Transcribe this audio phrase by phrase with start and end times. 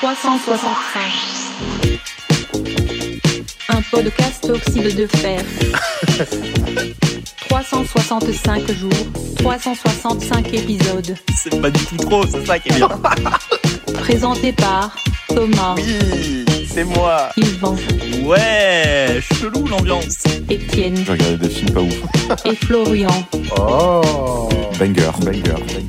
[0.00, 1.00] 365.
[3.68, 5.42] Un podcast oxyde de fer.
[7.48, 8.90] 365 jours,
[9.38, 11.14] 365 épisodes.
[11.36, 12.88] C'est pas du tout trop, c'est ça qui est bien.
[14.00, 14.96] Présenté par
[15.28, 17.28] Thomas, Oui, c'est moi.
[17.36, 17.76] Yvan,
[18.24, 20.24] Ouais, chelou l'ambiance.
[20.48, 22.46] Étienne J'ai regardé des films pas ouf.
[22.46, 23.28] et Florian.
[23.58, 24.48] Oh
[24.78, 25.86] Banger, banger, banger, banger.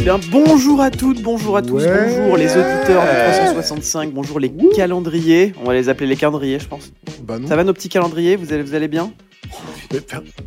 [0.00, 2.16] Eh bien, bonjour à toutes, bonjour à tous, Ouais.
[2.16, 5.52] bonjour les auditeurs de 365, bonjour les calendriers.
[5.60, 6.90] On va les appeler les calendriers, je pense.
[7.22, 7.46] Bah non.
[7.46, 9.12] Ça va nos petits calendriers vous allez, vous allez bien?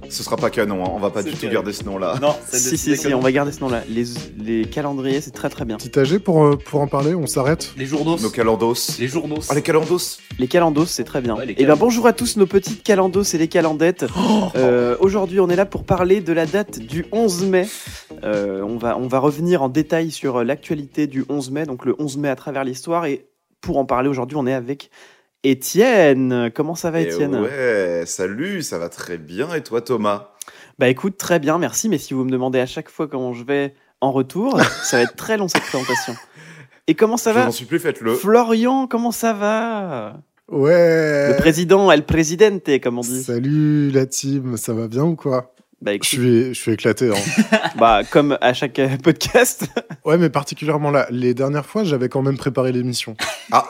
[0.09, 0.89] Ce sera pas canon, hein.
[0.93, 2.17] on va pas du tout garder ce nom-là.
[2.21, 3.83] Non, c'est Si, si, si, on va garder ce nom-là.
[3.89, 4.05] Les,
[4.37, 5.77] les calendriers, c'est très très bien.
[5.77, 7.73] Petit âgé pour, euh, pour en parler, on s'arrête.
[7.77, 8.17] Les journaux.
[8.19, 8.97] Nos calendos.
[8.99, 9.39] Les journaux.
[9.49, 11.35] Ah, les calendos Les calendos, c'est très bien.
[11.35, 14.05] Ouais, les Eh bien, bonjour à tous nos petites calendos et les calendettes.
[14.55, 17.67] Euh, Aujourd'hui, on est là pour parler de la date du 11 mai.
[18.23, 21.95] Euh, on, va, on va revenir en détail sur l'actualité du 11 mai, donc le
[21.97, 23.05] 11 mai à travers l'histoire.
[23.05, 23.25] Et
[23.61, 24.89] pour en parler aujourd'hui, on est avec
[25.43, 26.51] Étienne.
[26.55, 27.35] Comment ça va, Eh Étienne?
[27.35, 29.53] Ouais, salut, ça va très bien.
[29.53, 30.29] Et toi, Thomas?
[30.79, 31.89] Bah écoute, très bien, merci.
[31.89, 35.03] Mais si vous me demandez à chaque fois comment je vais en retour, ça va
[35.03, 36.15] être très long cette présentation.
[36.87, 37.45] Et comment ça Je va?
[37.45, 38.15] n'en suis plus, faites-le.
[38.15, 40.17] Florian, comment ça va?
[40.51, 43.23] Ouais Le président, el presidente, comme on dit.
[43.23, 45.52] Salut la team, ça va bien ou quoi?
[45.83, 47.09] Bah je suis, je suis éclaté.
[47.11, 47.57] hein.
[47.77, 49.67] bah, comme à chaque euh, podcast.
[50.05, 51.07] ouais, mais particulièrement là.
[51.09, 53.17] Les dernières fois, j'avais quand même préparé l'émission.
[53.51, 53.67] Ah,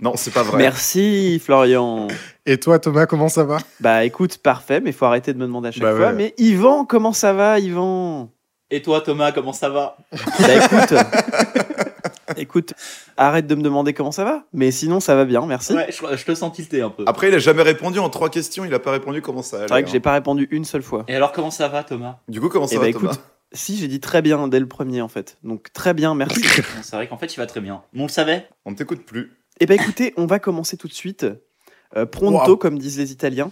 [0.00, 0.58] non, c'est pas vrai.
[0.58, 2.08] Merci Florian.
[2.46, 3.58] Et toi, Thomas, comment ça va?
[3.78, 6.06] Bah écoute, parfait, mais faut arrêter de me demander à chaque Bah fois.
[6.08, 6.12] ouais.
[6.14, 8.28] Mais Yvan, comment ça va, Yvan?
[8.72, 9.96] Et toi, Thomas, comment ça va?
[10.40, 10.94] Bah écoute,
[12.36, 12.72] écoute,
[13.16, 14.44] arrête de me demander comment ça va.
[14.52, 15.72] Mais sinon, ça va bien, merci.
[15.74, 17.04] Ouais, je, je te sens tilté un peu.
[17.06, 19.66] Après, il a jamais répondu en trois questions, il a pas répondu comment ça allait.
[19.68, 20.00] C'est vrai que j'ai hein.
[20.00, 21.04] pas répondu une seule fois.
[21.08, 22.18] Et alors, comment ça va, Thomas?
[22.28, 23.12] Du coup, comment ça Eh va, bah Thomas?
[23.12, 23.20] écoute,
[23.52, 25.36] si j'ai dit très bien dès le premier en fait.
[25.42, 26.42] Donc très bien, merci.
[26.82, 27.82] C'est vrai qu'en fait, il va très bien.
[27.94, 28.48] On le savait?
[28.64, 29.32] On ne t'écoute plus.
[29.60, 31.26] Et bah écoutez, on va commencer tout de suite.
[31.96, 32.56] Euh, pronto, Wow.
[32.56, 33.50] comme disent les Italiens.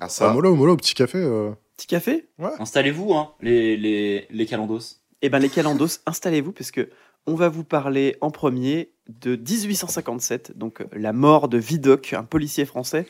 [0.00, 0.32] Ah, Ah, ça.
[0.32, 1.18] mollo, mollo, petit café.
[1.18, 1.50] euh.
[1.76, 2.28] Petit café?
[2.58, 4.80] Installez-vous, hein, les, les, les calendos.
[5.22, 6.88] Eh ben les calendos, installez-vous parce que
[7.26, 12.24] on va vous parler en premier de 1857, donc euh, la mort de Vidocq, un
[12.24, 13.06] policier français,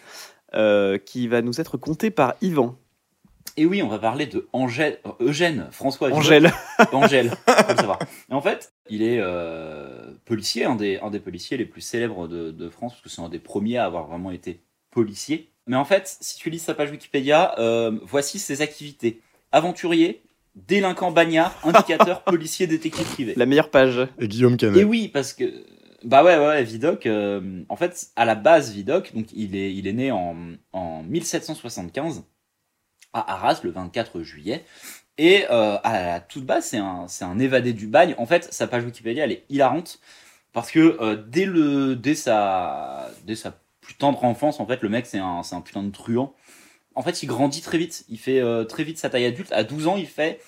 [0.54, 2.76] euh, qui va nous être conté par Yvan.
[3.56, 6.10] Et oui, on va parler de Angèle, euh, Eugène François.
[6.12, 6.52] Angèle.
[6.92, 7.98] Angèle, faut le savoir.
[8.30, 12.26] Et en fait, il est euh, policier, un des, un des policiers les plus célèbres
[12.26, 14.60] de, de France, parce que c'est un des premiers à avoir vraiment été
[14.91, 15.50] policier.
[15.66, 19.20] Mais en fait, si tu lis sa page Wikipédia, euh, voici ses activités.
[19.52, 20.23] Aventurier,
[20.54, 23.34] délinquant bagnard, indicateur, policier, détective privé.
[23.37, 24.06] La meilleure page.
[24.19, 24.84] Et Guillaume Et Canet.
[24.84, 25.44] oui, parce que...
[26.04, 29.75] Bah ouais, ouais, ouais, Vidocq, euh, en fait, à la base, Vidocq, donc il est,
[29.75, 30.37] il est né en,
[30.75, 32.25] en 1775
[33.14, 34.64] à Arras, le 24 juillet.
[35.16, 38.14] Et euh, à la toute base, c'est un, c'est un évadé du bagne.
[38.19, 39.98] En fait, sa page Wikipédia, elle est hilarante.
[40.53, 44.88] Parce que euh, dès, le, dès, sa, dès sa plus tendre enfance, en fait, le
[44.88, 46.34] mec, c'est un, c'est un putain de truand.
[46.94, 48.05] En fait, il grandit très vite.
[48.09, 49.53] Il fait euh, très vite sa taille adulte.
[49.53, 50.41] À 12 ans, il fait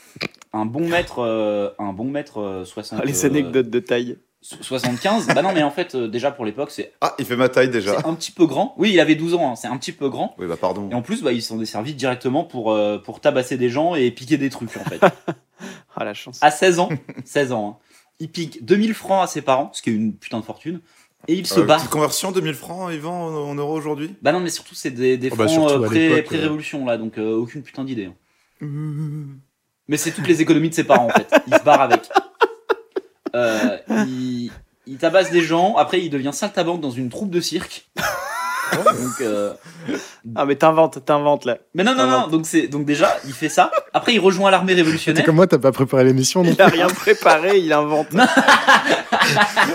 [0.53, 3.01] un bon mètre, euh, un bon mètre euh, 60.
[3.03, 4.17] Ah, les euh, anecdotes de taille.
[4.41, 5.27] so- 75.
[5.35, 7.69] bah non, mais en fait, euh, déjà pour l'époque, c'est Ah, il fait ma taille
[7.69, 7.97] déjà.
[7.99, 8.75] c'est un petit peu grand.
[8.79, 10.35] Oui, il avait 12 ans, hein, c'est un petit peu grand.
[10.39, 10.89] Oui, bah pardon.
[10.91, 14.11] Et en plus, bah, ils sont desservis directement pour, euh, pour tabasser des gens et
[14.11, 15.01] piquer des trucs, en fait.
[15.99, 16.39] Ah la chance.
[16.43, 16.91] à 16 ans,
[17.25, 17.87] 16 ans, hein,
[18.21, 20.81] il pique 2000 francs à ses parents, ce qui est une putain de fortune,
[21.29, 21.77] et il se Euh, bat.
[21.77, 24.15] petite conversion, 2000 francs, Yvan, en, en euros aujourd'hui?
[24.23, 27.19] Bah non, mais surtout, c'est des, des Oh bah, francs euh, pré- pré-révolution, là, donc
[27.19, 28.07] euh, aucune putain d'idée.
[28.07, 28.15] hein.
[29.89, 31.33] Mais c'est toutes les économies de ses parents, en fait.
[31.47, 32.01] Il se barre avec.
[33.35, 33.77] Euh,
[34.07, 34.51] il,
[34.87, 37.89] il tabasse des gens, après, il devient saltabanque dans une troupe de cirque.
[38.77, 39.53] donc, euh,
[40.35, 41.59] Ah mais t'inventes, t'inventes là.
[41.75, 43.71] Mais non, non, non, donc, c'est, donc déjà, il fait ça.
[43.93, 45.25] Après, il rejoint l'armée T'es révolutionnaire.
[45.25, 48.09] comme moi, t'as pas préparé l'émission non Il a rien préparé, il invente.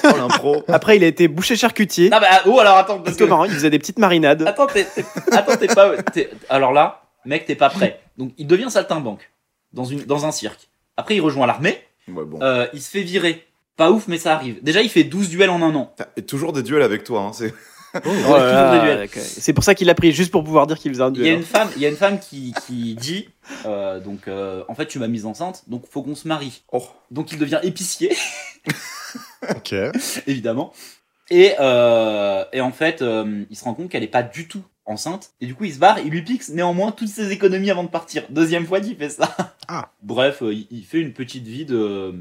[0.03, 0.63] Oh, l'impro.
[0.67, 2.09] Après il a été boucher charcutier.
[2.11, 3.23] Ah bah, oh, alors attends, parce Parce que.
[3.23, 4.43] que marrant, il faisait des petites marinades.
[4.47, 5.97] Attends, t'es, t'es- attends, t'es pas.
[6.03, 7.99] t'es- Alors là, mec, t'es pas prêt.
[8.17, 9.31] Donc, il devient saltimbanque
[9.73, 10.69] dans, une, dans un cirque.
[10.97, 11.79] Après, il rejoint l'armée.
[12.07, 12.39] Ouais, bon.
[12.41, 13.45] Euh, il se fait virer.
[13.77, 14.61] Pas ouf, mais ça arrive.
[14.63, 15.93] Déjà, il fait 12 duels en un an.
[16.17, 17.21] Et toujours des duels avec toi.
[17.21, 17.31] Hein.
[17.33, 17.53] c'est-
[17.93, 18.37] Oh.
[19.17, 21.21] C'est pour ça qu'il l'a pris, juste pour pouvoir dire qu'il faisait un Il y
[21.21, 21.37] a duel.
[21.39, 23.29] une femme, il y a une femme qui, qui dit
[23.65, 26.63] euh, donc euh, en fait tu m'as mise enceinte donc faut qu'on se marie.
[26.71, 26.83] Oh.
[27.11, 28.15] Donc il devient épicier
[29.55, 29.73] Ok.
[30.27, 30.71] évidemment
[31.29, 34.63] et, euh, et en fait euh, il se rend compte qu'elle est pas du tout
[34.85, 37.83] enceinte et du coup il se barre il lui pique néanmoins toutes ses économies avant
[37.83, 39.35] de partir deuxième fois qu'il fait ça
[39.67, 39.89] Ah.
[40.01, 42.13] bref euh, il, il fait une petite vie de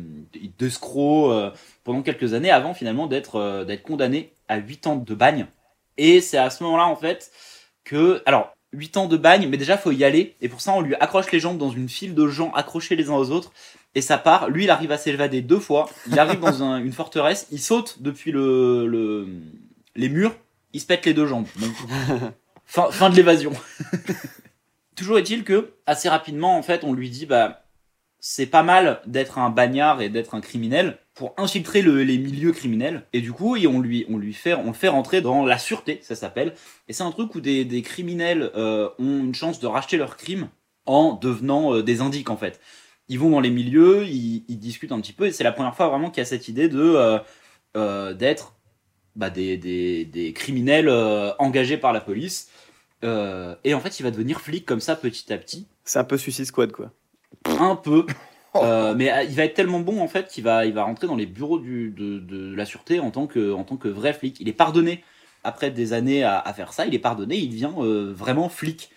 [0.59, 1.51] d'escroc euh,
[1.85, 5.47] pendant quelques années avant finalement d'être euh, d'être condamné à 8 ans de bagne
[6.01, 7.31] et c'est à ce moment là en fait
[7.85, 10.37] que alors 8 ans de bagne, mais déjà faut y aller.
[10.41, 13.09] Et pour ça, on lui accroche les jambes dans une file de gens accrochés les
[13.11, 13.53] uns aux autres.
[13.97, 14.49] Et ça part.
[14.49, 15.91] Lui, il arrive à s'évader deux fois.
[16.07, 17.49] Il arrive dans un- une forteresse.
[17.51, 19.27] Il saute depuis le, le-
[19.97, 20.37] les murs.
[20.73, 21.49] Il se pète les deux jambes.
[21.59, 21.73] Donc,
[22.65, 23.53] fin, fin de l'évasion.
[24.97, 27.65] Toujours est-il que, assez rapidement, en fait, on lui dit, bah,
[28.21, 32.51] c'est pas mal d'être un bagnard et d'être un criminel pour infiltrer le- les milieux
[32.53, 33.05] criminels.
[33.13, 35.59] Et du coup, et on lui, on lui fait, on le fait rentrer dans la
[35.59, 36.55] sûreté, ça s'appelle.
[36.89, 40.17] Et c'est un truc où des, des criminels euh, ont une chance de racheter leurs
[40.17, 40.49] crimes
[40.87, 42.59] en devenant euh, des indiques, en fait.
[43.09, 45.77] Ils vont dans les milieux, ils, ils discutent un petit peu, et c'est la première
[45.77, 46.97] fois vraiment qu'il y a cette idée de
[47.77, 48.55] euh, d'être
[49.15, 50.89] bah, des, des, des criminels
[51.39, 52.49] engagés par la police.
[53.03, 56.17] Et en fait, il va devenir flic comme ça petit à petit C'est un peu
[56.17, 56.93] Suicide Squad, quoi.
[57.45, 58.07] un peu.
[58.57, 61.07] Euh, mais euh, il va être tellement bon en fait qu'il va, il va rentrer
[61.07, 64.13] dans les bureaux du, de, de la sûreté en tant, que, en tant que vrai
[64.13, 64.39] flic.
[64.41, 65.05] Il est pardonné
[65.45, 66.87] après des années à, à faire ça.
[66.87, 68.91] Il est pardonné, il devient euh, vraiment flic.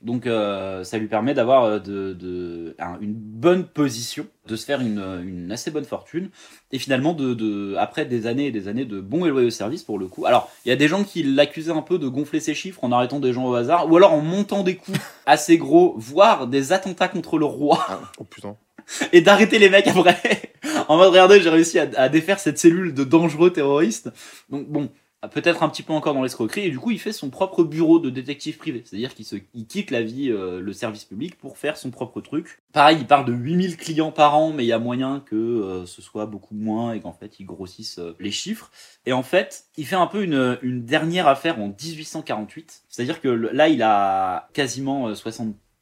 [0.00, 4.80] Donc euh, ça lui permet d'avoir de, de- un- une bonne position, de se faire
[4.80, 6.30] une, une assez bonne fortune,
[6.72, 9.84] et finalement de, de après des années et des années de bons et loyaux services
[9.84, 10.26] pour le coup.
[10.26, 12.90] Alors il y a des gens qui l'accusaient un peu de gonfler ses chiffres en
[12.90, 16.72] arrêtant des gens au hasard, ou alors en montant des coups assez gros, voire des
[16.72, 17.86] attentats contre le roi
[18.18, 18.56] Oh putain.
[19.12, 20.52] et d'arrêter les mecs après.
[20.88, 24.10] en mode, regardez, j'ai réussi à, défaire cette cellule de dangereux terroristes.
[24.50, 24.90] Donc bon,
[25.28, 26.66] peut-être un petit peu encore dans l'escroquerie.
[26.66, 28.82] Et du coup, il fait son propre bureau de détective privé.
[28.84, 32.60] C'est-à-dire qu'il quitte la vie, euh, le service public pour faire son propre truc.
[32.72, 35.86] Pareil, il parle de 8000 clients par an, mais il y a moyen que euh,
[35.86, 38.70] ce soit beaucoup moins et qu'en fait, il grossisse euh, les chiffres.
[39.06, 42.82] Et en fait, il fait un peu une, une dernière affaire en 1848.
[42.88, 45.14] C'est-à-dire que là, il a quasiment euh,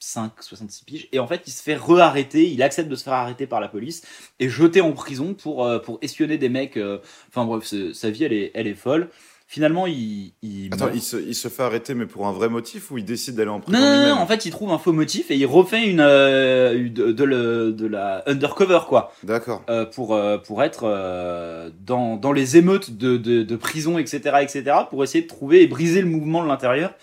[0.01, 1.09] 65, 66 piges.
[1.13, 2.51] Et en fait, il se fait re-arrêter.
[2.51, 4.03] Il accepte de se faire arrêter par la police
[4.41, 6.77] et jeté en prison pour, euh, pour espionner des mecs.
[6.79, 6.99] euh,
[7.29, 9.09] Enfin bref, c'est- sa vie, elle est, elle est folle.
[9.47, 10.33] Finalement, il.
[10.43, 10.97] il Attends, meurt.
[10.97, 13.51] il se, il se fait arrêter, mais pour un vrai motif ou il décide d'aller
[13.51, 15.45] en prison Non, non, non, lui-même en fait, il trouve un faux motif et il
[15.47, 19.13] refait une, euh, une- de, de le- de la undercover, quoi.
[19.25, 19.65] D'accord.
[19.69, 24.37] euh, pour, euh, pour être euh, dans, dans les émeutes de, de, de prison, etc.,
[24.41, 26.95] etc., pour essayer de trouver et briser le mouvement de l'intérieur.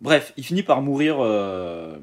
[0.00, 1.18] Bref, il finit par mourir.
[1.20, 1.96] euh,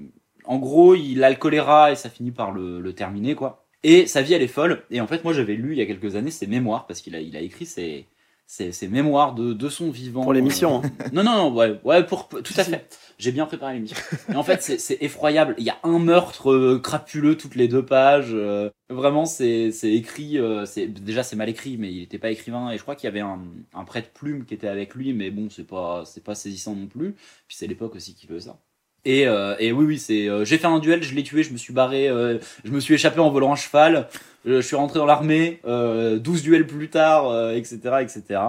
[0.47, 3.65] en gros, il a le choléra et ça finit par le, le terminer, quoi.
[3.83, 4.83] Et sa vie, elle est folle.
[4.89, 7.15] Et en fait, moi, j'avais lu il y a quelques années ses mémoires, parce qu'il
[7.15, 8.07] a, il a écrit ses,
[8.47, 10.23] ses, ses mémoires de, de son vivant.
[10.23, 10.91] Pour l'émission, hein.
[11.13, 12.87] Non, non, non, ouais, ouais pour, tout à fait.
[13.17, 13.95] J'ai bien préparé l'émission.
[14.29, 15.55] Et en fait, c'est- effroyable.
[15.57, 18.31] Il y a un meurtre euh, crapuleux toutes les deux pages.
[18.33, 20.37] euh, vraiment, c'est écrit.
[20.39, 22.71] euh, c'est déjà, c'est mal écrit, mais il n'était pas écrivain.
[22.71, 23.39] Et je crois qu'il y avait un,
[23.73, 27.13] un prête-plume qui était avec lui, mais bon, c'est pas c'est pas saisissant non plus.
[27.47, 28.57] Puis c'est l'époque aussi qui veut ça.
[29.05, 30.27] Et, euh, et oui, oui, c'est.
[30.27, 32.79] euh, J'ai fait un duel, je l'ai tué, je me suis barré, euh, je me
[32.79, 34.07] suis échappé en volant à cheval.
[34.47, 35.59] euh, je suis rentré dans l'armée.
[35.65, 38.41] euh, 12 duels plus tard, euh, etc., etc.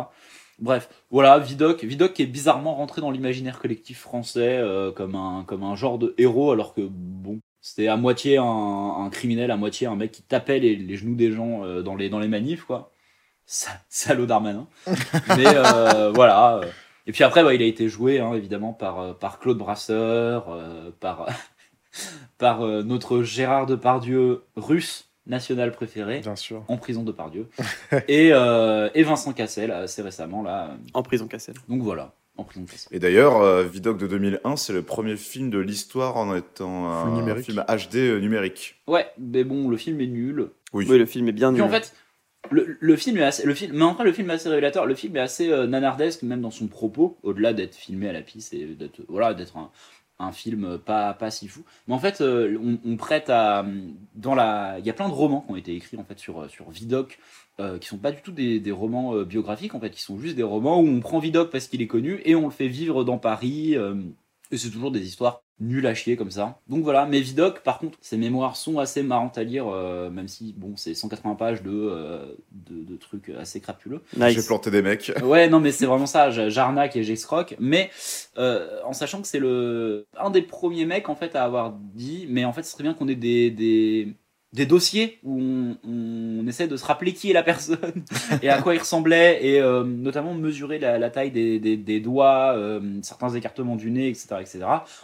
[0.58, 5.44] Bref, voilà, Vidocq, Vidocq qui est bizarrement rentré dans l'imaginaire collectif français euh, comme, un,
[5.46, 9.58] comme un genre de héros, alors que bon, c'était à moitié un, un criminel, à
[9.58, 12.28] moitié un mec qui tapait les, les genoux des gens euh, dans, les, dans les
[12.28, 12.90] manifs, quoi.
[13.44, 14.66] Sa- Salaud Darmanin.
[15.36, 16.60] Mais euh, voilà.
[17.06, 20.46] Et puis après, bah, il a été joué, hein, évidemment, par, euh, par Claude Brasseur,
[20.50, 21.26] euh, par,
[22.38, 26.64] par euh, notre Gérard Depardieu russe, national préféré Bien sûr.
[26.68, 27.48] en prison de Pardieu
[28.08, 31.56] et, euh, et Vincent Cassel assez récemment là En prison Cassel.
[31.68, 35.16] donc voilà en prison de Cassel Et d'ailleurs, euh, Vidocq de 2001, c'est le premier
[35.16, 38.76] film de l'histoire en étant un film HD numérique.
[38.86, 40.86] ouais mais bon le film est nul Oui.
[40.88, 41.68] Oui, le film est bien puis nul.
[41.68, 41.92] en fait
[42.50, 44.86] le, le film est assez le film mais en le film assez révélateur.
[44.86, 48.22] Le film est assez euh, nanardesque même dans son propos au-delà d'être filmé à la
[48.22, 49.70] piste et d'être voilà d'être un,
[50.18, 51.64] un film pas pas si fou.
[51.88, 53.64] Mais en fait euh, on, prête à
[54.14, 56.48] dans la il y a plein de romans qui ont été écrits en fait sur
[56.50, 57.18] sur Vidocq
[57.58, 59.90] euh, qui sont pas du tout des, des romans euh, biographiques en fait.
[59.90, 62.44] Qui sont juste des romans où on prend Vidocq parce qu'il est connu et on
[62.44, 63.94] le fait vivre dans Paris euh,
[64.50, 66.60] et c'est toujours des histoires nulles à chier comme ça.
[66.68, 70.28] Donc voilà, mais Vidocq, par contre, ses mémoires sont assez marrantes à lire, euh, même
[70.28, 74.02] si, bon, c'est 180 pages de, euh, de, de trucs assez crapuleux.
[74.28, 74.46] J'ai Nice.
[74.46, 75.12] planté des mecs.
[75.24, 77.90] Ouais, non, mais c'est vraiment ça, j'arnaque et j'escroque, mais
[78.38, 82.26] euh, en sachant que c'est le un des premiers mecs, en fait, à avoir dit,
[82.28, 83.50] mais en fait, ce serait bien qu'on ait des...
[83.50, 84.14] des
[84.56, 87.78] des dossiers où on, on essaie de se rappeler qui est la personne
[88.42, 92.00] et à quoi il ressemblait et euh, notamment mesurer la, la taille des, des, des
[92.00, 94.60] doigts, euh, certains écartements du nez, etc., etc.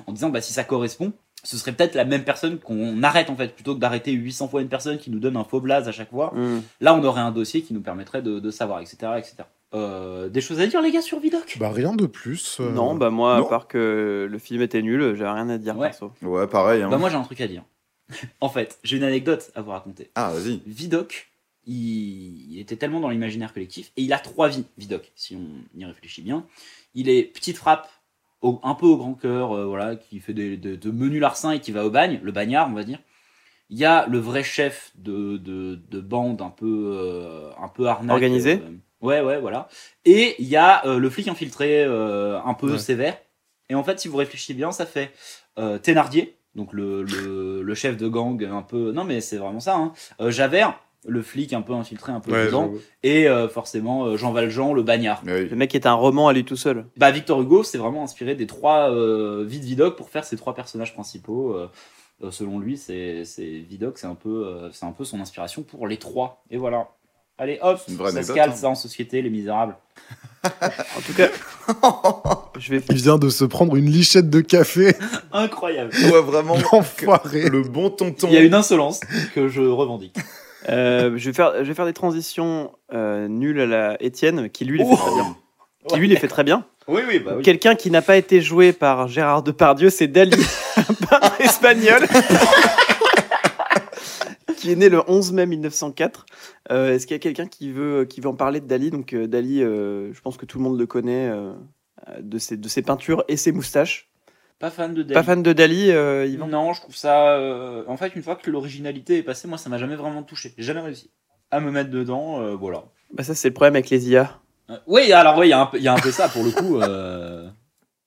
[0.06, 1.12] En disant bah si ça correspond,
[1.44, 4.62] ce serait peut-être la même personne qu'on arrête en fait plutôt que d'arrêter 800 fois
[4.62, 6.32] une personne qui nous donne un faux blaze à chaque fois.
[6.35, 6.61] Hmm.
[6.80, 9.37] Là, on aurait un dossier qui nous permettrait de, de savoir, etc., etc.
[9.75, 12.59] Euh, des choses à dire les gars sur Vidocq Bah rien de plus.
[12.61, 13.47] euh, Non, bah moi, non.
[13.47, 15.88] à part que le film était nul, j'avais rien à dire Ouais.
[15.88, 16.12] perso.
[16.23, 16.82] Ouais, pareil.
[16.82, 16.88] hein.
[16.90, 17.64] Bah moi j'ai un truc à dire.
[18.40, 20.11] En fait, j'ai une anecdote à vous raconter.
[20.14, 20.61] Ah, vas-y.
[20.66, 21.28] Vidocq,
[21.66, 25.78] il, il était tellement dans l'imaginaire collectif, et il a trois vies, Vidocq, si on
[25.78, 26.45] y réfléchit bien.
[26.95, 27.88] Il est petite frappe,
[28.40, 31.52] au- un peu au grand cœur, euh, voilà, qui fait des, de, de menus larcins
[31.52, 32.99] et qui va au bagne, le bagnard, on va dire.
[33.71, 37.87] Il y a le vrai chef de, de, de bande un peu, euh, un peu
[37.87, 38.12] arnaque.
[38.12, 39.69] Organisé euh, Ouais, ouais, voilà.
[40.04, 42.78] Et il y a euh, le flic infiltré euh, un peu Ouais.
[42.78, 43.19] sévère.
[43.71, 45.11] Et en fait, si vous réfléchissez bien, ça fait
[45.59, 48.92] euh, Thénardier, donc le, le, le chef de gang un peu.
[48.92, 49.76] Non, mais c'est vraiment ça.
[49.76, 49.92] Hein.
[50.21, 52.71] Euh, Javert, le flic un peu infiltré, un peu Ouais, dedans.
[53.02, 55.23] Et euh, forcément, euh, Jean Valjean, le bagnard.
[55.26, 55.49] Oui.
[55.49, 56.87] Le mec est un roman à lui tout seul.
[56.97, 60.37] Bah, Victor Hugo s'est vraiment inspiré des trois euh, vies de Vidocq pour faire ces
[60.37, 61.56] trois personnages principaux.
[62.30, 65.88] selon lui, c'est c'est Vidocq, c'est un, peu, euh, c'est un peu son inspiration pour
[65.88, 66.44] les trois.
[66.50, 66.88] Et voilà.
[67.39, 68.53] Allez, hop, une vraie ça se hein.
[68.53, 69.77] ça en société, les misérables.
[70.45, 71.29] En tout cas,
[72.59, 74.97] je vais Il vient de se prendre une lichette de café,
[75.33, 75.93] Incroyable.
[76.12, 76.57] Ouais, vraiment.
[76.73, 77.49] l'enfoiré.
[77.49, 78.27] Le bon tonton.
[78.29, 79.01] Il y a une insolence
[79.35, 80.17] que je revendique.
[80.69, 84.65] Euh, je, vais faire, je vais faire des transitions euh, nulles à la Étienne, qui
[84.65, 84.97] lui les fait Oh.
[84.97, 85.37] très bien.
[85.89, 86.65] Qui lui les fait très bien.
[86.89, 87.43] Oui, oui, bah oui.
[87.43, 90.37] Quelqu'un qui n'a pas été joué par Gérard Depardieu, c'est Dali,
[91.41, 92.07] espagnol,
[94.62, 96.25] qui est né le 11 mai 1904.
[96.71, 98.90] Euh, Est-ce qu'il y a quelqu'un qui veut, qui veut en parler de Dali?
[98.90, 101.52] Donc euh, Dali, euh, je pense que tout le monde le connaît euh,
[102.21, 104.09] de, ses, de ses peintures et ses moustaches.
[104.61, 105.14] Pas fan de Dali.
[105.14, 106.47] Pas fan de Dali, Yvan?
[106.47, 107.37] Non, je trouve ça.
[107.88, 110.54] En fait, une fois que l'originalité est passée, moi, ça m'a jamais vraiment touché.
[110.57, 111.11] J'ai jamais réussi
[111.50, 112.54] à me mettre dedans.
[112.54, 112.85] voilà.
[113.12, 114.38] bah, Ça, c'est le problème avec les IA.
[114.87, 116.78] Oui, alors oui, y, il y a un peu ça pour le coup.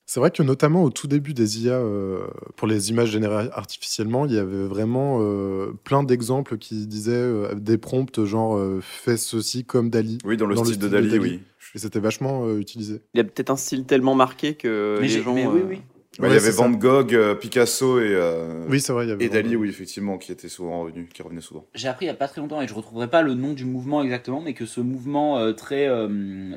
[0.07, 4.25] C'est vrai que notamment au tout début des IA, euh, pour les images générées artificiellement,
[4.27, 9.17] il y avait vraiment euh, plein d'exemples qui disaient euh, des prompts genre euh, fais
[9.17, 10.19] ceci comme Dali.
[10.23, 11.39] Oui, dans le Dans le style de Dali, oui.
[11.73, 13.01] Et c'était vachement euh, utilisé.
[13.15, 15.33] Il a peut-être un style tellement marqué que Mais, les gens.
[15.33, 15.81] mais oui, oui.
[16.19, 16.51] Ouais, il y avait.
[16.51, 19.05] Van Gogh, euh, Picasso et, euh, Oui, c'est vrai.
[19.05, 21.65] il y avait et Dali, oui, effectivement, qui étaient souvent revenus, qui revenaient souvent.
[21.73, 23.65] J'ai appris il y a pas très longtemps et je retrouverai pas le nom du
[23.65, 26.07] mouvement exactement, mais que ce mouvement euh, très euh,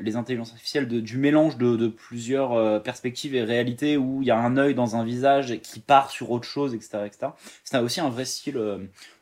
[0.01, 4.27] les intelligences artificielles de- du mélange de, de plusieurs euh, perspectives et réalités où il
[4.27, 7.27] y a un œil dans un visage qui part sur autre chose, etc., etc.
[7.63, 8.77] C'est aussi un vrai style euh,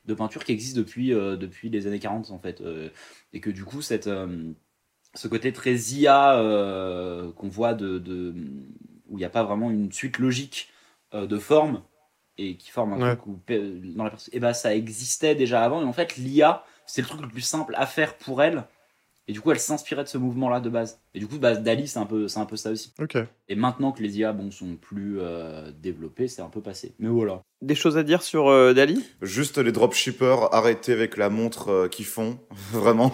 [0.05, 2.89] de peinture qui existe depuis euh, depuis les années 40 en fait, euh,
[3.33, 4.51] et que du coup cette euh,
[5.15, 8.35] ce côté très IA euh, qu'on voit de, de-
[9.09, 10.69] où il n'y a pas vraiment une suite logique
[11.13, 11.83] euh, de formes
[12.37, 13.15] et qui forme un Ouais.
[13.15, 16.63] truc où, pe- dans la et ben ça existait déjà avant et en fait l'IA
[16.85, 18.65] c'est le truc le plus simple à faire pour elle
[19.27, 21.55] et du coup elle s'inspirait de ce mouvement là de base et du coup bah,
[21.55, 23.17] Dali c'est un peu c'est un peu ça aussi Ok.
[23.49, 27.09] et maintenant que les IA bon sont plus euh, développées c'est un peu passé mais
[27.09, 29.03] voilà Des choses à dire sur euh, Dali?
[29.21, 32.37] Juste les dropshippers, arrêtez avec la montre euh, qu'ils font.
[32.71, 33.11] Vraiment,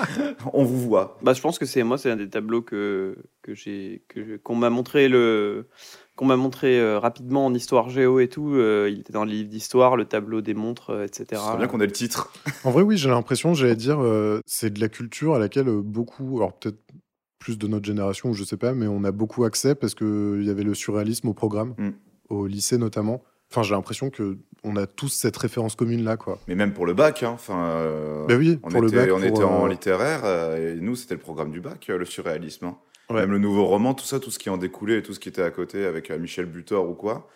[0.52, 1.16] on vous voit.
[1.22, 4.56] Bah, je pense que c'est moi, c'est un des tableaux que que j'ai que qu'on
[4.56, 5.68] m'a montré le
[6.16, 8.54] qu'on m'a montré euh, rapidement en histoire géo et tout.
[8.54, 11.40] euh, il était dans le livre d'histoire, le tableau des montres, euh, etc.
[11.50, 12.32] C'est bien qu'on ait le titre.
[12.64, 16.36] En vrai, oui, j'ai l'impression, j'allais dire, euh, c'est de la culture à laquelle beaucoup,
[16.36, 16.78] alors peut-être
[17.38, 20.50] plus de notre génération, je sais pas, mais on a beaucoup accès parce qu'il y
[20.50, 21.90] avait le surréalisme au programme, Mm.
[22.30, 23.22] au lycée notamment.
[23.50, 26.38] Enfin, j'ai l'impression que on a tous cette référence commune là, quoi.
[26.48, 27.66] Mais même pour le bac, hein, enfin.
[27.66, 29.10] euh, Bah oui, on pour était, le bac.
[29.14, 32.66] on était en euh, littéraire euh, et nous c'était le programme du bac, le surréalisme.
[32.66, 32.76] hein.
[33.10, 33.20] Ouais.
[33.20, 35.28] Même le nouveau roman, tout ça, tout ce qui en découlait et tout ce qui
[35.28, 37.28] était à côté avec Michel Butor ou quoi,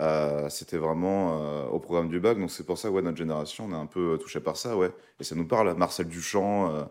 [0.00, 2.38] euh, c'était vraiment au programme du bac.
[2.38, 4.90] Donc c'est pour ça, ouais, notre génération, on est un peu touché par ça, ouais.
[5.20, 5.74] Et ça nous parle.
[5.78, 6.88] Marcel Duchamp,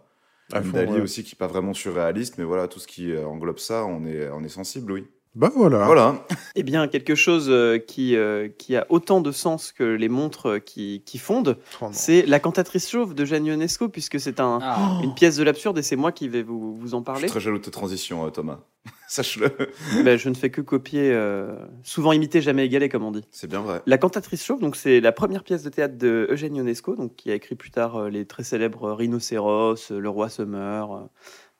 [0.49, 1.01] Dali ouais.
[1.01, 4.29] aussi, qui est pas vraiment surréaliste, mais voilà, tout ce qui englobe ça, on est,
[4.29, 5.07] on est sensible, oui.
[5.35, 5.85] Bah voilà.
[5.85, 6.25] Voilà.
[6.55, 10.45] Eh bien, quelque chose euh, qui euh, qui a autant de sens que les montres
[10.49, 14.59] euh, qui qui fondent, Oh c'est la cantatrice chauve de Jeanne Ionesco, puisque c'est un
[14.61, 14.99] Ah.
[15.03, 17.21] une pièce de l'absurde et c'est moi qui vais vous vous en Je parler.
[17.21, 18.59] suis très jaloux de ta transition, Thomas.
[19.07, 19.49] Sache-le.
[20.03, 23.23] Ben, je ne fais que copier, euh, souvent imiter, jamais égaler, comme on dit.
[23.31, 23.81] C'est bien vrai.
[23.87, 27.31] La cantatrice chauve, donc c'est la première pièce de théâtre de Eugène Ionesco, donc qui
[27.31, 30.99] a écrit plus tard euh, les très célèbres Rhinocéros, Le Roi se meurt, euh,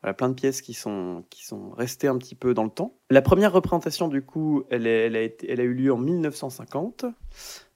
[0.03, 2.97] voilà, plein de pièces qui sont, qui sont restées un petit peu dans le temps.
[3.09, 7.05] La première représentation, du coup, elle, elle, a, eu lieu en 1950.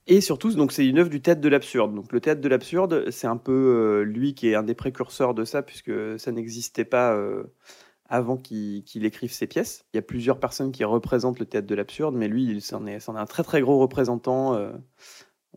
[0.07, 1.95] Et surtout, donc c'est une œuvre du théâtre de l'absurde.
[1.95, 5.33] Donc le théâtre de l'absurde, c'est un peu euh, lui qui est un des précurseurs
[5.33, 7.43] de ça, puisque ça n'existait pas euh,
[8.09, 9.85] avant qu'il écrive ses pièces.
[9.93, 12.85] Il y a plusieurs personnes qui représentent le théâtre de l'absurde, mais lui, il c'en
[12.87, 14.53] est, est un très très gros représentant.
[14.55, 14.71] euh.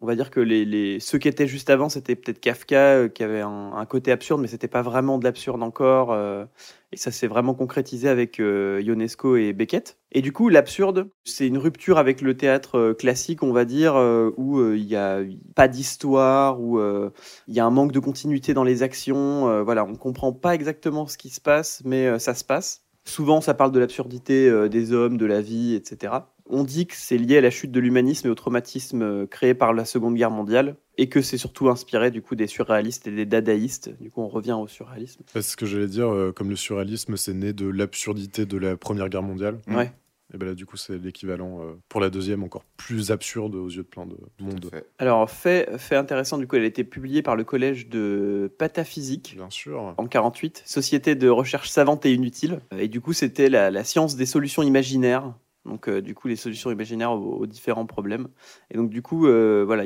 [0.02, 3.22] On va dire que les, ceux qui étaient juste avant, c'était peut-être Kafka, euh, qui
[3.22, 6.12] avait un, côté absurde, mais c'était pas vraiment de l'absurde encore.
[6.12, 6.46] euh,
[6.92, 9.98] et ça s'est vraiment concrétisé avec euh, Ionesco et Beckett.
[10.10, 13.94] Et du coup, l'absurde, c'est une rupture avec le théâtre classique, on va dire,
[14.36, 15.20] où il n'y a
[15.54, 19.62] pas d'histoire, où il y a un manque de continuité dans les actions.
[19.62, 22.82] voilà, on comprend pas exactement ce qui se passe, mais ça se passe.
[23.04, 26.12] Souvent, ça parle de l'absurdité des hommes, de la vie, etc.
[26.52, 29.54] On dit que c'est lié à la chute de l'humanisme et au traumatisme euh, créé
[29.54, 33.12] par la Seconde Guerre mondiale, et que c'est surtout inspiré du coup des surréalistes et
[33.12, 33.90] des dadaïstes.
[34.00, 35.22] Du coup, on revient au surréalisme.
[35.26, 38.76] C'est ce que j'allais dire, euh, comme le surréalisme, c'est né de l'absurdité de la
[38.76, 39.60] Première Guerre mondiale.
[39.68, 39.92] Ouais.
[40.32, 43.68] Et ben là, du coup, c'est l'équivalent euh, pour la deuxième, encore plus absurde aux
[43.68, 44.68] yeux de plein de monde.
[44.70, 44.86] fait.
[44.98, 49.34] Alors, fait, fait intéressant, du coup, elle a été publiée par le collège de pataphysique
[49.36, 49.94] Bien sûr.
[49.96, 52.60] en 48, Société de recherche savante et inutile.
[52.78, 55.34] Et du coup, c'était la, la science des solutions imaginaires.
[55.66, 58.28] Donc, euh, du coup, les solutions imaginaires aux, aux différents problèmes.
[58.70, 59.84] Et donc, du coup, euh, voilà,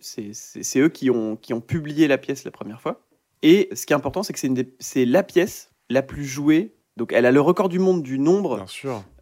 [0.00, 3.00] c'est eux qui ont, qui ont publié la pièce la première fois.
[3.42, 4.38] Et ce qui est important, c'est que
[4.78, 6.74] c'est la pièce la plus jouée.
[6.96, 8.64] Donc, elle a le record du monde du nombre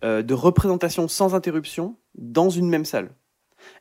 [0.04, 3.10] euh, de représentations sans interruption dans une même salle.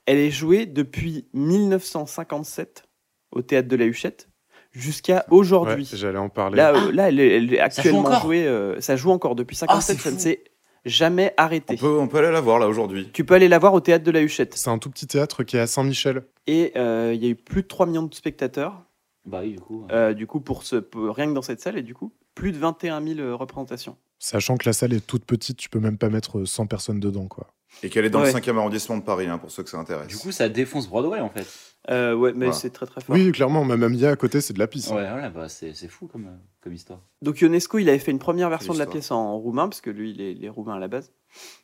[0.05, 2.83] Elle est jouée depuis 1957
[3.31, 4.29] au théâtre de la Huchette
[4.71, 5.89] jusqu'à Ouais, aujourd'hui.
[5.93, 6.57] J'allais en parler.
[6.57, 8.45] là, euh, là, elle est, elle actuellement jouée.
[8.47, 10.19] euh, ça joue encore depuis 57.
[10.19, 10.43] c'est
[10.87, 11.75] jamais On arrêté.
[11.75, 13.09] peut, on peut aller la voir là aujourd'hui.
[13.13, 14.55] Tu peux aller la voir au théâtre de la Huchette.
[14.55, 16.23] C'est un tout petit théâtre qui est à Saint-Michel.
[16.47, 18.83] Et euh, il y a eu plus de 3 millions de spectateurs,
[19.25, 19.85] Bah oui, du coup.
[19.91, 22.51] euh, du coup, pour ce, pour- rien que dans cette salle, et du coup, plus
[22.51, 23.97] de 21 000 euh, représentations.
[24.19, 27.27] Sachant que la salle est toute petite, tu peux même pas mettre 100 personnes dedans,
[27.27, 27.47] quoi.
[27.83, 28.31] Et qu'elle est dans Ouais.
[28.33, 30.07] le 5e arrondissement de Paris, hein, pour ceux que ça intéresse.
[30.07, 31.45] Du coup, ça défonce Broadway en fait.
[31.89, 32.53] Euh, ouais, mais Voilà.
[32.53, 33.15] c'est très très fort.
[33.15, 34.87] Oui, clairement, ma mamie à côté, c'est de la pisse.
[34.87, 36.27] Ouais, voilà, bah c'est c'est fou comme,
[36.61, 36.99] comme histoire.
[37.21, 39.89] Donc Ionesco, il avait fait une première version de la pièce en roumain, parce que
[39.89, 41.13] lui, il est, il est roumain à la base.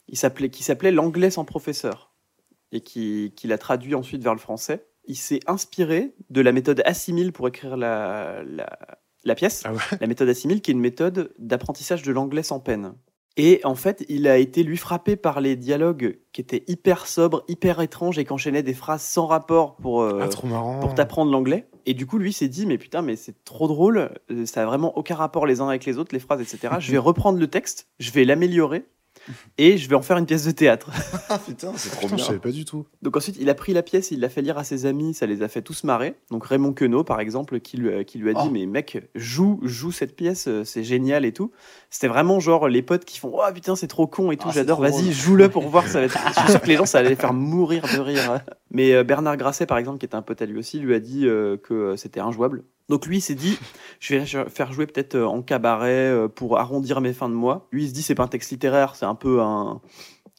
[0.07, 2.13] Il s'appelait, qui s'appelait L'anglais sans professeur,
[2.71, 4.85] et qui, qui l'a traduit ensuite vers le français.
[5.05, 8.69] Il s'est inspiré de la méthode Assimile pour écrire la, la,
[9.25, 9.63] la pièce.
[9.65, 12.93] Ah ouais La méthode Assimile, qui est une méthode d'apprentissage de l'anglais sans peine.
[13.35, 17.43] Et en fait, il a été lui frappé par les dialogues qui étaient hyper sobres,
[17.47, 20.47] hyper étranges et qui enchaînaient des phrases sans rapport pour, euh, Ah, trop
[20.81, 21.67] pour t'apprendre l'anglais.
[21.85, 24.65] Et du coup, lui s'est dit, mais putain, mais c'est trop drôle, euh, ça a
[24.65, 26.75] vraiment aucun rapport les uns avec les autres, les phrases, etc.
[26.79, 28.85] je vais reprendre le texte, je vais l'améliorer
[29.57, 30.89] et je vais en faire une pièce de théâtre.
[31.29, 32.25] Ah putain, c'est trop Putain, je bien.
[32.25, 32.85] savais pas du tout.
[33.01, 35.25] Donc ensuite, il a pris la pièce, il l'a fait lire à ses amis, ça
[35.25, 36.15] les a fait tous marrer.
[36.29, 38.49] Donc Raymond Queneau, par exemple, qui lui, a- qui lui a dit, Oh.
[38.51, 41.51] mais mec, joue, joue cette pièce, euh, c'est génial et tout.
[41.89, 44.53] C'était vraiment genre les potes qui font, oh putain, c'est trop con et tout, Ah,
[44.53, 46.17] j'adore, vas-y, joue-le pour voir, ça va être...
[46.35, 48.41] Je suis sûr que les gens, ça allait les faire mourir de rire.
[48.69, 50.99] Mais euh, Bernard Grasset, par exemple, qui était un pote à lui aussi, lui a
[50.99, 52.63] dit euh, que c'était injouable.
[52.89, 53.57] Donc lui, il s'est dit,
[53.99, 57.33] je vais la faire jouer peut-être euh, en cabaret euh, pour arrondir mes fins de
[57.33, 57.67] mois.
[57.71, 59.81] Lui, il se dit, c'est pas un texte littéraire, c'est un peu un,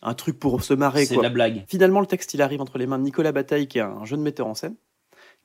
[0.02, 1.64] un truc pour se marrer, C'est la blague.
[1.68, 4.20] Finalement, le texte, il arrive entre les mains de Nicolas Bataille, qui est un jeune
[4.20, 4.76] metteur en scène,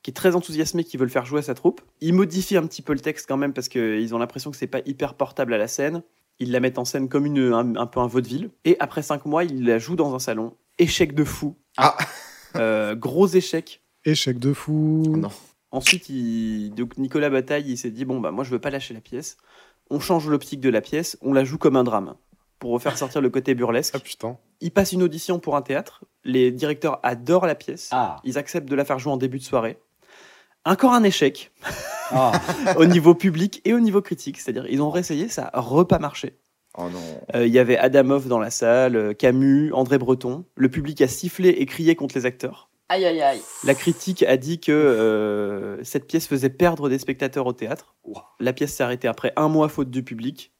[0.02, 1.80] qui est très enthousiasmé, qui veut le faire jouer à sa troupe.
[2.00, 4.66] Il modifie un petit peu le texte quand même, parce qu'ils ont l'impression que c'est
[4.66, 6.02] pas hyper portable à la scène.
[6.38, 8.50] Ils la mettent en scène comme une, un, un peu un vaudeville.
[8.64, 10.54] Et après cinq mois, il la joue dans un salon.
[10.78, 11.56] Échec de fou.
[11.76, 11.96] Ah.
[12.56, 13.82] Euh, gros échec.
[14.04, 15.02] Échec de fou.
[15.06, 15.30] Non.
[15.72, 16.70] Ensuite, il...
[16.74, 19.36] donc Nicolas Bataille, il s'est dit bon bah moi je veux pas lâcher la pièce.
[19.90, 22.14] On change l'optique de la pièce, on la joue comme un drame
[22.60, 23.94] pour refaire sortir le côté burlesque.
[23.96, 24.36] Ah putain.
[24.60, 26.04] Il passe une audition pour un théâtre.
[26.24, 27.88] Les directeurs adorent la pièce.
[27.90, 28.20] Ah.
[28.22, 29.78] Ils acceptent de la faire jouer en début de soirée.
[30.66, 31.50] Encore un échec
[32.10, 32.32] Ah.
[32.76, 34.38] au niveau public et au niveau critique.
[34.38, 36.36] C'est-à-dire, ils ont réessayé, ça a repas marché.
[36.76, 37.00] Oh non.
[37.34, 40.44] Euh, Il y avait Adamov dans la salle, euh, Camus, André Breton.
[40.54, 42.69] Le public a sifflé et crié contre les acteurs.
[42.90, 43.40] Aïe aïe aïe.
[43.62, 47.94] La critique a dit que euh, cette pièce faisait perdre des spectateurs au théâtre.
[48.40, 50.52] La pièce s'est arrêtée après un mois faute du public,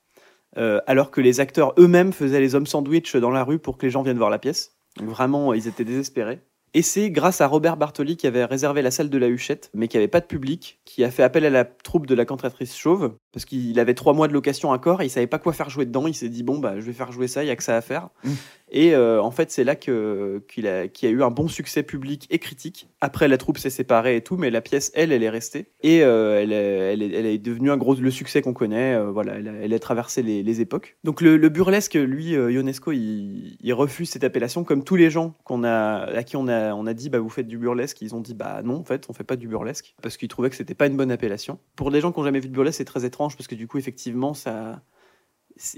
[0.57, 3.85] euh, alors que les acteurs eux-mêmes faisaient les hommes sandwich dans la rue pour que
[3.85, 4.77] les gens viennent voir la pièce.
[4.97, 6.41] Donc vraiment, ils étaient désespérés.
[6.73, 9.89] Et c'est grâce à Robert Bartoli qui avait réservé la salle de la Huchette, mais
[9.89, 12.77] qui avait pas de public, qui a fait appel à la troupe de la cantatrice
[12.77, 15.53] chauve, parce qu'il avait trois mois de location à corps, et il savait pas quoi
[15.53, 16.07] faire jouer dedans.
[16.07, 17.77] Il s'est dit bon bah je vais faire jouer ça, il y a que ça
[17.77, 18.11] à faire.
[18.23, 18.31] Mm.
[18.71, 22.39] Et euh, en fait c'est là qu'il a, a eu un bon succès public et
[22.39, 22.89] critique.
[23.01, 26.03] Après la troupe s'est séparée et tout, mais la pièce elle elle est restée et
[26.03, 28.95] euh, elle, est, elle, est, devenue un gros le succès qu'on connaît.
[28.95, 30.97] euh, voilà, elle a, traversé les, les époques.
[31.05, 35.35] Donc le, le burlesque, lui, Ionesco, il, il refuse cette appellation comme tous les gens
[35.45, 38.15] qu'on a à qui on a on a dit bah vous faites du burlesque, ils
[38.15, 40.57] ont dit bah non en fait on fait pas du burlesque parce qu'ils trouvaient que
[40.57, 41.59] c'était pas une bonne appellation.
[41.77, 43.67] Pour des gens qui ont jamais vu de burlesque, c'est très étrange parce que du
[43.67, 44.83] coup effectivement ça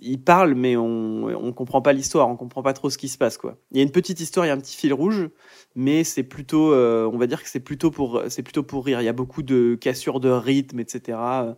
[0.01, 3.19] ils parlent, mais on on comprend pas l'histoire, on comprend pas trop ce qui se
[3.19, 3.57] passe quoi.
[3.71, 5.29] Il y a une petite histoire, il y a un petit fil rouge,
[5.75, 9.01] mais c'est plutôt, euh, on va dire que c'est plutôt pour c'est plutôt pour rire.
[9.01, 11.19] Il y a beaucoup de cassures de rythme, etc.
[11.19, 11.55] Euh,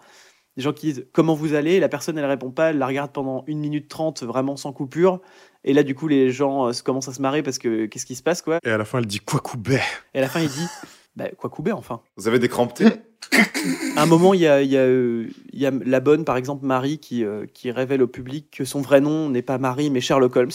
[0.57, 3.13] Des gens qui disent comment vous allez, la personne elle répond pas, elle la regarde
[3.13, 5.21] pendant une minute trente vraiment sans coupure,
[5.65, 8.15] et là du coup les gens euh, commencent à se marrer parce que qu'est-ce qui
[8.15, 8.59] se passe quoi?
[8.65, 9.83] Et à la fin, elle dit quoi coubet
[10.15, 10.69] Et à la fin il dit
[11.16, 12.00] bah quoi couper enfin.
[12.16, 12.79] Vous avez des crampes
[13.96, 16.37] À un moment, il y a, il y, a, il y a la bonne, par
[16.37, 19.90] exemple, Marie, qui, euh, qui révèle au public que son vrai nom n'est pas Marie,
[19.90, 20.50] mais Sherlock Holmes.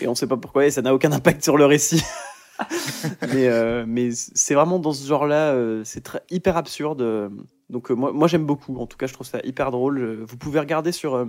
[0.00, 2.02] Et on ne sait pas pourquoi, et ça n'a aucun impact sur le récit.
[3.32, 7.30] mais euh, mais c'est vraiment dans ce genre-là, euh, c'est hyper absurde.
[7.70, 10.22] Donc euh, moi, moi j'aime beaucoup, en tout cas je trouve ça hyper drôle.
[10.22, 11.26] Vous pouvez regarder sur,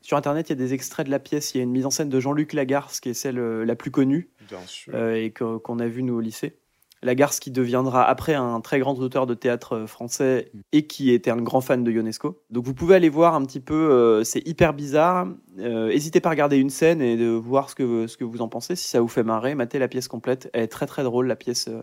[0.00, 1.86] sur Internet, il y a des extraits de la pièce, il y a une mise
[1.86, 4.94] en scène de Jean-Luc Lagarce, qui est celle la plus connue, Bien sûr.
[4.96, 6.58] et qu'on a vue nous au lycée.
[7.02, 11.30] Lagarce qui deviendra après un très grand auteur de théâtre euh, français et qui était
[11.30, 12.42] un grand fan de Ionesco.
[12.50, 15.28] Donc vous pouvez aller voir un petit peu, euh, c'est hyper bizarre.
[15.58, 18.42] Euh, N'hésitez pas à regarder une scène et de voir ce que, ce que vous
[18.42, 18.76] en pensez.
[18.76, 20.50] Si ça vous fait marrer, matez la pièce complète.
[20.52, 21.82] Elle est très très drôle, la pièce euh,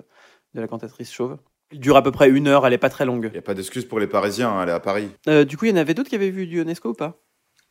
[0.54, 1.38] de la cantatrice chauve.
[1.72, 3.26] Elle dure à peu près une heure, elle est pas très longue.
[3.26, 5.10] Il n'y a pas d'excuse pour les Parisiens, hein, elle est à Paris.
[5.28, 7.20] Euh, du coup, il y en avait d'autres qui avaient vu du Ionesco ou pas?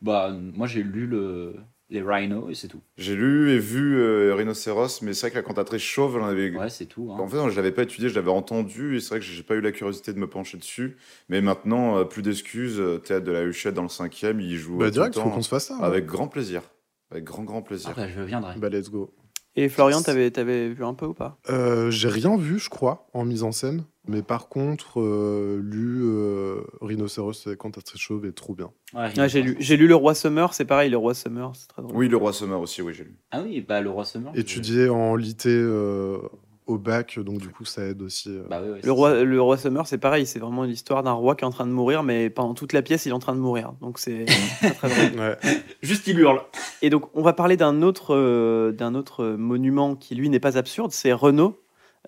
[0.01, 1.57] Bah, moi j'ai lu le...
[1.91, 2.81] les Rhino et c'est tout.
[2.97, 6.51] J'ai lu et vu euh, Rhinocéros, mais c'est vrai que la cantatrice chauve, j'en avais.
[6.57, 7.13] Ouais, c'est tout.
[7.13, 7.21] hein.
[7.21, 9.43] En fait, non, je l'avais pas étudié, je l'avais entendu, et c'est vrai que j'ai
[9.43, 10.97] pas eu la curiosité de me pencher dessus.
[11.29, 14.79] Mais maintenant, euh, plus d'excuses, euh, théâtre de la Huchette dans le cinquième, il joue
[14.79, 15.77] Bah, direct, faut qu'on se fasse ça.
[15.79, 15.85] ouais.
[15.85, 16.63] avec grand plaisir.
[17.11, 17.91] Avec grand, grand plaisir.
[17.93, 18.57] Ah bah, je viendrai.
[18.59, 19.15] Bah, let's go.
[19.57, 21.39] Et Florian, t'avais avais vu un peu ou pas?
[21.49, 23.85] Euh, j'ai rien vu, je crois, en mise en scène.
[24.07, 28.71] Mais par contre, euh, lu euh, Rhinocéros et Cantatrice Chauve est trop bien.
[28.95, 31.69] Ouais, Ah, J'ai lu, j'ai lu Le Roi Summer, c'est pareil, Le Roi Summer, c'est
[31.69, 31.97] très drôle.
[31.97, 33.17] Oui, le roi Summer aussi, oui, j'ai lu.
[33.31, 34.31] Ah oui, bah le roi Summer.
[34.35, 36.19] Étudié en lité euh,
[36.67, 38.31] au bac, donc du coup, ça aide aussi.
[38.31, 38.45] euh.
[38.49, 41.47] Bah Le roi, le roi Summer, c'est pareil, c'est vraiment l'histoire d'un roi qui est
[41.47, 43.75] en train de mourir, mais pendant toute la pièce, il est en train de mourir.
[43.81, 44.25] Donc c'est
[44.61, 45.21] très, très drôle.
[45.21, 45.37] Ouais.
[45.43, 45.49] ça.
[45.83, 46.41] Juste il hurle.
[46.81, 50.57] Et donc, on va parler d'un autre, euh, d'un autre monument qui, lui, n'est pas
[50.57, 51.61] absurde, c'est Renault,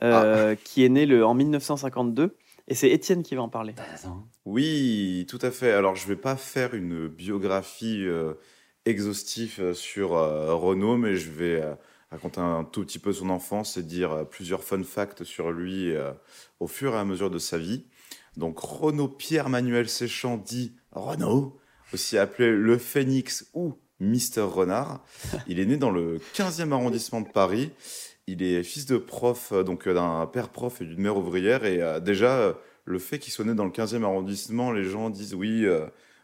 [0.03, 2.35] euh, qui est né le, en 1952.
[2.69, 3.75] Et c'est Étienne qui va en parler.
[4.45, 5.71] Oui, tout à fait.
[5.73, 8.33] Alors, je vais pas faire une biographie euh,
[8.87, 11.75] exhaustive sur euh, Renaud, mais je vais euh,
[12.16, 15.94] raconter un tout petit peu son enfance et dire euh, plusieurs fun facts sur lui
[15.94, 16.12] euh,
[16.61, 17.85] au fur et à mesure de sa vie.
[18.37, 21.59] Donc, Renaud Pierre-Manuel Séchant dit Renaud,
[21.92, 25.05] aussi appelé le Phénix ou Mister Renard.
[25.46, 27.70] Il est né dans le 15e arrondissement de Paris.
[28.26, 31.64] Il est fils de prof, euh, donc d'un père prof et d'une mère ouvrière.
[31.64, 35.66] Et déjà, le fait qu'il soit né dans le 15e arrondissement, les gens disent oui,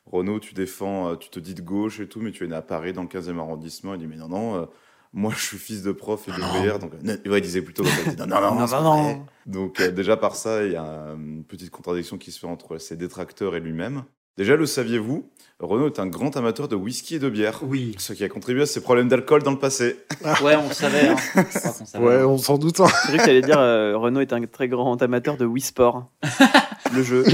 [0.07, 2.63] Renaud, tu défends, tu te dis de gauche et tout, mais tu es né à
[2.63, 3.95] Paris dans le 15e arrondissement.
[3.95, 4.69] Il dit mais non, non,
[5.13, 6.79] moi je suis fils de prof et d'ouvrière.
[6.79, 9.27] Donc, euh, ouais, il disait plutôt il non, non, non, Non, non.
[9.47, 12.47] Donc euh, déjà par ça, il y a euh, une petite contradiction qui se fait
[12.47, 14.05] entre ses détracteurs et lui-même.
[14.39, 15.29] Déjà, le saviez-vous
[15.61, 17.61] Renaud est un grand amateur de whisky et de bière.
[17.63, 17.95] Oui.
[17.99, 19.99] Ce qui a contribué à ses problèmes d'alcool dans le passé.
[20.43, 21.09] Ouais, on le savait.
[21.09, 21.45] Hein.
[21.51, 22.05] Savait.
[22.05, 22.81] Ouais, on s'en doute.
[22.81, 22.87] hein.
[23.03, 26.11] C'est vrai que t'allais dire euh, Renault est un très grand amateur de Wii Sport,
[26.95, 27.25] le jeu.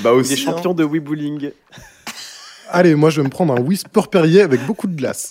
[0.00, 0.32] Bah Il aussi.
[0.32, 1.50] est champion de Wii Bowling.
[2.68, 5.30] Allez, moi, je vais me prendre un Whisper Perrier avec beaucoup de glace.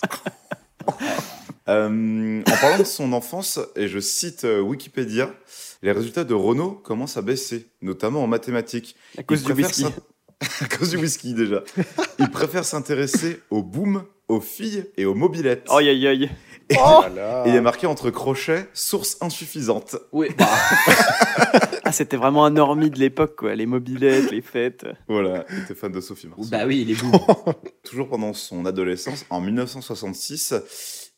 [1.68, 5.30] Euh, en parlant de son enfance, et je cite euh, Wikipédia,
[5.82, 8.96] les résultats de Renault commencent à baisser, notamment en mathématiques.
[9.16, 9.94] À cause Il du préfère whisky.
[10.64, 11.62] à cause du whisky déjà.
[12.18, 15.66] Il préfère s'intéresser au boom, aux filles et aux mobilettes.
[15.70, 16.30] Aïe aïe aïe.
[16.70, 17.42] Et- Voilà.
[17.46, 19.96] Et il est marqué entre crochets, source insuffisante.
[20.12, 20.48] Oui, bah,
[21.90, 23.54] Ah, c'était vraiment un normie de l'époque, quoi.
[23.56, 24.86] Les mobilettes, les fêtes.
[25.08, 26.44] Voilà, il était fan de Sophie Marceau.
[26.48, 27.10] bah oui, il est beau.
[27.82, 30.54] Toujours pendant son adolescence, en 1966,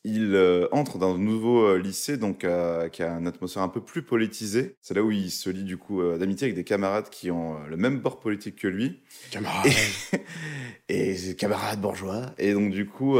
[0.05, 3.69] il euh, entre dans un nouveau euh, lycée donc, euh, qui a une atmosphère un
[3.69, 4.75] peu plus politisée.
[4.81, 7.77] C'est là où il se lie du coup d'amitié avec des camarades qui ont le
[7.77, 9.01] même bord politique que lui.
[9.31, 9.71] Camarade.
[10.89, 12.33] Et ses camarades bourgeois.
[12.39, 13.19] Et donc du coup,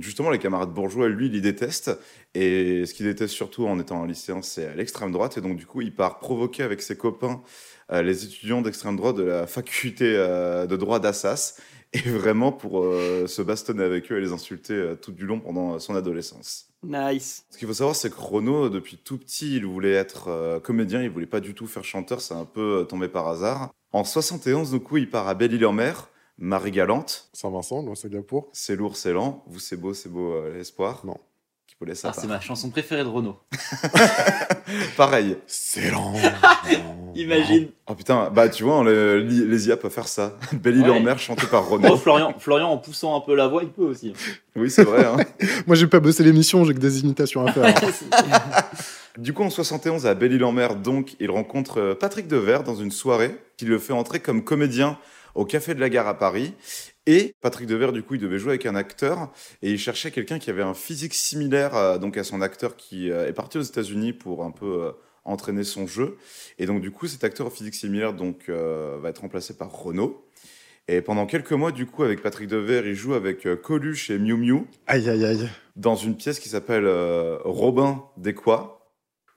[0.00, 1.98] justement, les camarades bourgeois, lui, il les déteste.
[2.34, 5.38] Et ce qu'il déteste surtout en étant un lycéen, c'est l'extrême droite.
[5.38, 7.42] Et donc du coup, il part provoquer avec ses copains
[7.90, 11.58] les étudiants d'extrême droite de la faculté de droit d'Assas.
[12.06, 15.40] Et vraiment pour euh, se bastonner avec eux et les insulter euh, tout du long
[15.40, 16.68] pendant euh, son adolescence.
[16.82, 17.46] Nice.
[17.50, 21.02] Ce qu'il faut savoir, c'est que Renaud, depuis tout petit, il voulait être euh, comédien,
[21.02, 23.72] il voulait pas du tout faire chanteur, c'est un peu euh, tombé par hasard.
[23.92, 28.50] En 71, du coup, il part à Belle-Île-en-Mer, Marie-Galante, Saint-Vincent, loin Singapour.
[28.52, 31.06] c'est lourd, c'est lent, vous c'est beau, c'est beau, euh, l'espoir.
[31.06, 31.18] Non.
[32.04, 33.36] Ah, c'est ma chanson préférée de Renault.
[34.96, 35.36] Pareil.
[35.46, 36.14] C'est lent.
[37.14, 37.68] Imagine.
[37.86, 40.36] Oh putain, bah tu vois, le- les, les IA peuvent faire ça.
[40.52, 41.96] Belle-Île-en-Mer, chanté par Oh, Renaud.
[41.96, 44.14] Florian, Florian, en poussant un peu la voix, il peut aussi.
[44.56, 45.04] oui, c'est vrai.
[45.04, 45.16] hein.
[45.66, 47.74] Moi, j'ai pas bossé l'émission, j'ai que des imitations à faire.
[49.18, 53.36] Du coup, en 71, à Belle-Île-en-Mer, donc, il rencontre euh, Patrick Devers dans une soirée
[53.56, 54.98] qui le fait entrer comme comédien
[55.34, 56.54] au Café de la Gare à Paris.
[57.06, 59.30] Et Patrick Devers, du coup, il devait jouer avec un acteur
[59.62, 63.10] et il cherchait quelqu'un qui avait un physique similaire euh, donc à son acteur qui
[63.10, 64.92] euh, est parti aux États-Unis pour un peu euh,
[65.24, 66.16] entraîner son jeu.
[66.58, 70.26] Et donc, du coup, cet acteur physique similaire donc, va être remplacé par Renaud.
[70.86, 74.36] Et pendant quelques mois, du coup, avec Patrick Devers, il joue avec Coluche et Miu
[74.36, 75.48] Miu Aïe, aïe, aïe.
[75.76, 76.86] dans une pièce qui s'appelle
[77.42, 78.86] Robin des quoi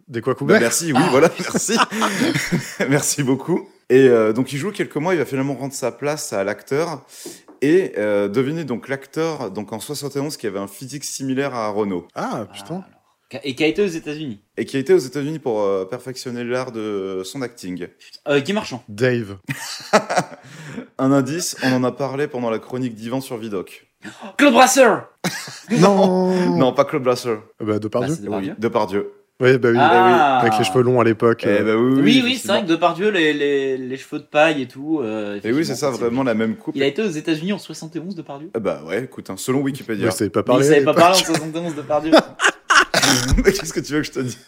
[0.10, 1.77] Des quoi bah, merci, oui, voilà, merci.
[2.89, 3.69] merci beaucoup.
[3.89, 7.06] Et euh, donc, il joue quelques mois, il va finalement rendre sa place à l'acteur.
[7.62, 12.08] Et euh, devinez donc l'acteur, donc en 71, qui avait un physique similaire à Renaud.
[12.15, 12.76] Ah, putain.
[12.76, 12.84] alors.
[13.43, 14.39] Et qui a été aux États-Unis.
[14.56, 17.88] Et qui a été aux États-Unis pour euh, perfectionner l'art de son acting.
[18.30, 18.84] Euh, Guy Marchand.
[18.88, 19.38] Dave.
[20.98, 23.88] Un indice, on en a parlé pendant la chronique d'Ivan sur Vidoc.
[24.38, 25.10] Claude Brasseur
[25.72, 27.36] Non Non, pas Claude Brasser.
[27.60, 28.08] Bah, de par Bah,
[28.58, 29.12] Depardieu.
[29.39, 29.56] Depardieu.
[29.56, 30.39] Oui, bah oui, Ah.
[30.39, 31.41] avec les cheveux longs à l'époque.
[31.45, 34.26] Eh euh, bah oui, Oui, oui, c'est vrai que Depardieu, les, les, les cheveux de
[34.26, 35.00] paille et tout.
[35.02, 36.76] euh, Et oui, c'est ça, vraiment la même coupe.
[36.76, 38.50] Il a été aux États-Unis en 71, Depardieu.
[38.56, 40.10] Ah bah ouais, écoute, hein, selon Wikipédia.
[40.10, 42.12] je savais pas Mais il savait pas parler en 71, Depardieu.
[43.38, 44.39] Mais Qu'est-ce que tu veux que je te dise?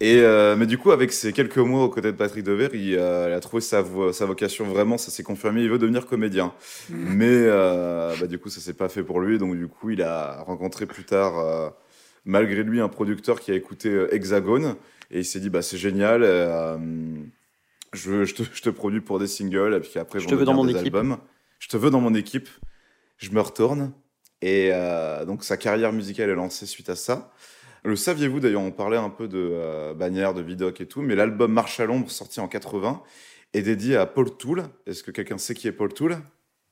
[0.00, 2.94] Et euh, mais du coup, avec ces quelques mois aux côtés de Patrick Devers, il,
[2.96, 6.06] euh, il a trouvé sa, vo- sa vocation vraiment, ça s'est confirmé, il veut devenir
[6.06, 6.52] comédien.
[6.88, 10.00] Mais euh, bah, du coup, ça s'est pas fait pour lui, donc du coup, il
[10.02, 11.68] a rencontré plus tard, euh,
[12.28, 14.76] malgré lui, un producteur qui a écouté euh, Hexagone,
[15.10, 16.76] et il s'est dit, bah c'est génial, euh,
[17.94, 20.44] je, je, te, je te produis pour des singles, et puis après, Je te veux
[20.44, 20.94] dans mon équipe.
[20.94, 21.18] albums.
[21.58, 22.48] Je te veux dans mon équipe,
[23.16, 23.92] je me retourne,
[24.42, 27.32] et euh, donc sa carrière musicale est lancée suite à ça.
[27.84, 31.14] Le saviez-vous d'ailleurs, on parlait un peu de euh, bannière, de vidoc et tout, mais
[31.14, 33.02] l'album Marche à l'ombre, sorti en 80,
[33.54, 34.64] est dédié à Paul Tool.
[34.86, 36.18] Est-ce que quelqu'un sait qui est Paul Tool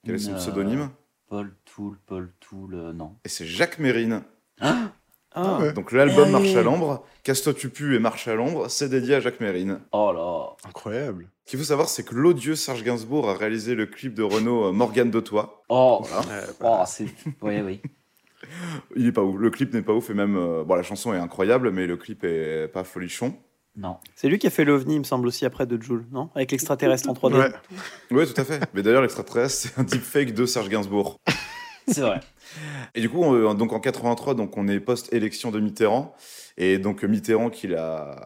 [0.05, 0.91] Quel est son pseudonyme?
[1.29, 3.17] Paul Tool, Paul Tool, euh, non.
[3.25, 4.23] Et c'est Jacques Mérine.
[4.61, 4.93] Ah,
[5.39, 5.73] Ah ouais.
[5.75, 9.17] Donc l'album Eh Marche à l'ombre, Casse-toi tu pues et Marche à l'ombre, c'est dédié
[9.17, 9.81] à Jacques Mérine.
[9.93, 10.69] Oh là.
[10.69, 11.29] Incroyable.
[11.45, 14.65] Ce qu'il faut savoir, c'est que l'odieux Serge Gainsbourg a réalisé le clip de Renault
[14.67, 15.63] euh, Morgane de toi.
[15.69, 16.43] Oh, Voilà.
[16.65, 17.07] oh c'est.
[17.43, 17.81] Oui, oui.
[18.97, 19.37] Il est pas ouf.
[19.39, 21.97] Le clip n'est pas ouf et même, euh, bon, la chanson est incroyable, mais le
[21.97, 23.35] clip est pas folichon.
[23.77, 23.99] Non.
[24.15, 26.31] C'est lui qui a fait l'OVNI, il me semble aussi après de Joule, non?
[26.35, 27.35] Avec l'extraterrestre en 3D.
[27.39, 27.53] Ouais.
[28.11, 28.61] Oui, tout à fait.
[28.73, 31.21] Mais d'ailleurs, l'extraterrestre, c'est un deepfake de Serge Gainsbourg.
[31.89, 32.21] C'est vrai.
[32.95, 36.15] Et du coup, on- donc en 83, donc on est post-élection de Mitterrand.
[36.59, 38.17] Et donc Mitterrand, qu'il a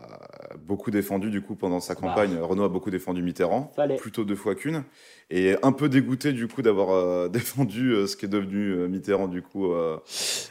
[0.64, 3.96] beaucoup défendu du coup pendant sa campagne, Renault a beaucoup défendu Mitterrand, Fallait.
[3.96, 4.84] plutôt deux fois qu'une.
[5.30, 8.86] Et un peu dégoûté du coup d'avoir euh, défendu euh, ce qui est devenu euh,
[8.88, 9.72] Mitterrand du coup.
[9.72, 9.96] euh,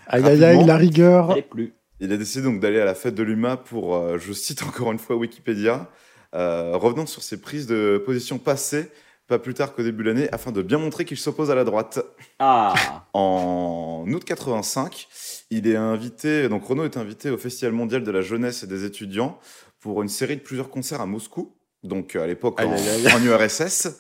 [0.08, 1.38] Aïe aïe aïe, la rigueur.
[1.50, 1.74] Plus.
[2.02, 4.92] il a décidé donc d'aller à la fête de l'UMA pour, euh, je cite encore
[4.92, 5.88] une fois Wikipédia,
[6.36, 8.90] euh, revenant sur ses prises de position passées,
[9.30, 11.64] pas plus tard qu'au début de l'année, afin de bien montrer qu'il s'oppose à la
[11.64, 12.00] droite.
[12.40, 12.74] Ah.
[13.14, 15.08] En août 85,
[15.50, 18.86] il est invité, donc Renaud est invité au Festival mondial de la jeunesse et des
[18.86, 19.40] étudiants
[19.80, 24.00] pour une série de plusieurs concerts à Moscou, donc euh, à l'époque en, en URSS.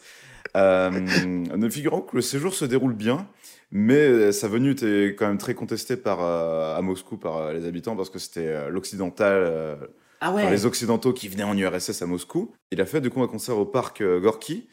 [0.57, 3.27] Euh, ne figurant que le séjour se déroule bien,
[3.71, 7.53] mais euh, sa venue était quand même très contestée par, euh, à Moscou par euh,
[7.53, 9.77] les habitants parce que c'était l'occidental,
[10.21, 12.51] Ah les occidentaux qui venaient en URSS à Moscou.
[12.71, 14.67] Il a fait du coup un concert au parc euh, Gorky.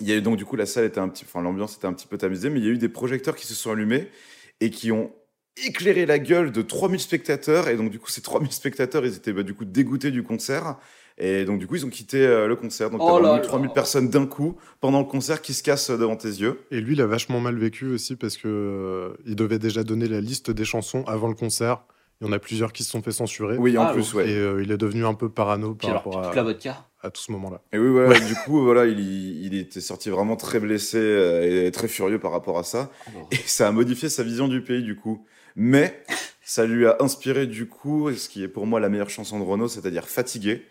[0.00, 1.86] Il y a eu donc du coup la salle était un petit, enfin l'ambiance était
[1.86, 4.08] un petit peu tamisée, mais il y a eu des projecteurs qui se sont allumés
[4.60, 5.12] et qui ont
[5.64, 9.32] éclairé la gueule de 3000 spectateurs et donc du coup ces 3000 spectateurs ils étaient
[9.32, 10.76] bah, du coup dégoûtés du concert
[11.16, 13.36] et donc du coup ils ont quitté euh, le concert donc Oh t'as là vraiment
[13.36, 13.40] là.
[13.42, 16.92] 3000 personnes d'un coup pendant le concert qui se cassent devant tes yeux Et lui,
[16.94, 20.50] il a vachement mal vécu aussi parce que euh, il devait déjà donner la liste
[20.50, 21.84] des chansons avant le concert.
[22.20, 23.56] Il y en a plusieurs qui se sont fait censurer.
[23.58, 25.90] oui en Ah, plus ouais Et euh, il est devenu un peu parano Puis par
[25.90, 26.86] alors, rapport toute à, la vodka.
[27.02, 27.60] à tout ce moment-là.
[27.72, 31.70] Et oui, voilà, du coup, voilà, il, il était sorti vraiment très blessé euh, et
[31.72, 32.90] très furieux par rapport à ça.
[33.14, 33.26] Oh.
[33.32, 35.26] Et ça a modifié sa vision du pays, du coup.
[35.56, 36.02] Mais
[36.42, 39.44] ça lui a inspiré, du coup, ce qui est pour moi la meilleure chanson de
[39.44, 40.62] Renault, c'est-à-dire Fatigué.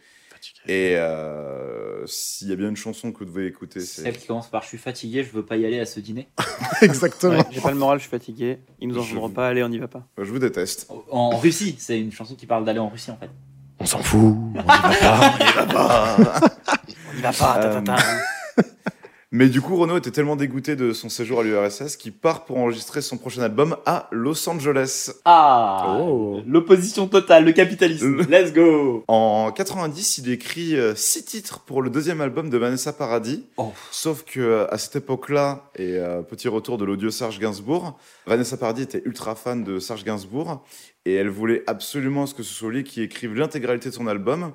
[0.68, 4.02] Et euh, s'il y a bien une chanson que vous devez écouter, c'est.
[4.04, 6.28] Celle qui commence par Je suis fatigué, je veux pas y aller à ce dîner.
[6.82, 7.38] Exactement.
[7.38, 8.60] Ouais, J'ai pas le moral, je suis fatigué.
[8.80, 10.08] Ils nous en Je- voudront pas, allez, on y va pas.
[10.18, 10.90] Je vous déteste.
[11.12, 13.30] En Russie, c'est une chanson qui parle d'aller en Russie en fait.
[13.80, 14.20] On s'en fout.
[14.22, 16.16] On y va pas.
[17.14, 17.96] On y va pas, ta, ta, ta.
[19.38, 22.58] Mais du coup, Renault était tellement dégoûté de son séjour à l'URSS qu'il part pour
[22.58, 25.12] enregistrer son prochain album à Los Angeles.
[25.26, 26.40] Ah Oh.
[26.48, 28.16] L'opposition totale, le capitalisme.
[28.16, 32.58] Le- Let's go En 90, il écrit euh, six titres pour le deuxième album de
[32.58, 33.44] Vanessa Paradis.
[33.58, 33.74] Oh.
[33.92, 38.56] Sauf que euh, à cette époque-là, et euh, petit retour de l'odieux Serge Gainsbourg, Vanessa
[38.56, 40.64] Paradis était ultra fan de Serge Gainsbourg
[41.06, 44.54] et elle voulait absolument ce que ce soit lui qui écrive l'intégralité de son album.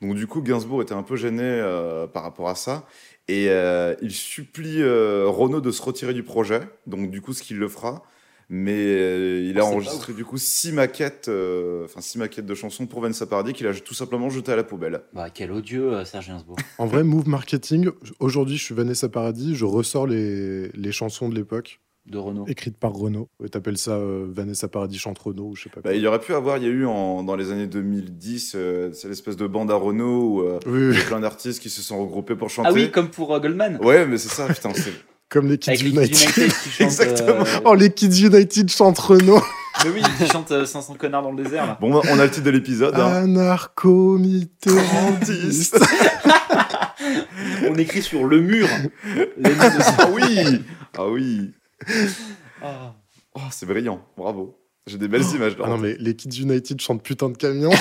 [0.00, 2.84] Donc du coup, Gainsbourg était un peu gêné euh, par rapport à ça
[3.28, 6.60] et euh, il supplie euh, Renaud de se retirer du projet.
[6.86, 8.02] Donc du coup, ce qu'il le fera.
[8.48, 12.44] Mais euh, il a Oh, c'est enregistré du coup six maquettes, euh, enfin six maquettes
[12.44, 15.00] de chansons pour Vanessa Paradis qu'il a tout simplement jeté à la poubelle.
[15.14, 16.56] Bah quel odieux Serge Gainsbourg.
[16.76, 17.88] En vrai, move marketing.
[18.20, 19.54] Aujourd'hui, je suis Vanessa Paradis.
[19.54, 22.44] Je ressors les, les chansons de l'époque De Renault.
[22.48, 23.28] écrites par Renault.
[23.52, 25.80] T'appelles ça euh, Vanessa Paradis chante Renault ou je sais pas.
[25.80, 25.92] quoi.
[25.92, 28.54] Bah, il y aurait pu avoir, il y a eu en- dans les années 2010,
[28.56, 31.62] euh, c'est l'espèce de bande à Renault où euh, Oui, il y a plein d'artistes
[31.62, 32.68] qui se sont regroupés pour chanter.
[32.70, 33.78] Ah oui, comme pour euh, Goldman.
[33.82, 34.72] Ouais, mais c'est ça, putain.
[34.74, 34.92] c'est-
[35.28, 36.52] Comme les Kids Avec les Kids United.
[36.52, 36.80] Qui chantent.
[36.82, 37.40] Exactement.
[37.40, 39.40] euh, Oh, les Kids United chantent Renault.
[39.84, 41.78] Mais oui, qui chantent euh, 500 connards dans le désert là.
[41.80, 42.94] Bon, bah, on a le titre de l'épisode.
[42.96, 43.22] Hein.
[43.24, 45.78] Anarcho-mitterrandiste.
[47.70, 48.66] On écrit sur le mur
[49.38, 49.52] les
[49.98, 50.60] Ah oui
[50.98, 51.52] Ah oui
[52.62, 52.94] Ah.
[53.34, 54.58] Oh, c'est brillant, bravo.
[54.86, 55.56] J'ai des belles images.
[55.62, 57.70] Ah non, mais les Kids United chantent putain de camion.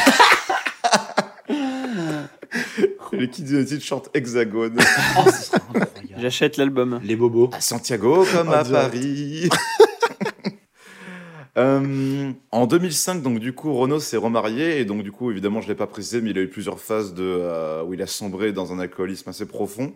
[3.14, 4.80] Les Kids United chantent Hexagone.
[5.18, 5.30] Oh.
[6.18, 7.00] J'achète l'album.
[7.04, 7.50] Les bobos.
[7.52, 8.92] à Santiago comme En à direct.
[8.92, 9.50] Paris.
[11.58, 15.68] Euh, en 2005, donc du coup, Renault s'est remarié et donc du coup, évidemment, je
[15.68, 18.54] l'ai pas précisé, mais il a eu plusieurs phases de, euh, où il a sombré
[18.54, 19.94] dans un alcoolisme assez profond.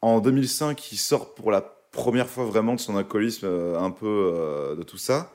[0.00, 4.06] En 2005, il sort pour la première fois vraiment de son alcoolisme, euh, un peu
[4.34, 5.32] euh, de tout ça.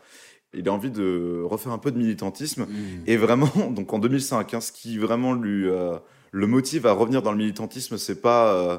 [0.54, 3.04] Il a envie de refaire un peu de militantisme Mm.
[3.06, 5.98] et vraiment, donc en 2005, hein, ce qui vraiment lui euh,
[6.32, 8.78] le motive à revenir dans le militantisme, c'est pas euh,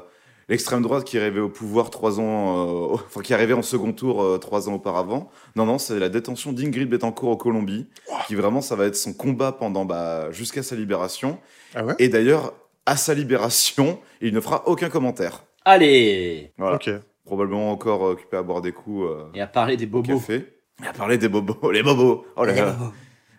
[0.49, 4.21] l'extrême droite qui arrivée au pouvoir trois ans, euh, enfin qui arrivée en second tour
[4.21, 5.29] euh, trois ans auparavant.
[5.55, 7.87] Non, non, c'est la détention d'Ingrid Betancourt en Colombie,
[8.27, 11.39] qui vraiment, ça va être son combat pendant bah, jusqu'à sa libération.
[11.75, 11.95] Ah ouais?
[11.99, 12.53] Et d'ailleurs,
[12.85, 15.43] à sa libération, il ne fera aucun commentaire.
[15.65, 16.75] Allez Voilà.
[16.75, 16.89] Ok.
[17.29, 20.15] Probablement encore occupé à boire des coups euh, Et à parler des bobos.
[20.15, 20.47] café.
[20.83, 22.25] Et à parler des bobos, les bobos.
[22.35, 22.71] Oh là Les là.
[22.71, 22.91] bobos.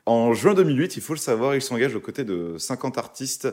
[0.07, 3.49] En juin 2008, il faut le savoir, il s'engage aux côtés de 50 artistes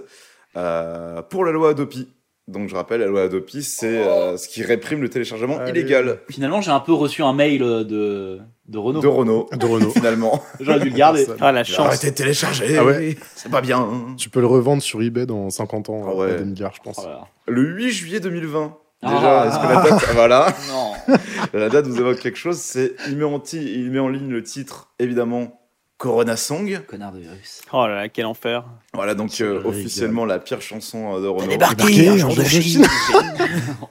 [0.56, 2.08] euh, pour la loi Adopi.
[2.47, 5.71] Donc je rappelle, la loi Adopi, c'est euh, ce qui réprime le téléchargement Allez.
[5.82, 9.02] illégal Finalement, j'ai un peu reçu un mail de, de Renault.
[9.02, 9.89] de Renault, De Renault.
[9.95, 10.43] finalement.
[10.60, 11.26] J'aurais dû le garder.
[11.41, 11.88] Ah la chance.
[11.88, 13.89] Arrêtez de télécharger, Ah ouais c'est pas bien.
[14.17, 16.38] Tu peux le revendre sur eBay dans 50 ans Ah à ouais.
[16.38, 17.02] des milliards, je pense.
[17.04, 17.23] Oh.
[17.47, 18.78] Le 8 juillet 2020.
[19.04, 19.14] Ah.
[19.14, 20.94] Déjà, est-ce que la date, voilà, Non.
[21.54, 24.30] la date vous évoque quelque chose C'est il met en ti- il met en ligne
[24.32, 25.62] le titre, évidemment,
[25.98, 26.82] Corona Song.
[26.88, 27.62] Connard de virus.
[27.72, 28.66] Oh là là, quel enfer.
[28.94, 31.48] Voilà donc euh, officiellement la pire chanson euh, de Renault.
[31.48, 32.86] Débarqué, un jour de Chine.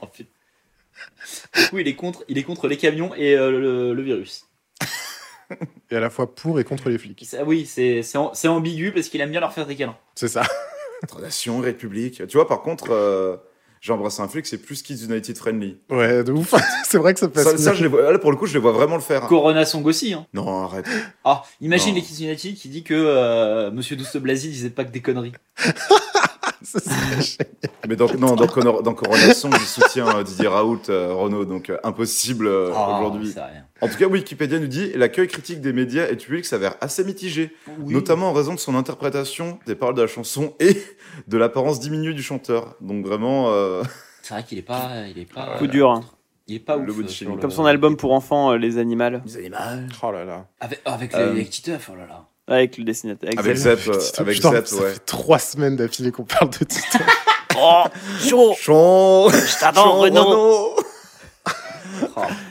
[0.01, 0.07] Oh,
[1.59, 4.45] du coup, il est contre, il est contre les camions et euh, le, le virus.
[5.89, 7.25] Et à la fois pour et contre les flics.
[7.37, 9.97] Ah oui, c'est c'est am- c'est ambigu parce qu'il aime bien leur faire des câlins.
[10.15, 10.43] C'est ça.
[11.03, 12.27] Entre nation, république.
[12.27, 13.37] Tu vois, par contre, euh,
[13.87, 15.77] j'ai embrassé un flic, c'est plus Kids United friendly.
[15.89, 16.53] Ouais, de ouf.
[16.85, 17.45] c'est vrai que ça passe.
[17.45, 17.77] Ça, ça, mieux.
[17.77, 19.21] je les vois, là, pour le coup, je les vois vraiment le faire.
[19.27, 20.11] Corona Song aussi.
[20.13, 20.25] Hein.
[20.33, 20.85] Non, arrête.
[21.23, 21.95] Ah, imagine Non.
[21.95, 25.31] les Kids United qui dit que euh, Monsieur Douce Blasi disait pas que des conneries.
[26.79, 27.47] Serait.
[27.87, 31.69] Mais dans, non, dans, Conor- dans Coronation, il soutient euh, Didier Raoult, euh, Renault, donc
[31.69, 33.31] euh, impossible euh, Ah, aujourd'hui.
[33.35, 33.65] rien.
[33.81, 37.03] En tout cas, Wikipédia nous dit l'accueil critique des médias et du public s'avère assez
[37.03, 37.93] mitigé, Oui.
[37.93, 40.75] notamment en raison de son interprétation des paroles de la chanson et
[41.27, 42.75] de l'apparence diminuée du chanteur.
[42.81, 43.83] Donc vraiment, euh,
[44.23, 45.57] C'est vrai qu'il est pas, il est pas.
[45.57, 45.91] Coup dur.
[45.91, 46.03] hein.
[46.49, 46.99] Il est pas Le ouf.
[47.03, 49.19] euh, sur Comme son album pour enfants, euh, Les Animaux.
[49.25, 49.57] les animaux.
[50.01, 50.47] Oh là là.
[50.61, 52.25] Avec, avec Euh, les, les Titeuf, oh là là.
[52.47, 53.27] Avec le dessinateur.
[53.27, 53.57] Avec Avec.
[53.57, 54.93] Zep, euh, Tito, avec putain, Zep, ça ouais.
[54.93, 56.99] fait trois semaines d'affilée qu'on parle de Tito.
[57.59, 57.85] Oh,
[58.23, 60.75] chaud Chant Je t'attends, Renaud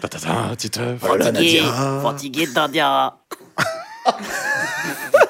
[0.00, 0.80] Tatata, Tito.
[0.98, 1.62] Voilà, Fatigué,
[2.02, 2.46] fatigué,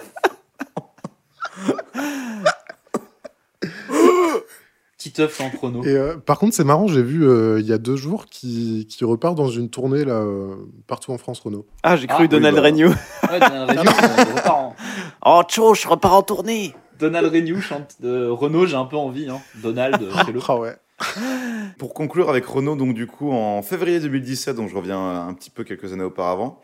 [5.07, 5.85] Titeuf en chrono.
[5.85, 8.87] Et euh, par contre, c'est marrant, j'ai vu euh, il y a deux jours qui,
[8.90, 10.57] qui repart dans une tournée là, euh,
[10.88, 11.64] partout en France, Renault.
[11.85, 12.66] Ah, j'ai cru Ah, Donald oui, bah.
[12.66, 12.88] Regnault.
[12.90, 13.88] Ouais, Donald Renew,
[14.37, 14.77] repart en-
[15.25, 16.75] Oh, chaud, je repars en tournée.
[16.99, 19.29] Donald Renew chante de Renault, j'ai un peu envie.
[19.29, 19.40] Hein.
[19.62, 20.40] Donald, fais-le.
[20.49, 20.75] Ah ouais.
[21.79, 25.51] Pour conclure avec Renault, donc du coup en février 2017, donc je reviens un petit
[25.51, 26.61] peu quelques années auparavant,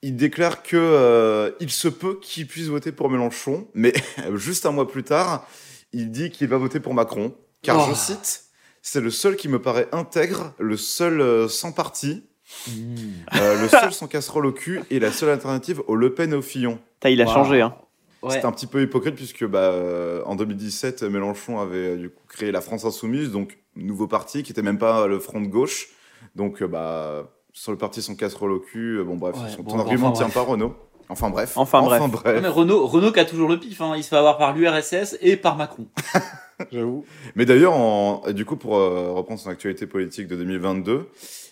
[0.00, 3.92] il déclare que euh, il se peut qu'il puisse voter pour Mélenchon, mais
[4.34, 5.46] juste un mois plus tard,
[5.92, 7.90] il dit qu'il va voter pour Macron, car Oh.
[7.90, 8.44] je cite,
[8.82, 12.22] c'est le seul qui me paraît intègre, le seul euh, sans parti,
[12.68, 12.72] Mmh.
[13.36, 16.36] euh, le seul sans casserole au cul et la seule alternative au Le Pen et
[16.36, 16.78] au Fillon.
[17.04, 17.32] Il a Wow.
[17.32, 17.60] changé.
[17.62, 17.74] Hein.
[18.22, 18.30] Ouais.
[18.32, 22.22] C'est un petit peu hypocrite puisque bah, euh, en 2017, Mélenchon avait euh, du coup
[22.28, 25.88] créé la France Insoumise, donc nouveau parti qui était même pas le Front de gauche.
[26.36, 29.62] Donc euh, bah, sur le parti sans casserole au cul, euh, bon bref, Ouais, son,
[29.62, 30.74] bon, ton argument ne enfin, tient pas Renault.
[31.08, 31.52] Enfin bref.
[31.56, 32.00] Enfin, bref.
[32.42, 33.92] Mais Renault, Renault qui a toujours le pif, hein.
[33.96, 35.86] il se fait avoir par l'URSS et par Macron.
[36.72, 37.04] J'avoue.
[37.34, 41.08] Mais d'ailleurs, en- du coup, pour euh, reprendre son actualité politique de 2022,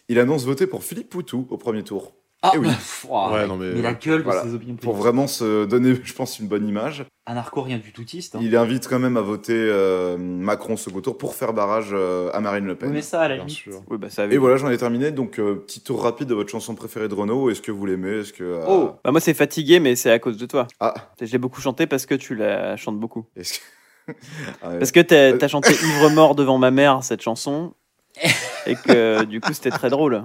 [0.09, 2.13] il annonce voter pour Philippe Poutou au premier tour.
[2.45, 2.67] Ah, Eh oui.
[3.09, 4.43] Ouais, non, mais- la gueule de Voilà.
[4.43, 7.05] ses opinions Pour vraiment se donner, je pense, une bonne image.
[7.27, 8.35] Un narco rien du toutiste.
[8.35, 8.41] Hein.
[8.43, 12.41] Il invite quand même à voter euh, Macron second tour pour faire barrage euh, à
[12.41, 12.91] Marine Le Oui, Pen.
[12.91, 13.57] mais ça, à la Bien limite.
[13.57, 13.81] sûr.
[13.89, 15.13] Oui, bah ça Et voilà, j'en ai terminé.
[15.13, 17.49] Donc, euh, petit tour rapide de votre chanson préférée de Renault.
[17.49, 18.21] Est-ce que vous l'aimez?
[18.23, 18.43] Est-ce que.
[18.43, 18.91] euh, Oh.
[19.05, 20.67] Bah, moi, c'est fatigué, mais c'est à cause de toi.
[20.81, 23.25] Ah, Je l'ai beaucoup chanté parce que tu la chantes beaucoup.
[23.37, 24.13] est-ce que.
[24.61, 24.79] Ah ouais.
[24.81, 27.75] Parce que t'as as chanté Ivre mort devant ma mère, cette chanson.
[28.67, 30.25] Et que du coup, c'était très drôle.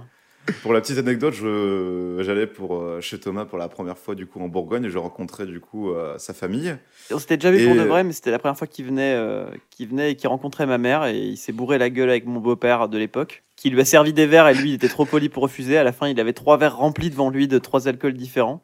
[0.62, 4.40] Pour la petite anecdote, j'allais pour euh, chez Thomas pour la première fois du coup
[4.40, 6.76] en Bourgogne et je rencontrais du coup euh, sa famille.
[7.12, 9.46] On s'était déjà vu pour de vrai, mais c'était la première fois qu'il venait, euh,
[9.80, 11.06] venait et qu'il rencontrait ma mère.
[11.06, 14.14] Et il s'est bourré la gueule avec mon beau-père de l'époque, qui lui a servi
[14.14, 15.78] des verres et lui, il était trop poli pour refuser.
[15.78, 18.64] À la fin, il avait trois verres remplis devant lui de trois alcools différents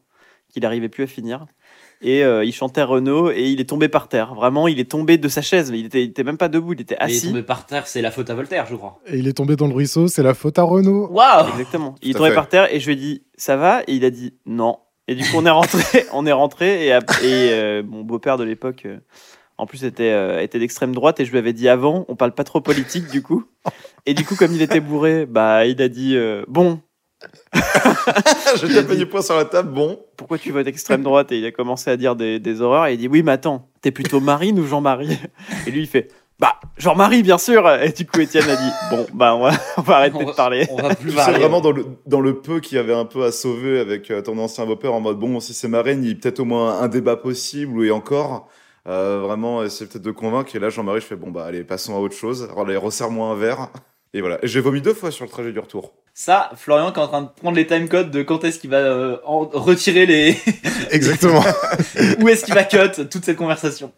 [0.49, 1.47] qu'il n'arrivait plus à finir.
[2.03, 4.35] Et euh, il chantait Renault et il est tombé par terre.
[4.35, 5.71] Vraiment, il est tombé de sa chaise.
[5.71, 7.27] mais Il était, il était même pas debout, il était Il est assis.
[7.27, 8.99] tombé par terre, c'est la faute à Voltaire, je crois.
[9.07, 11.07] Et il est tombé dans le ruisseau, c'est la faute à Renault.
[11.11, 11.95] Waouh Exactement.
[12.01, 12.35] Il est tombé fait.
[12.35, 13.81] par terre et je lui ai dit ça va?
[13.87, 14.77] Et il a dit non.
[15.07, 18.83] Et du coup on est rentré, on est rentré et, euh, mon beau-père de l'époque
[18.85, 18.99] euh,
[19.57, 22.33] en plus était euh, était d'extrême droite et je lui avais dit avant on parle
[22.33, 23.43] pas trop politique du coup.
[24.05, 26.79] Et du coup comme il était bourré bah il a dit euh, bon
[28.61, 29.99] J'ai tapé du poing sur la table, bon.
[30.17, 32.93] Pourquoi tu votes extrême droite Et il a commencé à dire des, des horreurs et
[32.93, 35.17] il dit Oui, mais attends, t'es plutôt Marine ou Jean-Marie
[35.67, 36.09] Et lui, il fait
[36.39, 39.81] Bah, Jean-Marie, bien sûr Et du coup, Étienne a dit Bon, bah, on va, on
[39.81, 40.67] va arrêter On de va- parler.
[40.71, 41.39] On va plus C'est parler.
[41.39, 44.21] vraiment dans le, dans le peu qu'il y avait un peu à sauver avec euh,
[44.21, 46.79] ton ancien beau-père en mode bon, si c'est Marine, il y a peut-être au moins
[46.81, 48.47] un débat possible et encore.
[48.85, 50.53] Euh, vraiment, essayer peut-être de convaincre.
[50.55, 52.43] Et là, Jean-Marie, je fais bon, bah allez, passons à autre chose.
[52.51, 53.69] Alors, allez, resserre-moi un verre.
[54.15, 54.37] Et voilà.
[54.43, 55.93] J'ai vomi deux fois sur le trajet du retour.
[56.13, 58.77] Ça, Florian qui est en train de prendre les timecodes de quand est-ce qu'il va
[58.77, 60.37] euh, en- retirer les.
[60.91, 61.41] Exactement.
[62.21, 63.91] Où est-ce qu'il va cut toute cette conversation.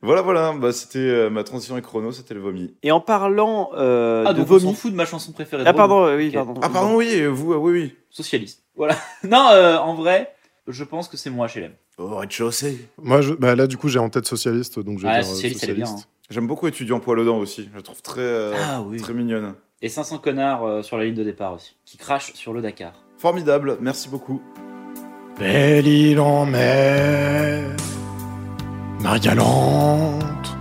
[0.00, 0.54] Voilà, voilà.
[0.54, 2.74] Bah, c'était euh, ma transition avec chrono, c'était le vomi.
[2.82, 4.74] Et en parlant euh, Ah, de donc on s'en vomi.
[4.76, 5.64] fout de ma chanson préférée.
[5.66, 6.32] Ah, pardon, oui, Ok.
[6.34, 6.54] pardon.
[6.62, 7.94] Ah, pardon, oui, et vous, oui, oui.
[8.08, 8.62] Socialiste.
[8.76, 8.96] Voilà.
[9.24, 10.32] Non, euh, en vrai,
[10.68, 11.72] je pense que c'est moi HLM.
[11.98, 12.88] Au rez-de-chaussée.
[13.02, 15.28] Moi, je, bah là, du coup, j'ai en tête socialiste, donc je vais Ouais, dire
[15.30, 16.08] euh, socialiste, elle est bien, socialiste.
[16.30, 17.68] J'aime beaucoup étudiant poil aux dents aussi.
[17.72, 18.98] Je la trouve très, euh, Ah oui.
[19.00, 19.54] très mignonne.
[19.82, 22.92] Et 500 connards euh, sur la ligne de départ aussi, qui crachent sur le Dakar.
[23.18, 23.78] Formidable.
[23.80, 24.40] Merci beaucoup.
[25.38, 27.74] Belle île en mer,
[29.00, 30.56] mer galante,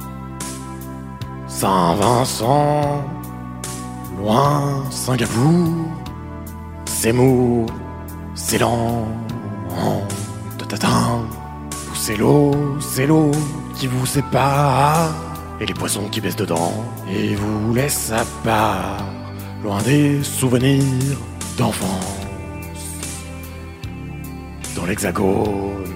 [1.47, 3.03] Saint-Vincent,
[4.17, 5.85] loin Singapour,
[6.85, 7.65] c'est mou,
[8.35, 9.05] c'est lent,
[10.57, 11.27] tatatin,
[11.93, 13.31] c'est l'eau, c'est l'eau
[13.75, 15.13] qui vous sépare,
[15.61, 16.73] et les poissons qui baissent dedans,
[17.11, 19.05] et vous laissent à part,
[19.63, 21.17] loin des souvenirs
[21.57, 22.27] d'enfance.
[24.75, 25.93] Dans l'hexagone.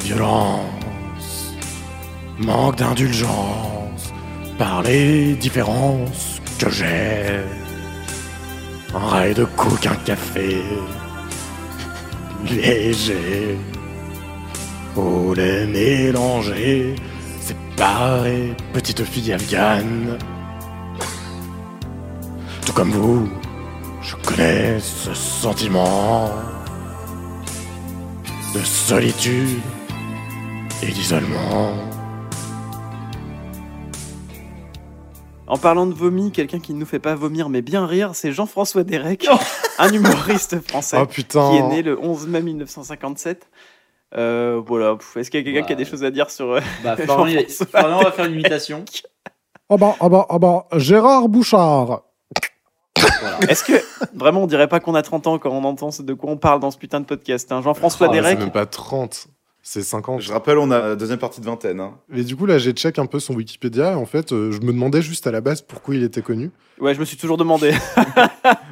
[0.00, 1.54] Violence,
[2.38, 4.12] manque d'indulgence.
[4.58, 7.40] Par les différences que j'ai.
[8.94, 10.62] Un rail de coke, un café.
[12.44, 13.58] Léger.
[14.94, 16.94] Au lait mélangé,
[17.72, 20.18] séparé, petite fille afghane.
[22.66, 23.28] Tout comme vous,
[24.02, 26.30] je connais ce sentiment
[28.54, 29.60] de solitude
[30.82, 31.74] et d'isolement.
[35.46, 38.32] En parlant de vomi, quelqu'un qui ne nous fait pas vomir mais bien rire, c'est
[38.32, 39.28] Jean-François Derek,
[39.78, 41.22] un humoriste français Oh qui
[41.56, 43.48] est né le 11 mai 1957.
[44.16, 46.52] Euh, voilà, est-ce qu'il y a quelqu'un qui a des choses à dire sur.
[46.52, 47.42] euh, Bah, Florian.
[47.48, 48.84] Florian va faire une imitation.
[49.70, 52.02] Ah bah, ah bah, ah bah, Gérard Bouchard.
[53.20, 53.38] Voilà.
[53.48, 53.72] Est-ce que
[54.14, 56.36] vraiment on dirait pas qu'on a 30 ans quand on entend ce de quoi on
[56.36, 59.28] parle dans ce putain de podcast hein Jean-François Ah, C'est Derek, même pas 30,
[59.62, 60.20] c'est 50.
[60.20, 61.80] Je rappelle, on a la deuxième partie de vingtaine.
[61.80, 61.94] Hein.
[62.14, 64.58] Et du coup, là, j'ai check un peu son Wikipédia et en fait, euh, je
[64.60, 66.50] me demandais juste à la base pourquoi il était connu.
[66.78, 67.72] ouais, je me suis toujours demandé.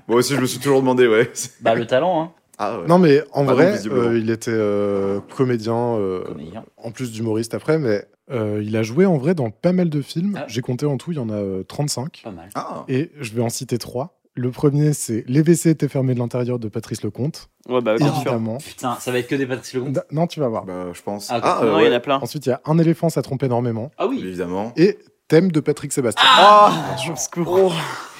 [0.06, 1.32] Moi aussi, je me suis toujours demandé, ouais.
[1.62, 2.32] Bah, le talent, hein.
[2.62, 2.86] Ah ouais.
[2.86, 6.64] Non, mais en Ah vrai, euh, il était euh, comédien, euh, Comédien.
[6.76, 10.02] en plus d'humoriste après, mais euh, il a joué en vrai dans pas mal de
[10.02, 10.36] films.
[10.38, 10.44] Ah.
[10.46, 12.20] J'ai compté en tout, il y en a euh, 35.
[12.22, 12.50] Pas mal.
[12.54, 14.18] Ah, Et je vais en citer trois.
[14.34, 17.48] Le premier, c'est Les WC étaient fermés de l'intérieur de Patrice Lecomte.
[17.68, 17.94] Ouais, bah.
[17.98, 18.58] Évidemment.
[18.58, 19.92] Putain, ça va être que des Patrice Lecomte.
[19.92, 20.64] Da- Non, tu vas voir.
[20.66, 21.30] bah, je pense.
[21.30, 22.18] Ah, Ah, Non, il y en a plein.
[22.20, 23.90] Ensuite, il y a Un éléphant, ça trompe énormément.
[23.98, 24.20] Ah oui.
[24.22, 24.72] évidemment.
[24.76, 24.98] Et
[25.28, 26.22] Thème de Patrick Sébastien.
[26.26, 26.72] Ah,
[27.10, 27.74] au secours.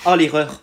[0.07, 0.63] Oh, l'erreur.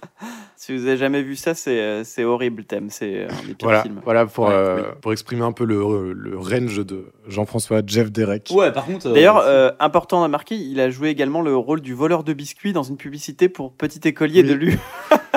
[0.68, 2.90] Si vous avez jamais vu ça, c'est euh, horrible, thème.
[2.90, 4.02] C'est un des pires Voilà, films.
[4.04, 8.50] voilà pour, Ouais, euh, pour exprimer un peu le, le range de Jean-François Jeff Derek.
[8.54, 9.08] Ouais, par contre.
[9.08, 12.34] euh, D'ailleurs, euh, important à marquer, il a joué également le rôle du voleur de
[12.34, 14.50] biscuits dans une publicité pour Petit Écolier Oui.
[14.50, 14.80] de Lu.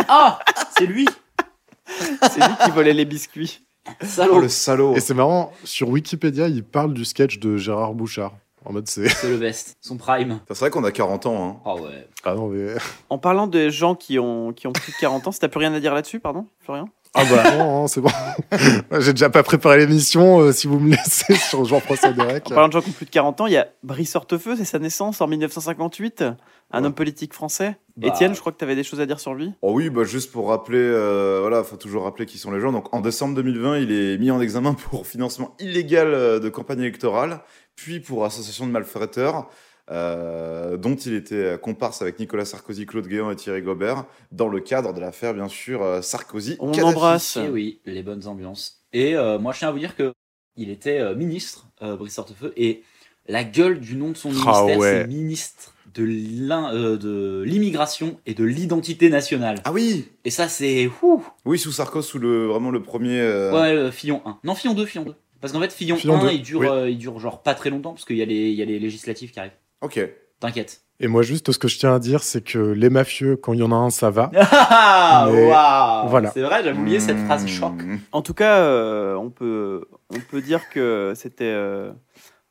[0.08, 0.40] Ah
[0.76, 1.06] C'est lui
[2.22, 3.60] C'est lui qui volait les biscuits.
[3.88, 4.96] Oh, Salaud le salaud.
[4.96, 8.32] Et c'est marrant, sur Wikipédia, il parle du sketch de Gérard Bouchard.
[8.64, 9.08] En mode, c'est.
[9.08, 9.76] C'est le best.
[9.80, 10.40] Son prime.
[10.48, 11.48] C'est vrai qu'on a 40 ans.
[11.48, 11.56] Hein.
[11.64, 12.08] Ah ouais.
[12.24, 12.74] Ah non, mais.
[13.08, 15.58] En parlant de gens qui ont, qui ont plus de 40 ans, si t'as plus
[15.60, 16.88] rien à dire là-dessus, pardon, Florian?
[17.12, 18.10] Ah bah non, non, c'est bon.
[19.00, 20.40] J'ai déjà pas préparé l'émission.
[20.42, 22.46] euh, si vous me laissez sur Jean-François Derek.
[22.46, 24.54] En parlant de gens qui ont plus de 40 ans, il y a Brice Hortefeux,
[24.54, 26.36] c'est sa naissance en 1958, un
[26.80, 26.86] Ouais.
[26.86, 27.76] homme politique français.
[27.96, 28.06] Bah.
[28.08, 29.52] Étienne, je crois que tu avais des choses à dire sur lui?
[29.60, 32.70] Oh oui, bah juste pour rappeler, euh, voilà, faut toujours rappeler qui sont les gens.
[32.70, 36.78] Donc en décembre 2020, il est mis en examen pour financement illégal euh, de campagne
[36.78, 37.40] électorale,
[37.82, 39.48] puis pour association de malfaiteurs,
[39.90, 44.60] euh, dont il était comparse avec Nicolas Sarkozy, Claude Guéant et Thierry Gobert, dans le
[44.60, 46.56] cadre de l'affaire, bien sûr, euh, Sarkozy.
[46.60, 46.94] On Kadhafi.
[46.94, 47.36] embrasse.
[47.38, 48.82] Et oui, les bonnes ambiances.
[48.92, 50.12] Et euh, moi, je tiens à vous dire que
[50.56, 52.82] il était euh, ministre, euh, Brice Hortefeux, et
[53.26, 54.32] la gueule du nom de son Ah
[54.64, 55.00] ministère, ouais.
[55.02, 59.60] c'est ministre de euh, l'immigration et de l'identité nationale.
[59.64, 60.88] Ah oui, Et ça, c'est.
[61.02, 63.20] ouh, oui, sous Sarko, sous le vraiment le premier.
[63.20, 64.38] euh, Ouais, euh, Fillon 1.
[64.44, 65.14] Non, Fillon 2, Fillon 2.
[65.40, 66.66] Parce qu'en fait, Fillon, Fillon 1, 2, il, dure, oui.
[66.68, 68.64] euh, il dure genre pas très longtemps, parce qu'il y, a les- il y a
[68.66, 69.52] les législatives qui arrivent.
[69.80, 70.00] Ok.
[70.40, 70.82] T'inquiète.
[71.02, 73.60] Et moi, juste ce que je tiens à dire, c'est que les mafieux, quand il
[73.60, 74.30] y en a un, ça va.
[74.52, 76.30] Ah, Mais waouh voilà.
[76.30, 77.48] C'est vrai, j'avais oublié cette phrase Mmh.
[77.48, 77.72] choc.
[78.12, 81.90] En tout cas, euh, on, peut, on peut dire que c'était euh,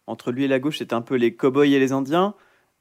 [0.07, 2.33] entre lui et la gauche, c'était un peu les cow-boys et les Indiens.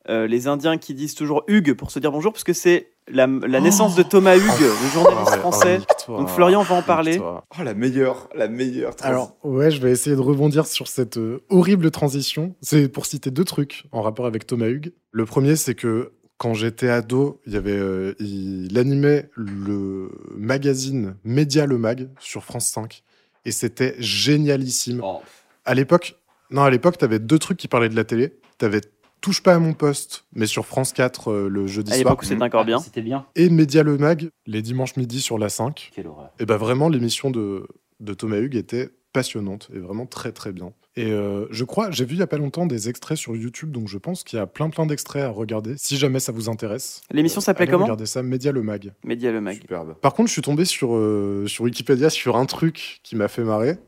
[0.09, 3.26] Euh, les Indiens qui disent toujours Hugues pour se dire bonjour, parce que c'est la,
[3.26, 5.76] la naissance de Thomas Hugues, le journaliste Ah français.
[5.76, 6.18] oh, nique-toi.
[6.18, 7.18] Donc Florian va en parler.
[7.22, 8.96] Oh, la meilleure, la meilleure.
[8.96, 12.54] trans- Alors, ouais, je vais essayer de rebondir sur cette euh, horrible transition.
[12.61, 14.92] C'est pour citer deux trucs en rapport avec Thomas Hugues.
[15.11, 21.16] Le premier, c'est que quand j'étais ado, il y avait, euh, il animait le magazine
[21.24, 23.02] Média Le Mag sur France 5.
[23.44, 25.00] Et c'était génialissime.
[25.02, 25.20] Oh,
[25.64, 26.16] À l'époque,
[26.50, 28.34] non, à l'époque, t'avais deux trucs qui parlaient de la télé.
[28.59, 28.80] T'avais
[29.20, 32.04] Touche pas à mon poste, mais sur France 4 euh, le jeudi À soir.
[32.04, 32.78] l'époque où c'était encore bien.
[32.78, 33.26] C'était bien.
[33.34, 35.90] Et Média Le Mag, les dimanches midi sur la 5.
[35.94, 36.30] Quelle horreur.
[36.38, 37.66] Et ben vraiment, l'émission de,
[38.00, 40.72] de Thomas Hugues était passionnante et vraiment très très bien.
[40.94, 43.70] Et euh, je crois, j'ai vu il y a pas longtemps des extraits sur YouTube,
[43.70, 46.48] donc je pense qu'il y a plein plein d'extraits à regarder si jamais ça vous
[46.48, 47.02] intéresse.
[47.12, 48.92] L'émission s'appelait Allez comment Regardez ça, Média le Mag.
[49.04, 49.56] Média le Mag.
[49.60, 49.94] Superbe.
[50.00, 53.44] Par contre, je suis tombé sur, euh, sur Wikipédia sur un truc qui m'a fait
[53.44, 53.78] marrer.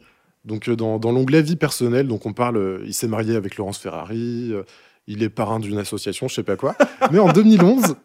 [0.44, 3.56] Donc euh, dans, dans l'onglet vie personnelle, donc on parle, euh, il s'est marié avec
[3.56, 4.62] Laurence Ferrari, euh,
[5.12, 6.74] il est parrain d'une association, je sais pas quoi.
[7.10, 7.96] Mais en 2011,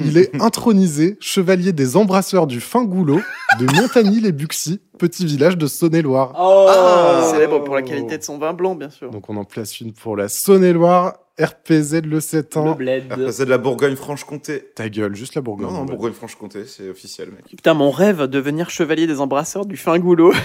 [0.00, 3.20] il est intronisé chevalier des embrasseurs du fin goulot
[3.58, 6.34] de Montagny-les-Buxy, petit village de Saône-et-Loire.
[6.38, 9.10] Oh Ah, célèbre pour la qualité de son vin blanc, bien sûr.
[9.10, 12.74] Donc on en place une pour la Saône-et-Loire, RPZ le Le 7 ans.
[12.74, 13.04] bled.
[13.10, 14.66] Après, c'est de la Bourgogne-Franche-Comté.
[14.76, 15.66] Ta gueule, juste la Bourgogne.
[15.68, 15.84] Non, non.
[15.86, 17.46] Bourgogne-Franche-Comté, c'est officiel, mec.
[17.48, 20.32] Putain, mon rêve, devenir chevalier des embrasseurs du fin goulot.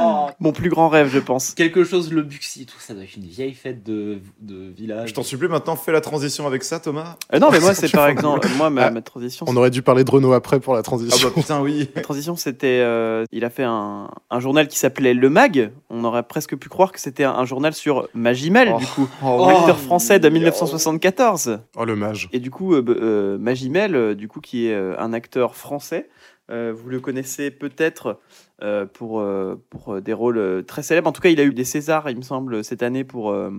[0.00, 0.26] Oh.
[0.40, 1.54] Mon plus grand rêve, je pense.
[1.54, 5.08] Quelque chose, le Buxy, tout ça doit être une vieille fête de, de village.
[5.08, 7.16] Je t'en supplie, maintenant, fais la transition avec ça, Thomas.
[7.34, 9.82] Euh, non, mais moi, c'est par exemple, moi, ma, Ah, ma transition, On aurait dû
[9.82, 11.28] parler de Renault après pour la Ah transition.
[11.28, 11.88] bah putain, oui.
[11.96, 12.80] La transition, c'était.
[12.82, 15.72] euh, il a fait un, un journal qui s'appelait Le Mag.
[15.90, 18.78] On aurait presque pu croire que c'était un, un journal sur Magimel, Oh.
[18.78, 19.08] du coup.
[19.24, 19.48] Oh.
[19.48, 21.58] Acteur français de 1974.
[21.76, 22.28] Oh le mage.
[22.32, 26.08] Et du coup, euh, euh, Magimel, du coup, qui est un acteur français.
[26.50, 28.18] Euh, vous le connaissez peut-être
[28.62, 31.08] euh, pour, euh, pour des rôles très célèbres.
[31.08, 33.50] En tout cas, il a eu des Césars, il me semble, cette année pour, euh,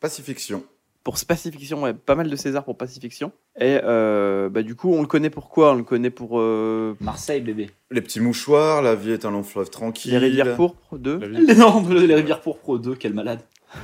[0.00, 0.64] Pacifiction.
[1.04, 1.82] pour Pacifiction.
[1.82, 3.32] Ouais, pas mal de Césars pour Pacifiction.
[3.60, 5.72] Et euh, bah, du coup, on le connaît pour quoi?
[5.72, 7.70] On le connaît pour euh, Marseille, bébé.
[7.90, 10.10] Les petits mouchoirs, la vie est un long fleuve tranquille.
[10.12, 11.18] Les Rivières Pourpres 2.
[11.18, 13.40] La vie- Les, non, les rivières pourpres 2, quel malade.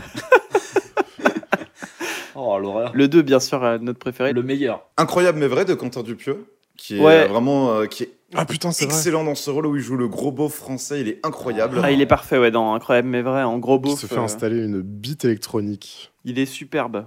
[2.34, 2.92] oh, l'horreur.
[2.94, 4.32] Le 2, bien sûr, notre préféré.
[4.32, 4.86] Le meilleur.
[4.96, 6.46] Incroyable mais vrai de Quentin Dupieux,
[6.76, 7.26] qui est Ouais.
[7.26, 8.94] vraiment euh, qui est Ah putain, c'est vrai.
[8.94, 11.00] excellent dans ce rôle où il joue le gros beau français.
[11.00, 11.80] Il est incroyable.
[11.82, 14.00] Ah, il est parfait, ouais, dans Incroyable mais vrai, en gros Qui beauf.
[14.00, 16.12] se fait euh, installer une bite électronique.
[16.24, 17.06] il est superbe.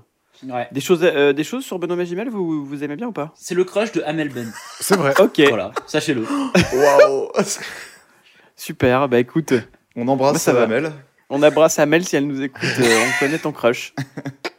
[0.49, 0.67] Ouais.
[0.71, 3.31] Des choses, euh, des choses sur Benoît Magimel, vous, vous aimez bien ou pas?
[3.35, 4.51] C'est le crush de Amel Ben.
[4.79, 5.13] C'est vrai.
[5.19, 6.23] Ok, Voilà, sachez-le.
[6.23, 7.29] Waouh
[8.55, 9.07] super.
[9.07, 9.53] Bah écoute,
[9.95, 10.63] On embrasse Bah, ça va.
[10.63, 10.91] Amel.
[11.29, 12.63] on abrace Amel si elle nous écoute.
[12.79, 13.93] euh, on connaît ton crush.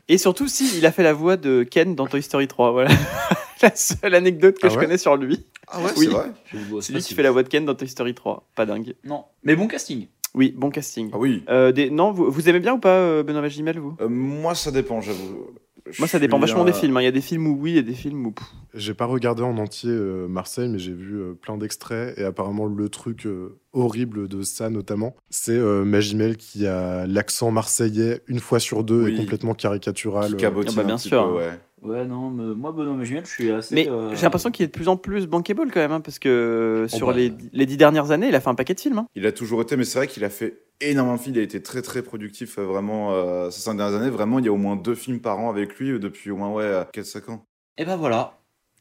[0.08, 2.70] Et surtout, si, il a fait la voix de Ken dans Toy Story 3.
[2.70, 2.90] Voilà.
[3.62, 5.46] la seule anecdote que Ah je ouais connais sur lui.
[5.68, 6.06] Ah ouais, Oui.
[6.06, 6.32] c'est vrai.
[6.80, 8.48] C'est lui qui fait la voix de Ken dans Toy Story 3.
[8.54, 8.94] Pas dingue.
[9.04, 10.06] Non, mais bon casting.
[10.34, 11.10] Oui, bon casting.
[11.12, 11.42] Ah oui.
[11.48, 11.90] Euh, des...
[11.90, 13.96] Non, vous, vous aimez bien ou pas euh, Benoît Magimel, vous?
[14.00, 15.46] Euh, moi, ça dépend, j'avoue.
[15.90, 16.96] Je Moi, ça dépend vachement des films.
[16.96, 17.00] hein.
[17.02, 18.34] Il y a des films où oui et des films où.
[18.72, 22.16] J'ai pas regardé en entier euh, Marseille, mais j'ai vu euh, plein d'extraits.
[22.18, 27.50] Et apparemment, le truc euh, horrible de ça, notamment, c'est euh, Magimel qui a l'accent
[27.50, 29.14] marseillais une fois sur deux Oui.
[29.14, 30.30] et complètement caricatural.
[30.30, 31.28] Qui cabotine Ah bah, bien un petit sûr.
[31.28, 31.50] peu, ouais.
[31.82, 33.74] Ouais, non, mais moi, Benoît Magimel, je suis assez.
[33.74, 36.18] Mais euh, j'ai l'impression qu'il est de plus en plus bankable quand même, hein, parce
[36.20, 37.12] que Oh sur bah.
[37.12, 38.98] les, les dix dernières années, il a fait un paquet de films.
[38.98, 39.08] hein.
[39.16, 41.34] Il a toujours été, mais c'est vrai qu'il a fait énormément de films.
[41.34, 44.10] Il a été très très productif euh, vraiment euh, ces cinq dernières années.
[44.10, 46.50] Vraiment, il y a au moins deux films par an avec lui depuis au moins
[46.52, 47.44] ouais, 4-5 ans.
[47.78, 48.38] Et ben voilà.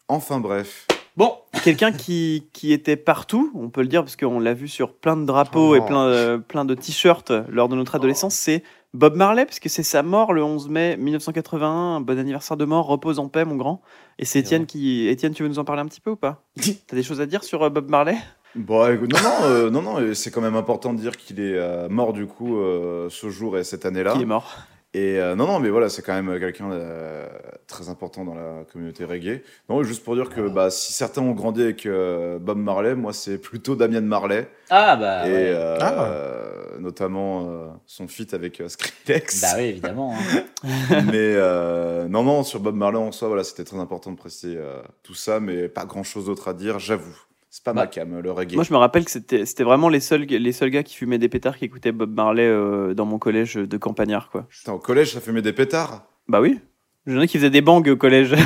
[0.08, 0.86] Enfin bref.
[1.18, 4.94] Bon, Quelqu'un qui, qui était partout, on peut le dire, parce qu'on l'a vu sur
[4.94, 5.76] plein de drapeaux Oh.
[5.76, 9.70] et plein, euh, plein de t-shirts lors de notre adolescence, c'est Bob Marley, parce que
[9.70, 12.02] c'est sa mort le 11 mai 1981.
[12.02, 13.82] Bon anniversaire de mort, repose en paix, mon grand.
[14.20, 14.68] Et c'est Étienne ouais.
[14.68, 15.08] qui.
[15.08, 16.44] Étienne, tu veux nous en parler un petit peu ou pas?
[16.88, 18.18] T'as des choses à dire sur euh, Bob Marley?
[18.56, 21.56] Bon, écoute, non, non, euh, non, non, c'est quand même important de dire qu'il est
[21.56, 24.14] euh, mort du coup euh, ce jour et cette année-là.
[24.14, 24.58] Qui est mort.
[24.94, 27.24] Et euh, non, non, mais voilà, c'est quand même euh, quelqu'un de
[27.66, 29.42] très important dans la communauté reggae.
[29.70, 33.14] Non, juste pour dire que bah, si certains ont grandi avec euh, Bob Marley, moi
[33.14, 34.50] c'est plutôt Damien Marley.
[34.70, 35.28] ah bah.
[35.30, 35.50] et ouais.
[35.56, 36.04] euh, Ah.
[36.12, 39.40] euh, notamment euh, son feat avec euh, Skrillex.
[39.42, 40.14] Bah oui, évidemment.
[40.14, 40.44] hein.
[41.06, 44.58] mais euh, non, non, sur Bob Marley en soi, voilà, c'était très important de préciser
[44.58, 47.16] euh, tout ça, mais pas grand chose d'autre à dire, j'avoue.
[47.54, 48.56] C'est pas Bah, ma cam, le reggae.
[48.56, 51.18] Moi, je me rappelle que c'était c'était vraiment les seuls, les seuls gars qui fumaient
[51.20, 54.48] des pétards qui écoutaient Bob Marley euh, dans mon collège de campagnard, quoi.
[54.50, 56.06] Putain, au collège, ça fumait des pétards?
[56.30, 56.60] Bah oui.
[57.06, 58.34] J'en ai qui faisaient des bangs au collège.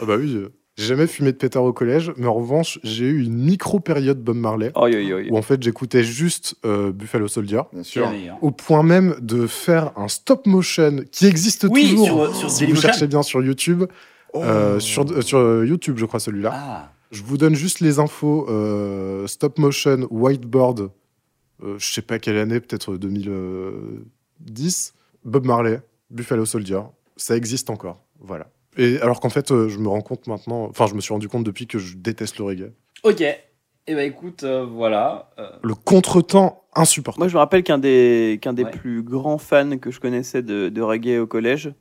[0.00, 3.04] Ah bah oui, euh, j'ai jamais fumé de pétard au collège, mais en revanche, j'ai
[3.04, 5.22] eu une micro-période Bob Marley Oi, oi, oi.
[5.30, 7.60] où en fait j'écoutais juste euh, Buffalo Soldier.
[7.72, 8.10] Bien sûr.
[8.10, 8.36] meilleure.
[8.42, 12.26] Au point même de faire un stop motion qui existe Oui, toujours.
[12.26, 13.84] sur, sur si vous cherchez bien sur YouTube,
[14.32, 14.42] Oh.
[14.42, 16.50] euh, sur, euh, sur YouTube, je crois celui-là.
[16.52, 18.46] Ah, Je vous donne juste les infos.
[18.48, 20.90] euh, stop motion, whiteboard,
[21.62, 24.94] euh, je sais pas quelle année, peut-être 2010.
[25.24, 25.80] Bob Marley.
[26.10, 26.80] Buffalo Soldier,
[27.16, 28.00] ça existe encore.
[28.20, 28.46] Voilà.
[28.76, 31.28] Et alors qu'en fait, euh, je me rends compte maintenant, enfin, je me suis rendu
[31.28, 32.72] compte depuis que je déteste le reggae.
[33.04, 33.20] Ok.
[33.86, 35.30] Et bah écoute, euh, voilà.
[35.38, 37.20] euh, Le contretemps insupportable.
[37.20, 38.70] Moi, je me rappelle qu'un des, qu'un des Ouais.
[38.70, 41.72] plus grands fans que je connaissais de, de reggae au collège, euh,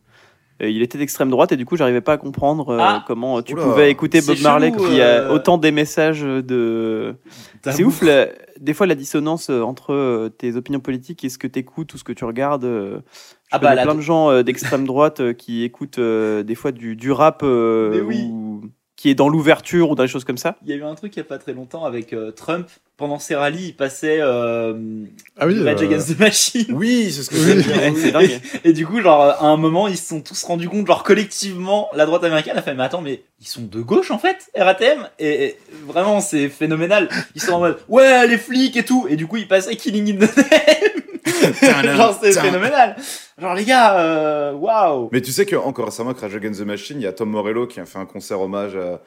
[0.61, 3.03] il était d'extrême droite et du coup, j'arrivais pas à comprendre euh, Ah.
[3.07, 3.63] comment tu Oula.
[3.63, 5.29] pouvais écouter Bob Marley chelou, qui a euh.
[5.33, 7.15] autant des messages de.
[7.63, 8.27] C'est ouf, la-
[8.59, 11.93] des fois, la dissonance euh, entre euh, tes opinions politiques et ce que tu écoutes
[11.93, 12.65] ou ce que tu regardes.
[12.65, 16.43] euh, Je Ah bah, la- plein de gens euh, d'extrême droite euh, qui écoutent euh,
[16.43, 18.27] des fois du, du rap euh, Mais oui.
[18.31, 18.61] ou-
[19.03, 20.55] qui est dans l'ouverture ou dans des choses comme ça?
[20.63, 22.69] Il y a eu un truc il y a pas très longtemps avec euh, Trump.
[22.95, 25.03] Pendant ses rallyes, il passait euh,
[25.37, 26.67] Ah oui, Rage euh, Against the Machine.
[26.69, 27.95] Oui, c'est ce que oui.
[27.97, 28.39] c'est dingue.
[28.63, 31.89] Et du coup, genre, à un moment, ils se sont tous rendus compte, genre, collectivement,
[31.93, 35.09] la droite américaine a fait, mais attends, mais ils sont de gauche, en fait, RATM
[35.19, 37.09] Et, et vraiment, c'est phénoménal.
[37.35, 39.07] Ils sont en mode, ouais, les flics et tout.
[39.09, 41.95] Et du coup, ils passaient Killing in the Name.
[41.97, 42.95] genre, c'est phénoménal.
[43.39, 45.09] Genre, les gars, euh, waouh.
[45.11, 47.29] Mais tu sais que encore récemment, avec Rage Against the Machine, il y a Tom
[47.29, 49.01] Morello qui a fait un concert hommage à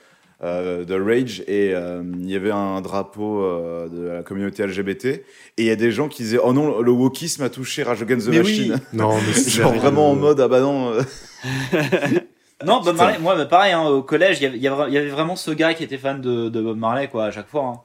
[0.45, 5.05] euh, de Rage et euh, il y avait un drapeau euh, de la communauté LGBT
[5.07, 5.22] et
[5.57, 8.27] il y a des gens qui disaient oh non le wokisme a touché Rage Against
[8.27, 8.68] the Mais oui.
[8.68, 11.01] Machine Non, mais c'est genre vraiment en mode ah bah non euh,
[12.64, 12.97] Non, Bob.
[12.97, 15.85] Marley, moi, bah, pareil, hein, au collège, il y avait- y vraiment ce gars qui
[15.85, 17.64] était fan de, de Bob Marley, quoi, à chaque fois.
[17.64, 17.81] hein.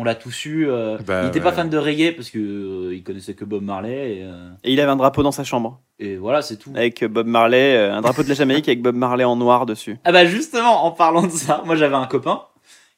[0.00, 0.66] On l'a tous eu.
[0.66, 3.62] euh, Bah, il était pas fan de reggae parce que euh, il connaissait que Bob
[3.62, 4.16] Marley.
[4.16, 6.72] Et, euh, Et il avait un drapeau dans sa chambre et voilà, c'est tout.
[6.74, 9.98] avec Bob Marley, euh, un drapeau de la Jamaïque avec Bob Marley en noir dessus.
[10.04, 12.40] Ah bah justement, en parlant de ça, moi j'avais un copain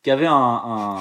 [0.05, 0.97] qui avait un, un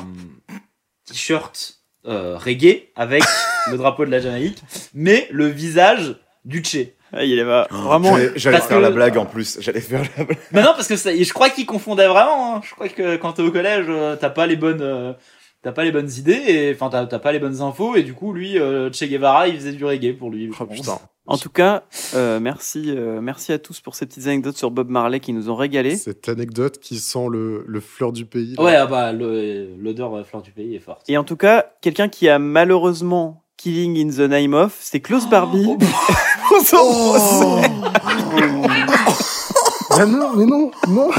[1.07, 1.75] t-shirt
[2.07, 3.23] euh, reggae avec
[3.71, 4.57] le drapeau de la Jamaïque,
[4.93, 6.95] mais le visage du Tché.
[7.13, 8.15] Ah, il avait vraiment.
[8.15, 10.69] j'allais j'allais parce faire que- la blague en plus j'allais faire la blague Mais non,
[10.75, 12.55] parce que ça, je crois qu'il confondait vraiment.
[12.55, 12.61] hein.
[12.63, 13.85] Je crois que quand t'es au collège,
[14.19, 15.11] t'as pas les bonnes, euh,
[15.61, 18.13] t'as pas les bonnes idées, et enfin t'as t'as pas les bonnes infos, et du
[18.13, 20.49] coup lui, euh, Che Guevara, il faisait du reggae pour lui.
[20.59, 20.97] Oh putain.
[21.27, 21.83] En tout cas,
[22.15, 25.49] euh, merci, euh, merci à tous pour ces petites anecdotes sur Bob Marley qui nous
[25.49, 25.95] ont régalé.
[25.95, 28.55] Cette anecdote qui sent le, le fleur du pays.
[28.57, 28.63] là.
[28.63, 31.07] Ouais, ah bah l'odeur fleur du pays est forte.
[31.07, 35.29] Et en tout cas, quelqu'un qui a malheureusement Killing in the Name of, c'est Klaus
[35.29, 35.67] Barbie.
[35.69, 35.77] Oh,
[36.65, 37.69] son procès.
[39.93, 41.09] Ah non, mais non, non.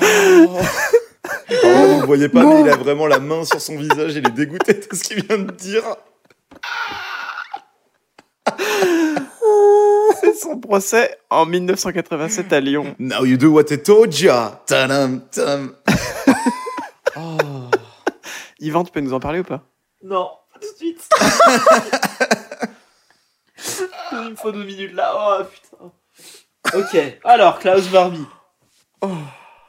[1.64, 2.54] Alors vous le voyez pas Non.
[2.54, 5.24] mais il a vraiment la main sur son visage il est dégoûté de ce qu'il
[5.24, 5.84] vient de dire
[10.20, 12.94] C'est son procès en 1987 à Lyon.
[12.98, 15.74] now you do what I told ya Tadam, tam.
[18.60, 19.62] Yvan, tu peux nous en parler ou pas?
[20.04, 21.08] Non, pas tout de suite.
[24.12, 25.12] Il me faut deux minutes là.
[25.16, 25.90] Oh putain.
[26.78, 28.26] Ok, alors Klaus Barbie.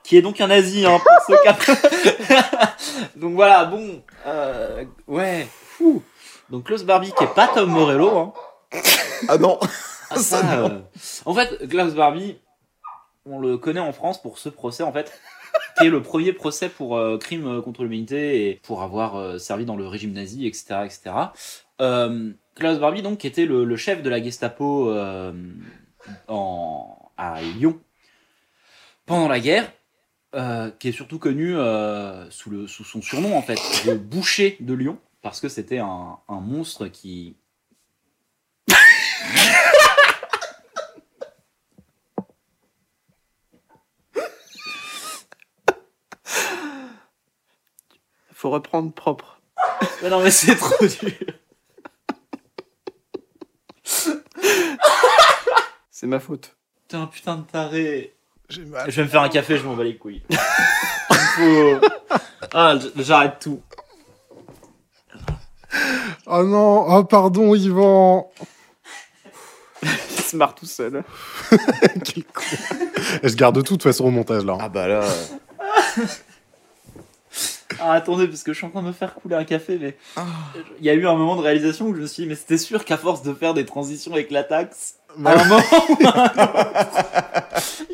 [0.04, 2.76] Qui est donc un nazi, hein, pour ce cas.
[3.16, 4.04] donc voilà, bon.
[4.28, 6.04] euh, ouais, fou.
[6.50, 8.18] Donc Klaus Barbie qui est pas Tom Morello.
[8.18, 8.34] Hein.
[9.30, 9.58] ah non
[10.10, 10.80] Ah, ça, euh,
[11.26, 12.38] En fait, Klaus Barbie,
[13.26, 15.18] on le connaît en France pour ce procès, en fait,
[15.78, 19.64] qui est le premier procès pour euh, crime contre l'humanité et pour avoir euh, servi
[19.66, 20.82] dans le régime nazi, etc.
[20.86, 21.12] etc.
[21.82, 25.32] Euh, Klaus Barbie, donc, qui était le, le chef de la Gestapo euh,
[26.28, 27.80] en, à Lyon
[29.06, 29.72] pendant la guerre,
[30.36, 34.58] euh, qui est surtout connu euh, sous, le, sous son surnom, en fait, le boucher
[34.60, 37.36] de Lyon, parce que c'était un, un monstre qui,
[48.34, 49.40] Faut reprendre propre.
[50.02, 51.12] Mais non, mais c'est trop dur.
[55.90, 56.58] C'est ma faute.
[56.90, 58.14] T'es un putain de taré.
[58.50, 58.90] J'ai mal.
[58.90, 60.22] Je vais me faire un café, je m'en bats les couilles.
[61.36, 61.80] Faut...
[62.54, 63.62] Ah, j'arrête tout.
[66.28, 68.32] Oh non, oh pardon Yvan.
[69.84, 71.04] Il se marre tout seul.
[72.06, 72.44] Quel con.
[73.24, 74.58] Et je garde tout de toute façon au montage là.
[74.60, 75.04] ah bah là
[77.80, 79.98] Ah, attendez, parce que je suis en train de me faire couler un café, mais...
[80.80, 82.58] Il y a eu un moment de réalisation où je me suis dit, mais c'était
[82.58, 85.62] sûr qu'à force de faire des transitions avec la taxe, à un moment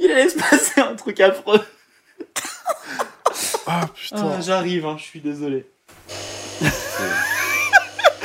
[0.09, 1.61] ou à un autre, il allait se passer un truc affreux.
[3.67, 4.31] Ah putain.
[4.37, 5.65] Ah, J'arrive, hein, je suis désolé.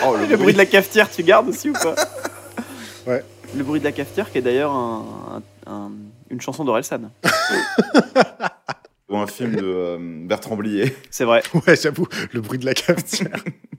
[0.05, 1.95] oh Le bruit de la cafetière, tu gardes aussi ou pas?
[3.07, 3.22] Ouais.
[3.55, 5.91] Le bruit de la cafetière qui est d'ailleurs un- un- un-
[6.30, 7.11] une chanson d'Orelsan.
[9.09, 11.43] ou un film de euh, Bertrand Blier C'est vrai.
[11.66, 13.37] Ouais, j'avoue, le bruit de la cafetière.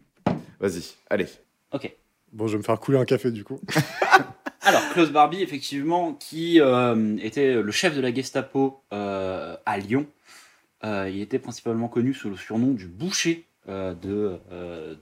[0.59, 1.27] vas-y allez
[1.73, 1.91] Ok.
[2.31, 3.59] Bon, je vais me faire couler un café du coup.
[4.65, 10.07] Alors, Klaus Barbie, effectivement, qui euh, était le chef de la Gestapo euh, à Lyon,
[10.83, 14.39] Euh, il était principalement connu sous le surnom du boucher de,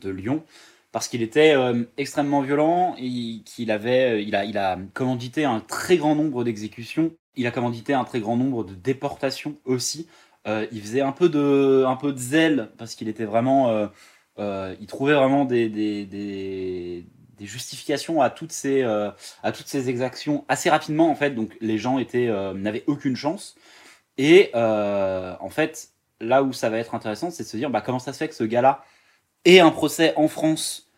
[0.06, 0.44] Lyon,
[0.92, 1.56] parce qu'il était
[1.98, 7.12] extrêmement violent et qu'il avait, il a, commandité un très grand nombre d'exécutions.
[7.36, 10.08] Il a commandité un très grand nombre de déportations aussi.
[10.46, 11.86] Il faisait un peu de,
[12.16, 13.90] zèle parce qu'il était vraiment,
[14.38, 17.06] il trouvait vraiment des,
[17.38, 19.10] des justifications à toutes ces, euh,
[19.42, 21.32] à toutes ces exactions assez rapidement en fait.
[21.32, 23.56] Donc les gens étaient, euh, n'avaient aucune chance.
[24.18, 27.82] Et euh, en fait, là où ça va être intéressant, c'est de se dire bah,
[27.82, 28.84] comment ça se fait que ce gars-là
[29.46, 30.90] ait un procès en France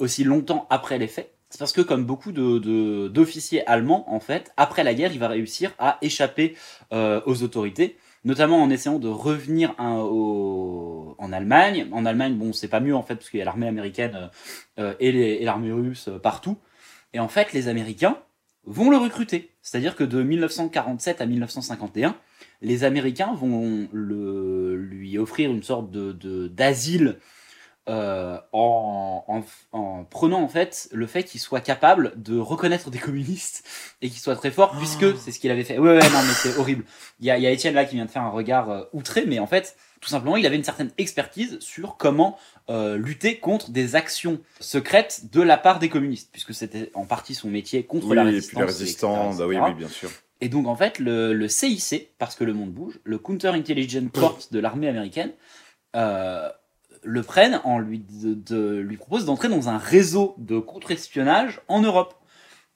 [0.00, 1.32] aussi longtemps après les faits?
[1.50, 5.28] C'est parce que comme beaucoup de, d'officiers allemands, en fait, après la guerre, il va
[5.28, 6.56] réussir à échapper
[6.90, 11.88] aux autorités, notamment en essayant de revenir en Allemagne.
[11.92, 14.30] En Allemagne, bon, c'est pas mieux en fait, parce qu'il y a l'armée américaine
[14.78, 16.56] euh, euh, et, l'armée russe euh, partout.
[17.12, 18.18] Et en fait, les Américains
[18.64, 19.50] vont le recruter.
[19.62, 22.16] C'est-à-dire que de 1947 à 1951,
[22.60, 27.18] les Américains vont le, lui offrir une sorte d'asile
[27.88, 29.42] euh, en, en,
[29.78, 33.64] en prenant en fait le fait qu'il soit capable de reconnaître des communistes
[34.02, 35.78] et qu'il soit très fort, puisque c'est ce qu'il avait fait.
[35.78, 36.84] Ouais, ouais, non, mais c'est horrible.
[37.20, 39.24] Il y a, y a Étienne là qui vient de faire un regard euh, outré,
[39.26, 42.38] mais en fait, tout simplement, il avait une certaine expertise sur comment
[42.70, 47.34] euh, lutter contre des actions secrètes de la part des communistes, puisque c'était en partie
[47.34, 48.48] son métier contre Oui, la et résistance.
[48.48, 50.10] puis les résistants, etc., bah oui, bien sûr.
[50.40, 54.10] Et donc en fait, le, le CIC, parce que le monde bouge, le Counter Intelligence
[54.12, 55.32] Corps de l'armée américaine,
[55.96, 56.48] euh,
[57.02, 62.14] le prennent en lui, de, propose d'entrer dans un réseau de contre-espionnage en Europe.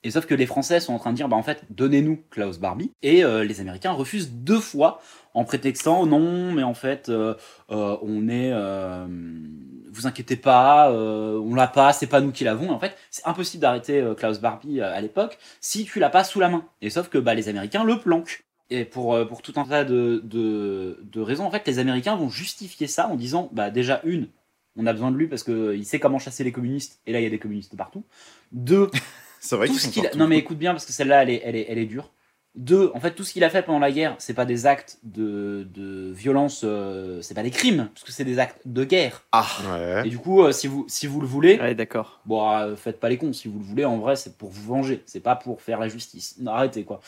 [0.05, 2.59] Et sauf que les Français sont en train de dire, bah en fait, donnez-nous Klaus
[2.59, 2.93] Barbie.
[3.03, 5.01] Et euh, les Américains refusent deux fois
[5.35, 7.35] en prétextant, non, mais en fait, euh,
[7.71, 8.53] euh, on est,
[9.93, 12.71] vous inquiétez pas, on l'a pas, c'est pas nous qui l'avons.
[12.71, 16.49] En fait, c'est impossible d'arrêter Klaus Barbie à l'époque si tu l'as pas sous la
[16.49, 16.65] main.
[16.81, 18.45] Et sauf que bah, les Américains le planquent.
[18.73, 22.17] Et pour, euh, pour tout un tas de, de, de raisons, en fait, les Américains
[22.17, 24.29] vont justifier ça en disant, bah déjà une,
[24.77, 27.25] on a besoin de lui parce qu'il sait comment chasser les communistes, et là il
[27.25, 28.05] y a des communistes partout.
[28.53, 28.91] Deux,
[29.41, 30.09] C'est vrai tout ce qu'il.
[30.17, 32.11] Non mais écoute bien parce que celle-là elle est, elle, est, elle est dure.
[32.55, 34.99] Deux, en fait tout ce qu'il a fait pendant la guerre, c'est pas des actes
[35.05, 39.25] de, de violence, euh, c'est pas des crimes, parce que c'est des actes de guerre.
[39.33, 40.07] Ah, Ouais.
[40.07, 42.21] Et du coup, euh, si, vous, si vous le voulez, Ouais, d'accord.
[42.27, 43.33] Bon, euh, faites pas les cons.
[43.33, 45.03] Si vous le voulez, en vrai, c'est pour vous venger.
[45.07, 46.37] C'est pas pour faire la justice.
[46.41, 47.01] Non, arrêtez, quoi.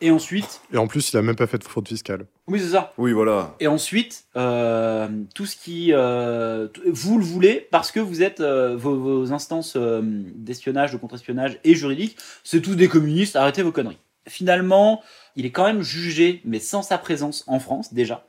[0.00, 2.26] Et ensuite, Et en plus, il a même pas fait de fraude fiscale.
[2.46, 2.92] oui, c'est ça.
[2.98, 3.56] oui, voilà.
[3.58, 5.92] Et ensuite, euh, tout ce qui.
[5.92, 8.38] euh, vous le voulez parce que vous êtes.
[8.40, 13.34] euh, vos, vos instances euh, d'espionnage, de contre-espionnage et juridiques, c'est tous des communistes.
[13.34, 13.98] Arrêtez vos conneries.
[14.28, 15.02] Finalement,
[15.34, 18.24] il est quand même jugé, mais sans sa présence en France, déjà.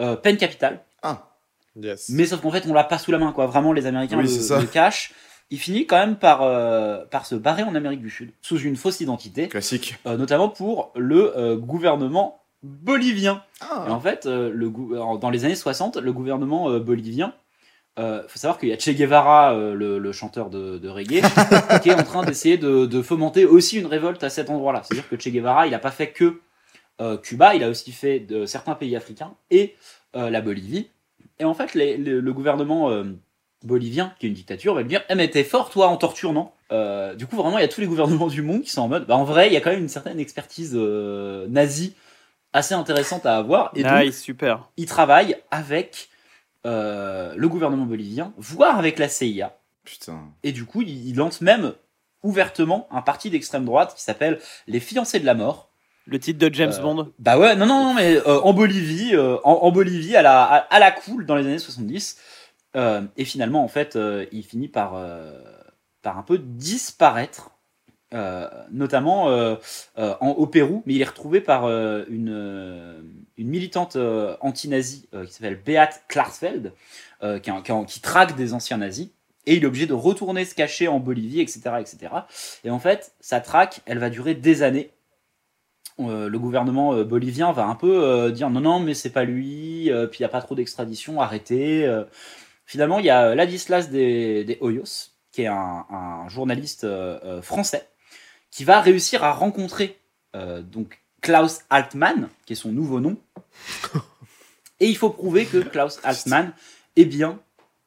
[0.00, 0.84] Euh, peine capitale.
[1.02, 1.24] Ah,
[1.80, 2.08] Yes.
[2.10, 3.46] Mais sauf qu'en fait, on l'a pas sous la main, quoi.
[3.46, 5.12] Vraiment, les Américains Oui, le, le cachent.
[5.50, 8.76] Il finit quand même par, euh, par se barrer en Amérique du Sud, sous une
[8.76, 9.96] fausse identité, classique.
[10.06, 13.42] euh, notamment pour le euh, gouvernement bolivien.
[13.62, 14.70] Et Ah, en fait, euh, le,
[15.18, 17.32] dans les années 60, le gouvernement euh, bolivien,
[18.00, 21.20] il faut savoir qu'il y a Che Guevara, euh, le, le chanteur de, de reggae,
[21.82, 24.82] qui est en train d'essayer de, de fomenter aussi une révolte à cet endroit-là.
[24.84, 26.40] C'est-à-dire que Che Guevara, il n'a pas fait que
[27.00, 29.74] euh, Cuba, il a aussi fait de certains pays africains et
[30.14, 30.88] euh, la Bolivie.
[31.40, 33.02] Et en fait, les- le- le gouvernement euh,
[33.64, 36.32] bolivien, qui est une dictature, va lui dire Eh, mais t'es fort, toi, en torture,
[36.32, 36.50] non?
[36.72, 38.88] Euh, Du coup, vraiment, il y a tous les gouvernements du monde qui sont en
[38.88, 41.94] mode bah, En vrai, il y a quand même une certaine expertise euh, nazie
[42.52, 43.70] assez intéressante à avoir.
[43.74, 44.68] Et donc, Nice, super.
[44.76, 46.08] il travaille avec
[46.66, 49.56] euh, le gouvernement bolivien, voire avec la CIA.
[49.84, 50.20] putain.
[50.42, 51.72] Et du coup, il, il lance même
[52.22, 55.70] ouvertement un parti d'extrême droite qui s'appelle les Fiancés de la Mort.
[56.06, 57.12] Le titre de James Euh, Bond.
[57.18, 60.42] Bah ouais, non, non, non, mais euh, en Bolivie, euh, en, en Bolivie, à la,
[60.42, 62.18] à, à la cool, dans les années 70.
[62.78, 65.32] Euh, et finalement, en fait, euh, il finit par, euh,
[66.02, 67.50] par un peu disparaître,
[68.70, 69.26] notamment
[69.96, 73.04] en, au Pérou, mais il est retrouvé par une,
[73.36, 73.98] une militante
[74.40, 76.72] anti-nazie qui s'appelle Beat Klarsfeld,
[77.42, 77.50] qui,
[77.86, 79.10] qui, traque des anciens nazis.
[79.44, 81.98] Et il est obligé de retourner se cacher en Bolivie, etc., etc.
[82.64, 84.90] Et en fait, sa traque, elle va durer des années
[85.98, 90.22] le gouvernement bolivien va un peu dire non, non, mais c'est pas lui, puis il
[90.22, 91.86] n'y a pas trop d'extradition, arrêtez.
[92.68, 92.70] Euh.
[92.70, 97.42] Finalement, il y a Ladislas des, des Hoyos, qui est un, un journaliste euh, euh,
[97.42, 97.88] français,
[98.50, 99.98] qui va réussir à rencontrer
[100.36, 103.16] euh, donc Klaus Altmann, qui est son nouveau nom.
[104.80, 106.52] Et il faut prouver que Klaus Altmann
[106.96, 107.40] est bien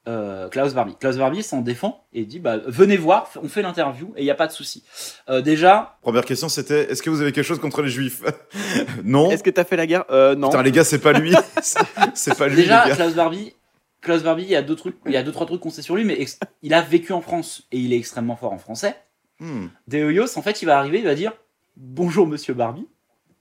[0.10, 0.96] euh, Klaus Barbie.
[1.00, 4.32] Klaus Barbie s'en défend et dit bah, venez voir, on fait l'interview et il n'y
[4.32, 4.84] a pas de souci.
[5.30, 8.24] Euh, déjà, Première question, c'était est-ce que vous avez quelque chose contre les juifs?
[9.04, 9.30] Non.
[9.32, 10.04] Est-ce que t'as fait la guerre?
[10.10, 10.50] Euh, Non.
[10.50, 11.34] Putain, les gars, c'est pas lui.
[11.62, 11.80] C'est-
[12.16, 12.96] c'est pas lui, Déjà, les gars.
[12.96, 13.54] Klaus Barbie,
[14.02, 15.82] Klaus Barbie, il y a deux trucs, il y a deux trois trucs qu'on sait
[15.84, 16.26] sur lui, mais
[16.64, 18.96] il a vécu en France et il est extrêmement fort en français.
[19.40, 19.68] Hmm.
[19.88, 21.34] Deoyos, en fait, il va arriver, il va dire
[21.78, 22.88] bonjour Monsieur Barbie,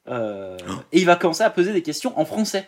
[0.09, 0.57] Euh,
[0.93, 2.67] et il va commencer à poser des questions en français.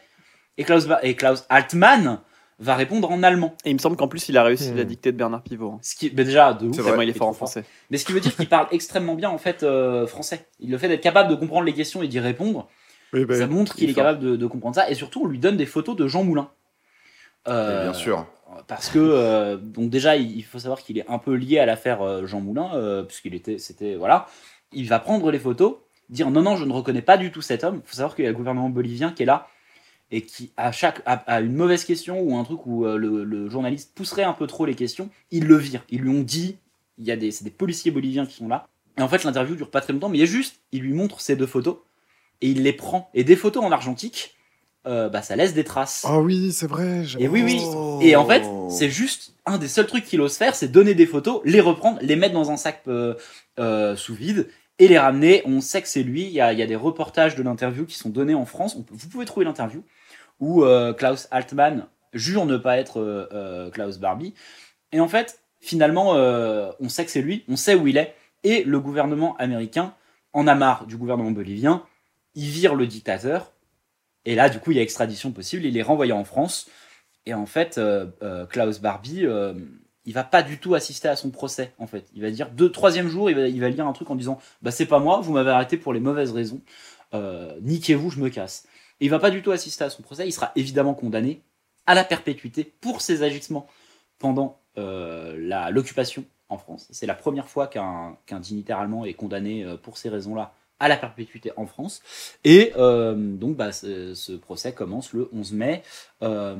[0.59, 2.21] Et Klaus, Ba- et Klaus Altmann
[2.59, 3.57] va répondre en allemand.
[3.65, 4.77] Et il me semble qu'en plus, il a réussi Hmm.
[4.77, 5.71] la dictée de Bernard Pivot.
[5.73, 5.79] hein.
[5.83, 6.77] Ce qui, mais déjà, de ouf.
[6.77, 7.65] C'est Tellement vrai, il est fort en français.
[7.91, 10.47] Mais ce qui veut dire qu'il parle extrêmement bien en fait euh, français.
[10.61, 12.69] Il le fait d'être capable de comprendre les questions et d'y répondre.
[13.15, 14.89] Oui, bah, ça montre qu'il il est est capable de, de comprendre ça.
[14.91, 16.51] Et surtout, on lui donne des photos de Jean Moulin.
[17.49, 18.27] Euh, bien sûr.
[18.67, 22.03] Parce que euh, donc déjà, il faut savoir qu'il est un peu lié à l'affaire
[22.03, 24.27] euh, Jean Moulin, euh, puisqu'il était, c'était voilà.
[24.73, 25.77] Il va prendre les photos,
[26.11, 27.81] dire non non, je ne reconnais pas du tout cet homme.
[27.85, 29.49] Il faut savoir qu'il y a le gouvernement bolivien qui est là
[30.11, 33.25] et qui à chaque à, à une mauvaise question ou un truc où euh, le,
[33.25, 35.83] le journaliste pousserait un peu trop les questions, il le vire.
[35.89, 36.59] Ils lui ont dit,
[36.99, 38.69] il y a des c'est des policiers boliviens qui sont là.
[38.99, 41.23] Et en fait, l'interview dure pas très longtemps, mais il est juste, il lui montre
[41.23, 41.79] ces deux photos
[42.43, 43.11] et il les prend.
[43.15, 44.35] Et des photos en argentique,
[44.87, 46.05] euh, bah ça laisse des traces.
[46.09, 47.05] Ah oui, c'est vrai.
[47.19, 47.61] Et oui, oui.
[47.65, 47.99] Oh.
[48.03, 51.07] Et en fait, c'est juste un des seuls trucs qu'il ose faire, c'est donner des
[51.07, 53.15] photos, les reprendre, les mettre dans un sac euh,
[53.61, 55.43] euh, sous vide et les ramener.
[55.47, 56.23] On sait que c'est lui.
[56.25, 58.75] Il y a, il y a des reportages de l'interview qui sont donnés en France.
[58.77, 59.83] On peut- vous pouvez trouver l'interview
[60.41, 60.65] où
[60.99, 64.35] Klaus Altmann jure ne pas être Klaus Barbie.
[64.91, 68.15] Et en fait, finalement, on sait que c'est lui, on sait où il est.
[68.43, 69.95] Et le gouvernement américain
[70.33, 71.85] en a marre du gouvernement bolivien.
[72.35, 73.53] Il vire le dictateur.
[74.25, 75.65] Et là, du coup, il y a extradition possible.
[75.65, 76.69] Il est renvoyé en France.
[77.27, 79.55] Et en fait, euh, euh, Klaus Barbie, euh,
[80.05, 81.73] il va pas du tout assister à son procès.
[81.79, 84.41] En fait, il va dire deux, troisième jour, il va, lire un truc en disant,
[84.63, 86.61] bah c'est pas moi, vous m'avez arrêté pour les mauvaises raisons.
[87.15, 88.67] Euh, Niquez-vous, je me casse.
[89.01, 90.27] Et il va pas du tout assister à son procès.
[90.27, 91.43] Il sera évidemment condamné
[91.87, 93.67] à la perpétuité pour ses agissements
[94.19, 96.87] pendant l'occupation en France.
[96.91, 101.53] C'est la première fois qu'un dignitaire allemand est condamné pour ces raisons-là à la perpétuité
[101.57, 102.03] en France.
[102.43, 105.83] Et euh, donc, bah, ce, procès commence le 11 mai.
[106.23, 106.57] Euh,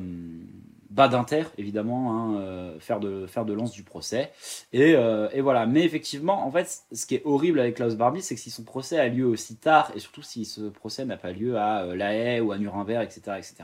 [0.93, 4.31] Badinter, évidemment, hein, euh, faire, de, faire de lance du procès.
[4.73, 5.65] Et, euh, et voilà.
[5.65, 8.63] Mais effectivement, en fait, ce qui est horrible avec Klaus Barbie, c'est que si son
[8.63, 12.13] procès a lieu aussi tard, et surtout si ce procès n'a pas lieu à La
[12.13, 13.55] Haye ou à Nuremberg, etc., etc.,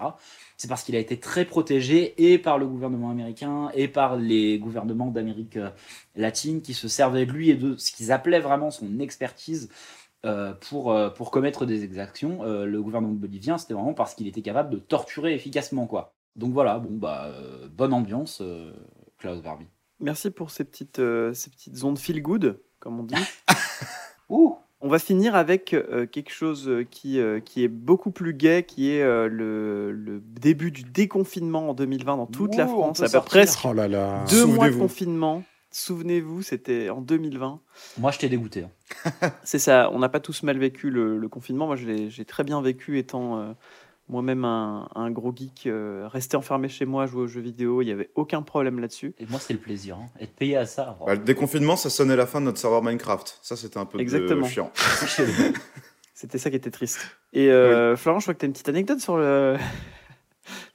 [0.57, 4.57] c'est parce qu'il a été très protégé et par le gouvernement américain et par les
[4.57, 5.60] gouvernements d'Amérique
[6.16, 9.70] latine qui se servaient de lui et de ce qu'ils appelaient vraiment son expertise
[10.26, 12.43] euh, pour, euh, pour commettre des exactions.
[12.43, 16.13] Euh, le gouvernement bolivien, c'était vraiment parce qu'il était capable de torturer efficacement, quoi.
[16.36, 18.72] Donc voilà, bon, bah, euh, bonne ambiance, euh,
[19.17, 19.67] Klaus Barbie.
[19.99, 23.15] Merci pour ces petites, euh, ces petites ondes feel good, comme on dit.
[24.30, 28.63] Ouh On va finir avec euh, quelque chose qui, euh, qui est beaucoup plus gai,
[28.63, 32.99] qui est euh, le, le début du déconfinement en 2020 dans toute la Ouh, France.
[32.99, 34.24] peut À peu presque Oh là là.
[34.30, 35.43] deux mois de confinement.
[35.72, 37.59] Souvenez-vous, c'était en 2020.
[37.99, 38.63] Moi, je t'ai dégoûté.
[38.63, 39.11] hein.
[39.43, 41.67] C'est ça, on n'a pas tous mal vécu le, le confinement.
[41.67, 43.51] Moi, j'ai très bien vécu étant euh,
[44.07, 45.67] moi-même un, un gros geek.
[45.67, 49.13] euh, resté enfermé chez moi, jouer aux jeux vidéo, il n'y avait aucun problème là-dessus.
[49.20, 49.97] Et moi, c'était le plaisir.
[49.97, 50.07] Hein.
[50.20, 50.97] Être payé à ça.
[51.05, 53.38] Bah, le déconfinement, ça sonnait la fin de notre serveur Minecraft.
[53.43, 54.47] Ça, c'était un peu de- Exactement.
[54.47, 54.72] chiant.
[56.13, 56.99] C'était ça qui était triste.
[57.32, 59.55] Et euh, Florent, je crois que tu as une petite anecdote sur le,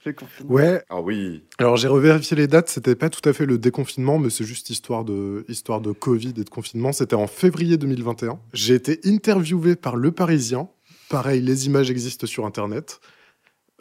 [0.09, 0.53] le confinement.
[0.53, 1.43] Ouais, Ah oui.
[1.57, 4.69] alors j'ai revérifié les dates, c'était pas tout à fait le déconfinement, mais c'est juste
[4.69, 6.91] histoire de, histoire de Covid et de confinement.
[6.91, 8.39] C'était en février 2021.
[8.53, 10.69] J'ai été interviewé par Le Parisien.
[11.09, 12.99] Pareil, les images existent sur Internet.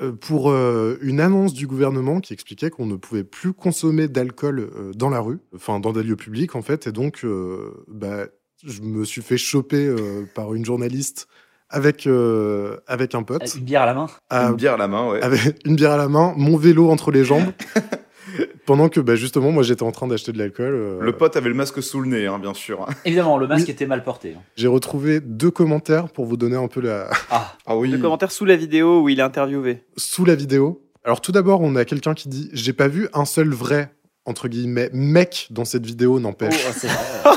[0.01, 4.59] euh, Pour euh, une annonce du gouvernement qui expliquait qu'on ne pouvait plus consommer d'alcool
[4.61, 8.27] euh, dans la rue, enfin dans des lieux publics en fait, et donc euh, bah,
[8.65, 11.29] je me suis fait choper euh, par une journaliste
[11.75, 14.07] avec, euh, avec un pote, Avec Une bière à la main.
[14.31, 15.23] à- Une bière à la main, ouais.
[15.23, 17.53] avec une bière à la main, mon vélo entre les jambes,
[18.67, 20.73] pendant que bah, justement moi j'étais en train d'acheter de l'alcool.
[20.75, 22.87] euh, Le pote avait le masque sous le nez, hein, bien sûr.
[23.05, 23.73] Évidemment, le masque Oui.
[23.73, 24.35] était mal porté.
[24.37, 24.43] hein.
[24.57, 27.91] J'ai retrouvé deux commentaires pour vous donner un peu la Ah, Ah oui.
[27.91, 29.83] Le commentaire sous la vidéo où il est interviewé.
[29.97, 30.81] sous la vidéo.
[31.05, 33.91] Alors tout d'abord, on a quelqu'un qui dit j'ai pas vu un seul vrai
[34.25, 36.97] entre guillemets mec dans cette vidéo oh, n'empêche c'est vrai.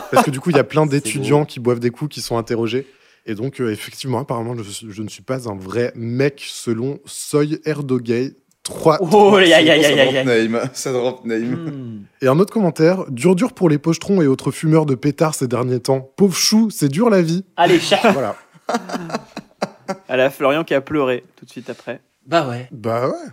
[0.09, 2.37] parce que du coup il y a plein d'étudiants qui boivent des coups qui sont
[2.37, 2.87] interrogés
[3.27, 8.33] et donc euh, effectivement apparemment je, ne suis pas un vrai mec selon Soy Erdogay
[8.63, 10.49] 3 Oh, aïe, aïe, aïe, Ça aïe, drop aïe.
[10.49, 10.69] name.
[10.73, 11.53] Ça drop name.
[11.53, 12.05] Hmm.
[12.21, 15.47] Et un autre commentaire dur dur pour les pochetrons et autres fumeurs de pétards ces
[15.47, 16.11] derniers temps.
[16.17, 17.45] Pauvre chou, c'est dur la vie.
[17.55, 18.01] Allez, chat.
[18.11, 18.35] Voilà.
[20.09, 22.01] À la Florian qui a pleuré tout de suite après.
[22.25, 22.67] Bah ouais.
[22.71, 23.29] Bah ouais.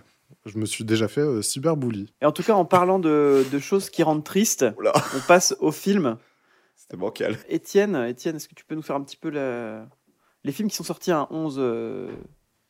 [0.47, 2.13] Je me suis déjà fait euh, cyberbully.
[2.23, 5.57] Et en tout cas, en parlant de, de choses qui rendent triste, Oula, on passe
[5.59, 6.17] au film.
[6.85, 7.37] C'était bancal.
[7.49, 9.87] Étienne, Étienne, est-ce que tu peux nous faire un petit peu la-
[10.45, 12.11] les films qui sont sortis un 11 euh,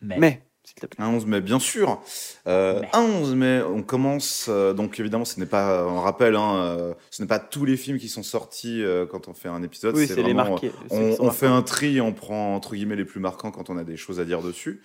[0.00, 1.04] mai, s'il te plaît?
[1.04, 2.00] Un 11 mai, bien sûr.
[2.46, 2.80] Euh.
[2.92, 4.46] Un 11 mai, on commence.
[4.48, 7.76] euh, donc évidemment, ce n'est pas, on rappelle, hein, euh, ce n'est pas tous les
[7.76, 9.96] films qui sont sortis euh, quand on fait un épisode.
[9.96, 10.70] Oui, c'est les vraiment, marqués.
[10.90, 13.96] On, fait un tri on prend entre guillemets les plus marquants quand on a des
[13.96, 14.80] choses à dire dessus.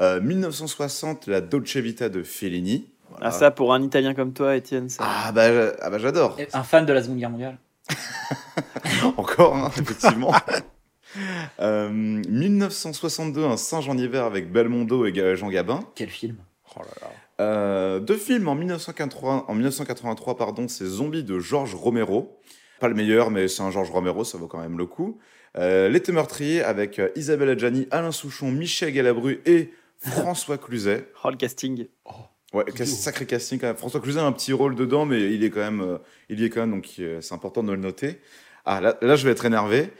[0.00, 2.88] Euh, 1960, la Dolce Vita de Fellini.
[3.10, 3.26] Voilà.
[3.26, 5.04] Ah, ça, pour un Italien comme toi, Étienne, ça.
[5.06, 6.36] Ah bah, ah bah j'adore.
[6.52, 7.58] Un fan de la Seconde Guerre mondiale.
[9.16, 10.32] Encore, hein, effectivement.
[11.60, 15.80] Euh, 1962, un singe en hiver avec Belmondo et Jean Gabin.
[15.94, 16.36] Quel film.
[16.74, 17.08] Oh là là.
[17.40, 22.38] Euh, deux films en 1983, en 1983 pardon, c'est Zombie de Georges Romero.
[22.80, 25.18] Pas le meilleur, mais c'est un Georges Romero, ça vaut quand même le coup.
[25.56, 31.08] Euh, L'été meurtrier avec euh, Isabelle Adjani, Alain Souchon, Michel Galabru et François Cluzet.
[31.24, 31.86] Oh, le casting.
[32.52, 33.76] Ouais, sacré casting quand même.
[33.76, 35.98] François Cluzet a un petit rôle dedans, mais il est quand même, euh,
[36.28, 38.20] il y est quand même, donc euh, c'est important de le noter.
[38.66, 39.90] Ah, là, là, je vais être énervé.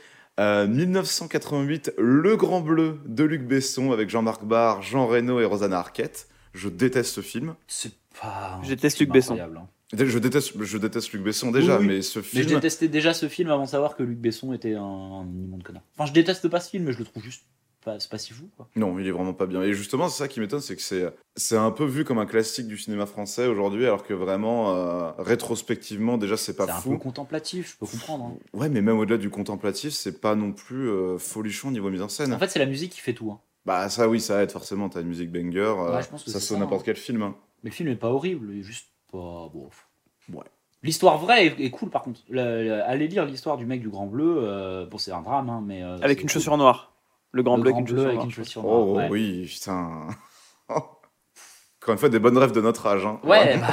[0.40, 5.78] Euh, 1988, Le Grand Bleu de Luc Besson avec Jean-Marc Barr, Jean Reno et Rosanna
[5.78, 6.28] Arquette.
[6.54, 7.54] Je déteste ce film.
[7.66, 8.60] C'est pas.
[8.62, 9.38] Je déteste Luc Besson.
[9.38, 9.66] hein.
[9.94, 11.94] Je déteste, je déteste Luc Besson déjà, Oui, oui.
[11.96, 12.48] mais ce Mais film.
[12.48, 15.62] je détestais déjà ce film avant de savoir que Luc Besson était un, un immonde
[15.62, 15.82] connard.
[15.96, 17.44] Enfin, je déteste pas ce film, mais je le trouve juste
[17.82, 18.68] pas, c'est pas si fou, quoi.
[18.76, 19.62] Non, il est vraiment pas bien.
[19.62, 22.26] Et justement, c'est ça qui m'étonne, c'est que c'est c'est un peu vu comme un
[22.26, 26.76] classique du cinéma français aujourd'hui, alors que vraiment, euh, rétrospectivement, déjà, c'est pas C'est un
[26.80, 26.90] fou.
[26.92, 28.24] peu contemplatif, je peux comprendre.
[28.26, 28.34] hein.
[28.52, 32.08] Ouais, mais même au-delà du contemplatif, c'est pas non plus euh, folichon niveau mise en
[32.08, 32.32] scène.
[32.32, 33.30] En fait, c'est la musique qui fait tout.
[33.30, 33.40] hein.
[33.64, 36.30] Bah ça oui, ça aide forcément, t'as une musique banger, euh, Ouais, je pense que
[36.30, 36.84] ça c'est sonne ça, n'importe hein.
[36.86, 37.22] quel film.
[37.22, 37.36] hein.
[37.62, 39.48] Mais le film est pas horrible, il est juste pas.
[39.52, 39.68] Bon.
[40.32, 40.44] Ouais.
[40.82, 42.20] L'histoire vraie est, est cool par contre.
[42.28, 44.34] Le- le- allez lire l'histoire du mec du Grand Bleu.
[44.38, 45.80] euh, bon, c'est un drame, hein, mais.
[45.84, 46.30] euh, Avec une cool.
[46.30, 46.91] chaussure noire.
[47.32, 48.24] Le grand Le bleu Grand avec une Bleu chaussure avec noire.
[48.26, 48.80] une chaussure Oh, noire.
[48.86, 49.08] oh, ouais.
[49.10, 50.06] oui, putain.
[50.68, 53.04] Encore une fois, des bonnes rêves de notre âge.
[53.04, 53.18] Hein.
[53.24, 53.66] Ouais, bah.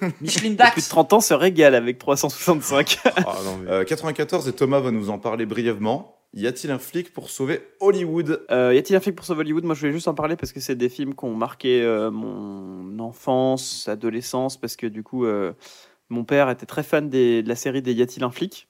[0.20, 0.88] Micheline Plus de Dax.
[0.88, 2.98] 30 ans se régale avec 365.
[3.16, 6.20] Ah, non, mais- Euh, 94, et Thomas va nous en parler brièvement.
[6.34, 8.44] Y a-t-il un flic pour sauver Hollywood?
[8.50, 9.64] Euh, y a-t-il un film pour sauver Hollywood?
[9.64, 12.10] Moi, je voulais juste en parler parce que c'est des films qui ont marqué euh,
[12.10, 15.52] mon enfance, adolescence, parce que du coup, euh,
[16.10, 18.68] mon père était très fan des- de la série des Y a-t-il un flic?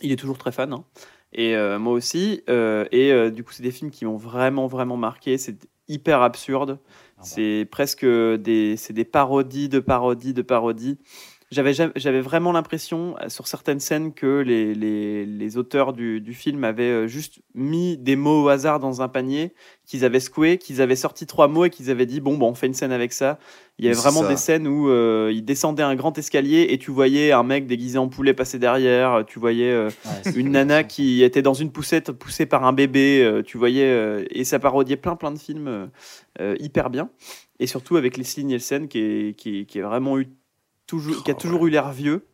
[0.00, 0.84] Il est toujours très fan, hein.
[1.32, 2.42] Et euh, moi aussi.
[2.48, 5.38] euh, et euh, du coup, c'est des films qui m'ont vraiment, vraiment marqué.
[5.38, 6.78] C'est hyper absurde.
[6.80, 6.86] Ah
[7.18, 7.22] bah.
[7.22, 10.98] C'est presque des, c'est des parodies de parodies de parodies.
[11.52, 16.64] J'avais, vraiment l'impression, euh, sur certaines scènes, que les, les, les auteurs du, du film
[16.64, 19.52] avaient euh, juste mis des mots au hasard dans un panier,
[19.84, 22.54] qu'ils avaient secoué, qu'ils avaient sorti trois mots et qu'ils avaient dit bon, bon, on
[22.54, 23.38] fait une scène avec ça.
[23.78, 24.28] Il y avait vraiment ça.
[24.28, 27.98] des scènes où euh, ils descendaient un grand escalier et tu voyais un mec déguisé
[27.98, 30.84] en poulet passer derrière, tu voyais euh, Ouais, c'est une nana ça.
[30.84, 34.58] qui était dans une poussette poussée par un bébé, euh, tu voyais, euh, et ça
[34.58, 35.86] parodiait plein plein de films euh,
[36.40, 37.10] euh, hyper bien,
[37.58, 40.28] et surtout avec Leslie Nielsen qui, est, qui, qui est vraiment eu
[40.86, 42.26] toujours, qui a Oh, toujours eu l'air vieux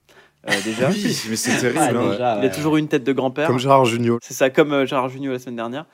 [0.48, 0.90] euh, déjà.
[0.90, 1.78] Oui, mais c'est terrible.
[1.98, 2.10] Hein.
[2.12, 3.46] déjà, Il a toujours eu une tête de grand-père.
[3.48, 4.18] Comme Gérard Junior.
[4.22, 5.86] C'est ça, comme euh, Gérard Jugnot la semaine dernière.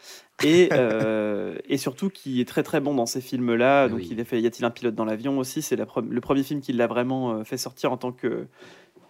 [0.45, 3.89] Et, euh, et surtout, qui est très très bon dans ces films-là.
[3.89, 4.09] Donc, Oui.
[4.11, 5.63] il a fait Y a-t-il un pilote dans l'avion aussi?
[5.63, 8.47] C'est le premier film qu'il l'a vraiment fait sortir en tant que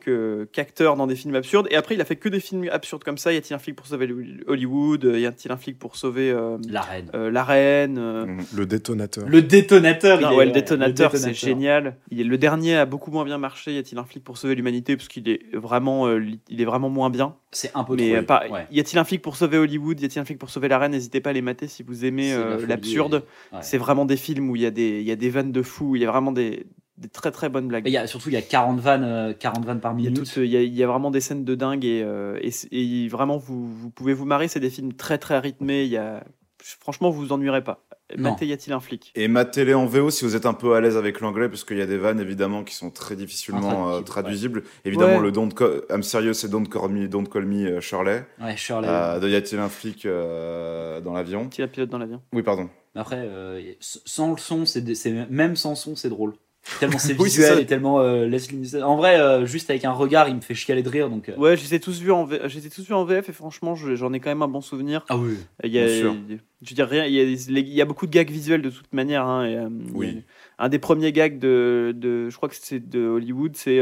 [0.05, 1.67] qu'acteur dans des films absurdes.
[1.71, 3.33] Et après, il a fait que des films absurdes comme ça.
[3.33, 4.09] Y a-t-il un flic pour sauver
[4.47, 5.05] Hollywood?
[5.05, 7.11] Y a-t-il un flic pour sauver euh, La reine.
[7.15, 8.45] euh, la reine euh, Mhm.
[8.55, 9.29] Le détonateur.
[9.29, 10.21] Le détonateur.
[10.21, 11.97] non, il est- ouais, le détonateur, c'est génial.
[12.11, 13.73] Il est, le dernier a beaucoup moins bien marché.
[13.75, 14.97] Y a-t-il un flic pour sauver l'humanité?
[14.97, 17.35] Parce qu'il est vraiment, euh, il est vraiment moins bien.
[17.53, 18.27] C'est un peu Mais trop.
[18.27, 18.67] pas- ouais.
[18.71, 20.01] y a-t-il un flic pour sauver Hollywood?
[20.01, 20.93] Y a-t-il un flic pour sauver la reine?
[20.93, 23.25] N'hésitez pas à les mater si vous aimez euh, l'absurde.
[23.53, 23.59] ouais.
[23.63, 25.63] C'est vraiment des films où il y, a des- il y a des vannes de
[25.63, 26.67] fous, il y a vraiment des,
[26.97, 27.89] des très très bonnes blagues.
[27.89, 30.11] Y a, surtout, il y a 40 vannes, euh, 40 vannes par Il y, a
[30.11, 30.33] minute.
[30.33, 32.51] tout- il y a- il y a vraiment des scènes de dingue et, euh, et,
[32.51, 34.49] c'est- et vraiment vous, vous pouvez vous marrer.
[34.49, 35.83] C'est des films très très rythmés.
[35.85, 36.23] Il y a,
[36.63, 37.85] franchement, vous vous ennuierez pas.
[38.19, 39.11] Matez, y a-t-il un flic?
[39.17, 41.65] Et ma télé en VO si vous êtes un peu à l'aise avec l'anglais, parce
[41.65, 44.63] qu'il y a des vannes évidemment qui sont très difficilement euh, Intraduisibles, traduisibles.
[44.85, 45.23] Évidemment, Ouais.
[45.23, 48.25] le don't call, I'm serious et don't call me, don't call me euh, Shirley.
[48.41, 48.87] Ouais, Shirley.
[48.89, 51.45] Euh, de y a-t-il un flic euh, dans l'avion?
[51.45, 52.21] Y a-t-il un pilote dans l'avion?
[52.35, 52.69] Oui, pardon.
[52.95, 56.35] Après, euh, sans le son, c'est c'est même sans son, c'est drôle.
[56.81, 58.83] Tellement c'est Oui, visuel et tellement euh, Leslie.
[58.83, 61.11] En vrai, euh, juste avec un regard, il me fait chialer de rire.
[61.11, 62.95] Donc, euh, Ouais, je les ai tous vus en, V- je les ai tous vus
[62.95, 65.05] en VF et franchement, je- j'en ai quand même un bon souvenir.
[65.09, 65.37] Ah oui.
[65.63, 66.17] Il y a, Bien sûr.
[66.63, 68.31] je veux dire, rien, il y a, des- les- il y a beaucoup de gags
[68.31, 69.27] visuels de toute manière.
[69.27, 69.59] hein, et,
[69.93, 70.23] Oui.
[70.59, 73.81] un des premiers gags de, de je crois que c'est de Hollywood, c'est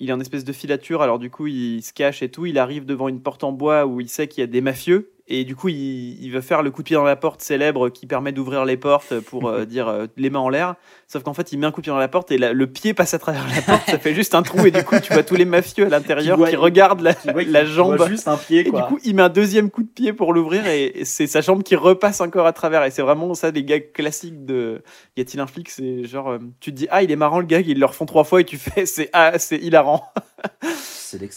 [0.00, 2.56] il est en espèce de filature, alors du coup il se cache et tout, il
[2.58, 5.10] arrive devant une porte en bois où il sait qu'il y a des mafieux.
[5.30, 7.90] Et du coup, il, il veut faire le coup de pied dans la porte célèbre
[7.90, 10.74] qui permet d'ouvrir les portes pour euh, dire euh, les mains en l'air.
[11.06, 12.66] Sauf qu'en fait, il met un coup de pied dans la porte et la- le
[12.66, 13.88] pied passe à travers la porte.
[13.90, 16.38] ça fait juste un trou et du coup, tu vois tous les mafieux à l'intérieur
[16.38, 18.02] Qui qui regardent la, qu'il la jambe.
[18.08, 18.80] juste un pied, Et quoi.
[18.82, 21.40] du coup, il met un deuxième coup de pied pour l'ouvrir et, et c'est sa
[21.42, 22.82] jambe qui repasse encore à travers.
[22.84, 24.82] Et c'est vraiment ça, les gags classiques de
[25.16, 25.68] Y a-t-il un flic?
[25.68, 28.06] C'est genre, euh, tu te dis, ah, il est marrant le gag, ils le refont
[28.06, 30.04] trois fois et tu fais, c'est ah, c'est hilarant.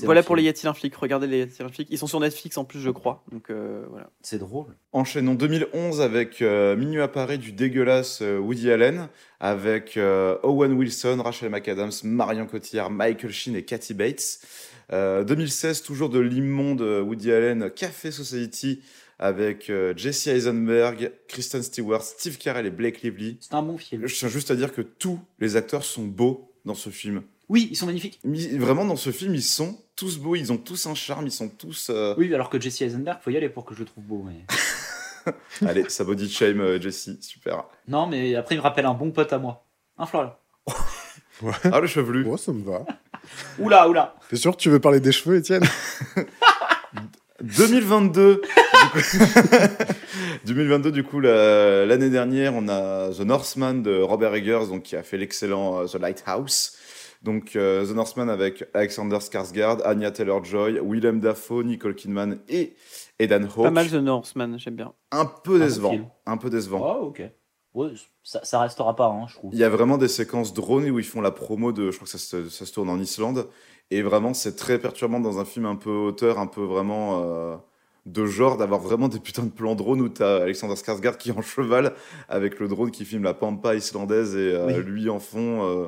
[0.03, 0.43] Voilà pour les.
[0.43, 0.95] Y a-t-il un flic.
[0.95, 1.87] Regardez les Y a-t-il un flic.
[1.91, 3.23] Ils sont sur Netflix en plus, je crois.
[3.31, 4.09] Donc euh, voilà.
[4.21, 4.75] C'est drôle.
[4.91, 9.07] Enchaînons 2011 avec euh, Minuit à Paris du dégueulasse euh, Woody Allen,
[9.39, 14.39] avec euh, Owen Wilson, Rachel McAdams, Marion Cotillard, Michael Sheen et Kathy Bates.
[14.93, 18.81] Euh, 2016, toujours de l'immonde euh, Woody Allen, Café Society,
[19.19, 23.37] avec euh, Jesse Eisenberg, Kristen Stewart, Steve Carell et Blake Lively.
[23.39, 24.05] C'est un bon film.
[24.05, 27.21] Je tiens juste à dire que tous les acteurs sont beaux dans ce film.
[27.47, 28.19] Oui, ils sont magnifiques.
[28.23, 31.47] Vraiment, dans ce film, ils sont tous beaux, ils ont tous un charme, ils sont
[31.47, 31.91] tous...
[31.91, 34.25] euh, Oui, alors que Jesse Eisenberg, faut y aller pour que je le trouve beau.
[34.25, 34.45] Mais...
[35.67, 37.65] Allez, ça body shame euh, Jessie, super.
[37.87, 39.63] Non, mais après, il me rappelle un bon pote à moi.
[39.97, 40.35] Un Florian.
[41.71, 42.23] Ah, le chevelu.
[42.25, 42.85] Ouais, ça me va.
[43.57, 44.15] Oula, oula.
[44.29, 45.63] T'es sûr que tu veux parler des cheveux, Étienne?
[47.41, 48.41] 2022.
[48.93, 49.25] du coup-
[50.45, 54.95] 2022, du coup, la- l'année dernière, on a The Northman de Robert Eggers, donc qui
[54.95, 56.73] a fait l'excellent euh, The Lighthouse.
[57.21, 62.73] Donc euh, The Northman avec Alexander Skarsgård, Anya Taylor-Joy, Willem Dafoe, Nicole Kidman et
[63.19, 63.63] Ethan Hawke.
[63.63, 64.93] Pas mal The Northman, j'aime bien.
[65.11, 66.11] Un peu décevant.
[66.25, 66.97] Un peu décevant.
[66.99, 67.21] Oh, ok.
[67.73, 67.89] Ouais,
[68.23, 69.51] ça, ça restera pas, hein, je trouve.
[69.53, 71.91] Il y a vraiment des séquences drones où ils font la promo de.
[71.91, 73.47] Je crois que ça se, ça se tourne en Islande.
[73.91, 77.55] Et vraiment, c'est très perturbant dans un film un peu auteur, un peu vraiment euh,
[78.07, 81.37] de genre, d'avoir vraiment des putains de plans drones où t'as Alexander Skarsgård qui est
[81.37, 81.93] en cheval
[82.29, 84.73] avec le drone qui filme la pampa islandaise et euh, Oui.
[84.83, 85.63] lui en fond.
[85.65, 85.87] euh,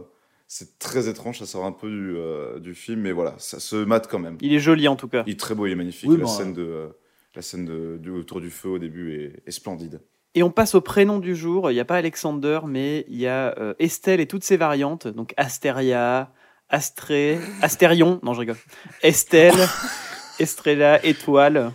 [0.53, 3.75] c'est très étrange, ça sort un peu du, euh, du film, mais voilà, ça se
[3.75, 4.37] mate quand même.
[4.39, 5.23] Il est joli en tout cas.
[5.25, 6.07] Il est très beau, il est magnifique.
[6.07, 6.87] Oui, la bon, scène, de, euh,
[7.33, 9.99] la scène de, du, autour du feu au début est, est splendide.
[10.35, 11.71] Et on passe au prénom du jour.
[11.71, 15.07] Il n'y a pas Alexander, mais il y a euh, Estelle et toutes ses variantes.
[15.07, 16.31] Donc Astéria,
[16.69, 18.19] Astré, Astérion.
[18.21, 18.57] Non, je rigole.
[19.01, 19.55] Estelle,
[20.39, 21.71] Estrella, Étoile.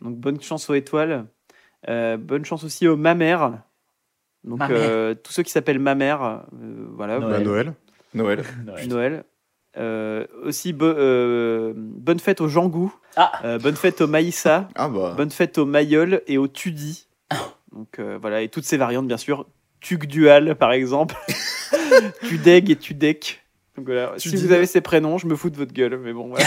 [0.00, 1.26] Donc bonne chance aux étoiles.
[1.88, 3.62] Euh, bonne chance aussi aux mamères.
[4.44, 7.32] Donc euh, tous ceux qui s'appellent mamères, euh, voilà, Noël.
[7.32, 7.74] Bah, Noël.
[8.14, 8.42] Noël.
[8.66, 8.86] Ouais.
[8.86, 9.24] Noël.
[9.78, 12.92] Euh, aussi bo- euh, bonne fête aux Jangou.
[13.16, 13.32] Ah.
[13.44, 14.68] Euh, bonne fête aux Maïssa.
[14.74, 15.14] Ah bah.
[15.16, 17.06] Bonne fête au Mayol et au Tudi.
[17.74, 19.46] Donc euh, voilà, et toutes ces variantes, bien sûr.
[19.80, 21.16] Tug Dual, par exemple.
[22.28, 23.42] Tudeg et Tudek.
[23.76, 25.96] Donc voilà, si vous avez ces prénoms, je me fous de votre gueule.
[25.98, 26.44] Mais bon, voilà.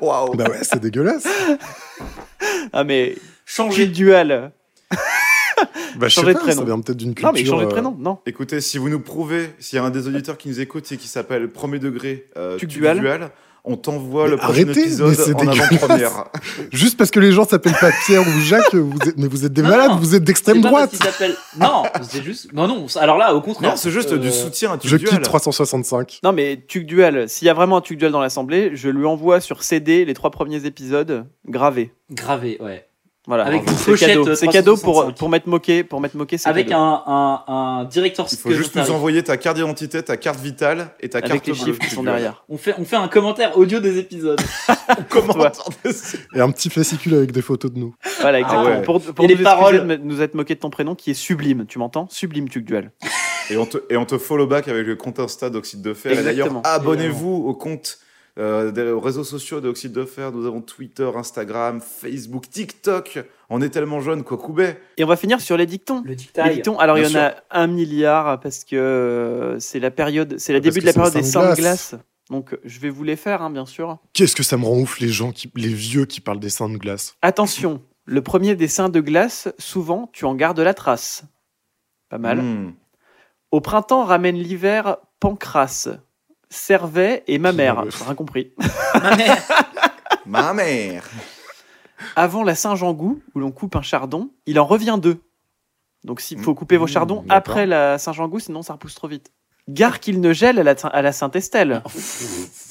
[0.00, 0.34] Waouh!
[0.36, 1.26] Bah ouais, c'est dégueulasse.
[2.72, 4.52] Ah, mais Changer Dual.
[5.98, 6.60] Bah, Changer de prénom.
[6.60, 7.28] ça vient peut-être d'une culture.
[7.28, 8.18] Non, mais changer de euh, prénom, non.
[8.26, 10.96] Écoutez, si vous nous prouvez, s'il y a un des auditeurs qui nous écoute et
[10.96, 13.00] qui s'appelle Premier Degré euh, Tuc Tuc Dual.
[13.00, 13.30] Dual,
[13.64, 16.24] on t'envoie le prochain arrêtez, épisode mais c'est en avant-première.
[16.72, 19.18] Juste parce que les gens s'appellent pas Pierre ou Jacques, vous êtes...
[19.18, 19.96] mais vous êtes des Non, malades, non.
[19.96, 20.94] vous êtes d'extrême droite.
[21.58, 22.50] Non, c'est juste.
[22.54, 22.86] Non, non.
[22.96, 23.70] Alors là, au contraire.
[23.72, 25.10] non, c'est juste euh, du soutien à Tuc Je Dual.
[25.14, 26.20] quitte 365.
[26.22, 29.04] Non, mais Tug Dual, s'il y a vraiment un Tug Dual dans l'assemblée, je lui
[29.04, 31.92] envoie sur CD les trois premiers épisodes gravés.
[32.10, 32.87] Gravé, ouais.
[33.28, 34.34] Voilà, Avec c'est une pochette, cadeau.
[34.34, 35.18] C'est cadeau pour, 365.
[35.18, 36.80] pour m'être moqué, pour m'être moqué, Avec cadeau.
[36.80, 40.92] un, un, un directeur Il faut juste nous envoyer ta carte d'identité, ta carte vitale
[41.00, 42.42] et ta avec carte les bleue chiffres qui Tuc sont derrière.
[42.48, 44.40] On fait, on fait un commentaire audio des épisodes.
[44.98, 45.52] On commente toi.
[45.66, 46.16] en dessous.
[46.34, 47.94] Et un petit fascicule avec des photos de nous.
[48.22, 48.64] Voilà, exactement.
[48.64, 48.80] ouais.
[48.82, 49.86] Pour, pour Ah Et nous les paroles.
[49.86, 51.66] de nous être moqué de ton prénom qui est sublime.
[51.68, 52.08] Tu m'entends?
[52.10, 52.92] Sublime Tug Dual.
[53.50, 56.12] Et on te, et on te follow back avec le compte Insta d'Oxyde de Fer.
[56.12, 56.62] Et d'ailleurs, Exactement.
[56.64, 57.98] abonnez-vous au compte
[58.38, 60.32] euh, des réseaux sociaux d'Oxyde de Fer.
[60.32, 63.20] Nous avons Twitter, Instagram, Facebook, TikTok.
[63.50, 64.80] On est tellement jeunes, quoi, Koubet.
[64.96, 66.02] Et on va finir sur les dictons.
[66.04, 69.90] Le Les dictons, alors il y en a un milliard parce que euh, c'est la
[69.90, 71.94] période, c'est le Parce début de la période des seins de sanglasses.
[72.30, 73.98] Donc je vais vous les faire, hein, bien sûr.
[74.12, 75.50] Qu'est-ce que ça me rend ouf, les gens, qui...
[75.56, 77.16] les vieux qui parlent des seins de glace.
[77.22, 81.24] Attention, le premier dessin de glace, souvent tu en gardes la trace.
[82.08, 82.40] Pas mal.
[82.40, 82.74] Hmm.
[83.50, 85.88] Au printemps ramène l'hiver Pancras,
[86.50, 87.84] Servet et ma mère.
[88.04, 88.52] Rien compris.
[89.02, 89.42] Ma mère.
[90.26, 91.08] Ma mère.
[92.16, 95.20] Avant la Saint-Jean-Goût, où l'on coupe un chardon, il en revient deux.
[96.04, 99.32] Donc s'il faut couper vos Mmh, chardons après la Saint-Jean-Goût, sinon ça repousse trop vite.
[99.68, 101.82] Gare qu'il ne gèle à la, à la Saint-Estelle.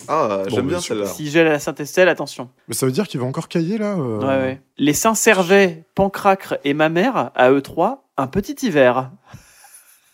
[0.08, 1.06] Ah, Bon, j'aime bah, bien celle-là.
[1.06, 2.50] S'il gèle à la Saint-Estelle, attention.
[2.68, 4.62] Mais ça veut dire qu'il va encore cailler, là euh, Ouais, ouais.
[4.78, 9.12] Les saints Servet, Pancracre et ma mère, à eux trois, un petit hiver.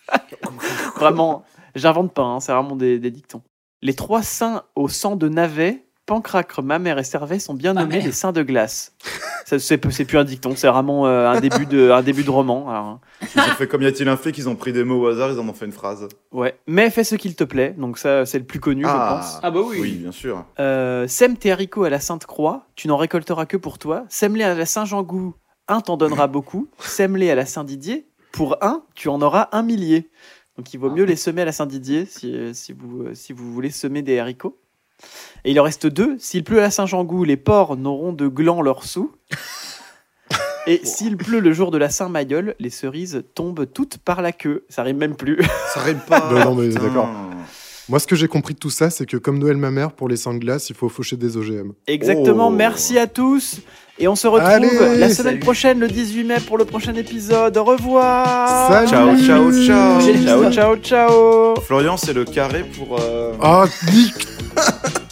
[0.97, 1.45] vraiment,
[1.75, 3.41] j'invente pas, hein, c'est vraiment des, des dictons.
[3.83, 7.99] Les trois saints au sang de navet, Pancracre, ma mère et Servet sont bien nommés
[7.99, 8.95] les saints de glace.
[9.45, 12.29] Ça, c'est, c'est plus un dicton, c'est vraiment euh, un, début de, un début de
[12.29, 12.69] roman.
[12.69, 12.99] alors, hein.
[13.35, 15.33] Ils ont fait comme y a-t-il un fait qu'ils ont pris des mots au hasard,
[15.33, 16.07] ils en ont fait une phrase.
[16.31, 16.57] ouais.
[16.65, 19.39] Mais fais ce qu'il te plaît, donc ça, c'est le plus connu, je pense.
[19.43, 19.77] Ah bah oui.
[19.81, 20.45] Oui, bien sûr.
[20.61, 24.05] Euh, sème tes haricots à la Sainte-Croix, tu n'en récolteras que pour toi.
[24.07, 25.35] Sème-les à la Saint-Jean-Goût,
[25.67, 26.69] un t'en donnera beaucoup.
[26.79, 30.09] Sème-les à la Saint-Didier, pour un, tu en auras un millier.
[30.57, 33.33] Donc il vaut mieux les semer à la Saint-Didier si, euh, si, vous, euh, si
[33.33, 34.57] vous voulez semer des haricots.
[35.43, 36.15] Et il en reste deux.
[36.19, 39.11] S'il pleut à la Saint-Jean-Goût, les porcs n'auront de glands leurs sous.
[40.65, 44.63] Et s'il pleut le jour de la Saint-Mayol, les cerises tombent toutes par la queue.
[44.69, 45.37] Ça rime même plus.
[45.73, 46.31] Ça rime pas.
[46.31, 46.83] Non, non, mais putain.
[46.83, 47.09] d'accord.
[47.89, 50.07] Moi, ce que j'ai compris de tout ça, c'est que comme Noël ma mère, pour
[50.07, 51.73] les seins de glace, il faut faucher des OGM.
[51.87, 52.51] Exactement, Oh.
[52.51, 53.59] merci à tous.
[53.99, 55.39] Et on se retrouve Allez, la semaine salut.
[55.39, 57.55] prochaine, le 18 mai, pour le prochain épisode.
[57.57, 58.71] Au revoir.
[58.71, 58.89] Salut.
[58.89, 60.01] Ciao, ciao, ciao.
[60.01, 61.55] Ciao, ciao, ciao.
[61.61, 62.99] Florian, c'est le carré pour.
[62.99, 64.27] euh, Ah, nique